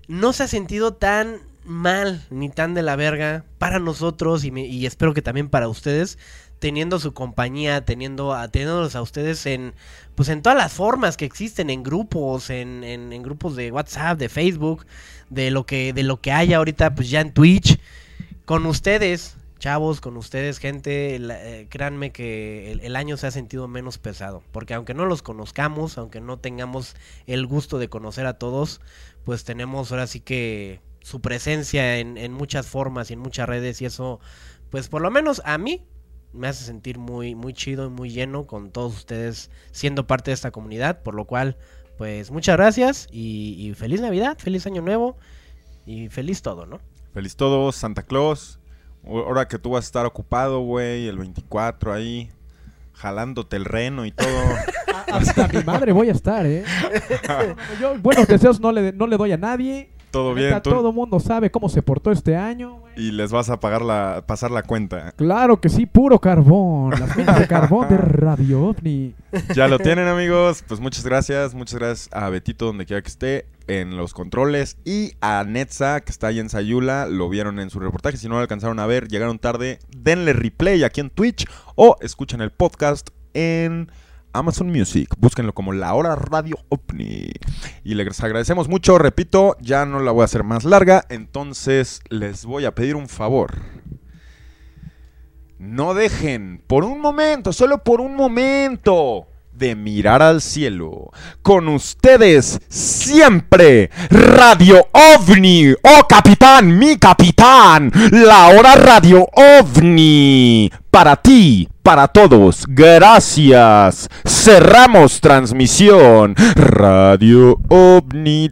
[0.09, 4.65] no se ha sentido tan mal ni tan de la verga para nosotros y, me-
[4.67, 6.17] y espero que también para ustedes
[6.59, 9.73] teniendo su compañía, teniendo teniéndolos a ustedes en
[10.15, 14.17] pues en todas las formas que existen en grupos, en, en- en grupos de WhatsApp,
[14.19, 14.85] de Facebook,
[15.29, 17.79] de lo que de lo que haya ahorita pues ya en Twitch
[18.45, 23.31] con ustedes, chavos, con ustedes, gente, la- eh, créanme que el, el año se ha
[23.31, 24.43] sentido menos pesado.
[24.51, 28.81] Porque aunque no los conozcamos, aunque no tengamos el gusto de conocer a todos,
[29.23, 33.81] pues tenemos ahora sí que su presencia en, en muchas formas y en muchas redes.
[33.81, 34.19] Y eso,
[34.69, 35.85] pues por lo menos a mí,
[36.33, 40.35] me hace sentir muy, muy chido y muy lleno con todos ustedes siendo parte de
[40.35, 41.03] esta comunidad.
[41.03, 41.55] Por lo cual,
[41.97, 45.15] pues muchas gracias y, y feliz Navidad, feliz Año Nuevo
[45.85, 46.81] y feliz todo, ¿no?
[47.13, 48.59] Feliz todo, Santa Claus.
[49.05, 52.29] Ahora que tú vas a estar ocupado, güey, el 24 ahí,
[52.93, 54.27] jalándote el reno y todo.
[55.11, 56.63] Hasta mi madre voy a estar, ¿eh?
[57.81, 59.89] Yo buenos deseos no le, no le doy a nadie.
[60.09, 60.69] todo bien, tú.
[60.71, 62.79] Todo mundo sabe cómo se portó este año.
[62.79, 62.93] güey.
[62.95, 65.11] Y les vas a pagar la, pasar la cuenta.
[65.11, 66.91] Claro que sí, puro carbón.
[66.91, 69.13] Las minas de carbón de Radio OVNI.
[69.53, 70.63] Ya lo tienen, amigos.
[70.67, 71.53] Pues muchas gracias.
[71.53, 74.77] Muchas gracias a Betito, donde quiera que esté, en los controles.
[74.85, 77.07] Y a Netza, que está ahí en Sayula.
[77.07, 78.17] Lo vieron en su reportaje.
[78.17, 79.79] Si no lo alcanzaron a ver, llegaron tarde.
[79.95, 81.45] Denle replay aquí en Twitch.
[81.75, 83.91] O escuchen el podcast en
[84.33, 85.13] Amazon Music.
[85.17, 87.31] Búsquenlo como La Hora Radio OVNI.
[87.83, 88.97] Y les agradecemos mucho.
[88.97, 91.05] Repito, ya no la voy a hacer más larga.
[91.09, 93.55] Entonces les voy a pedir un favor.
[95.59, 101.11] no dejen por un momento, solo por un momento, de mirar al cielo.
[101.41, 105.73] Con ustedes siempre, Radio OVNI.
[105.73, 107.91] Oh, capitán, mi capitán.
[108.11, 110.71] La hora Radio OVNI.
[110.89, 114.09] Para ti, para todos, gracias.
[114.25, 116.35] Cerramos transmisión.
[116.55, 118.51] Radio OVNI.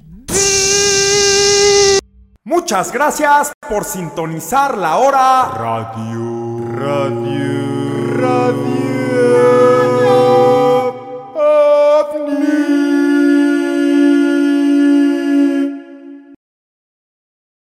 [2.44, 6.60] Muchas gracias por sintonizar la hora Radio.
[6.76, 7.82] Radio.
[8.18, 9.61] Radio.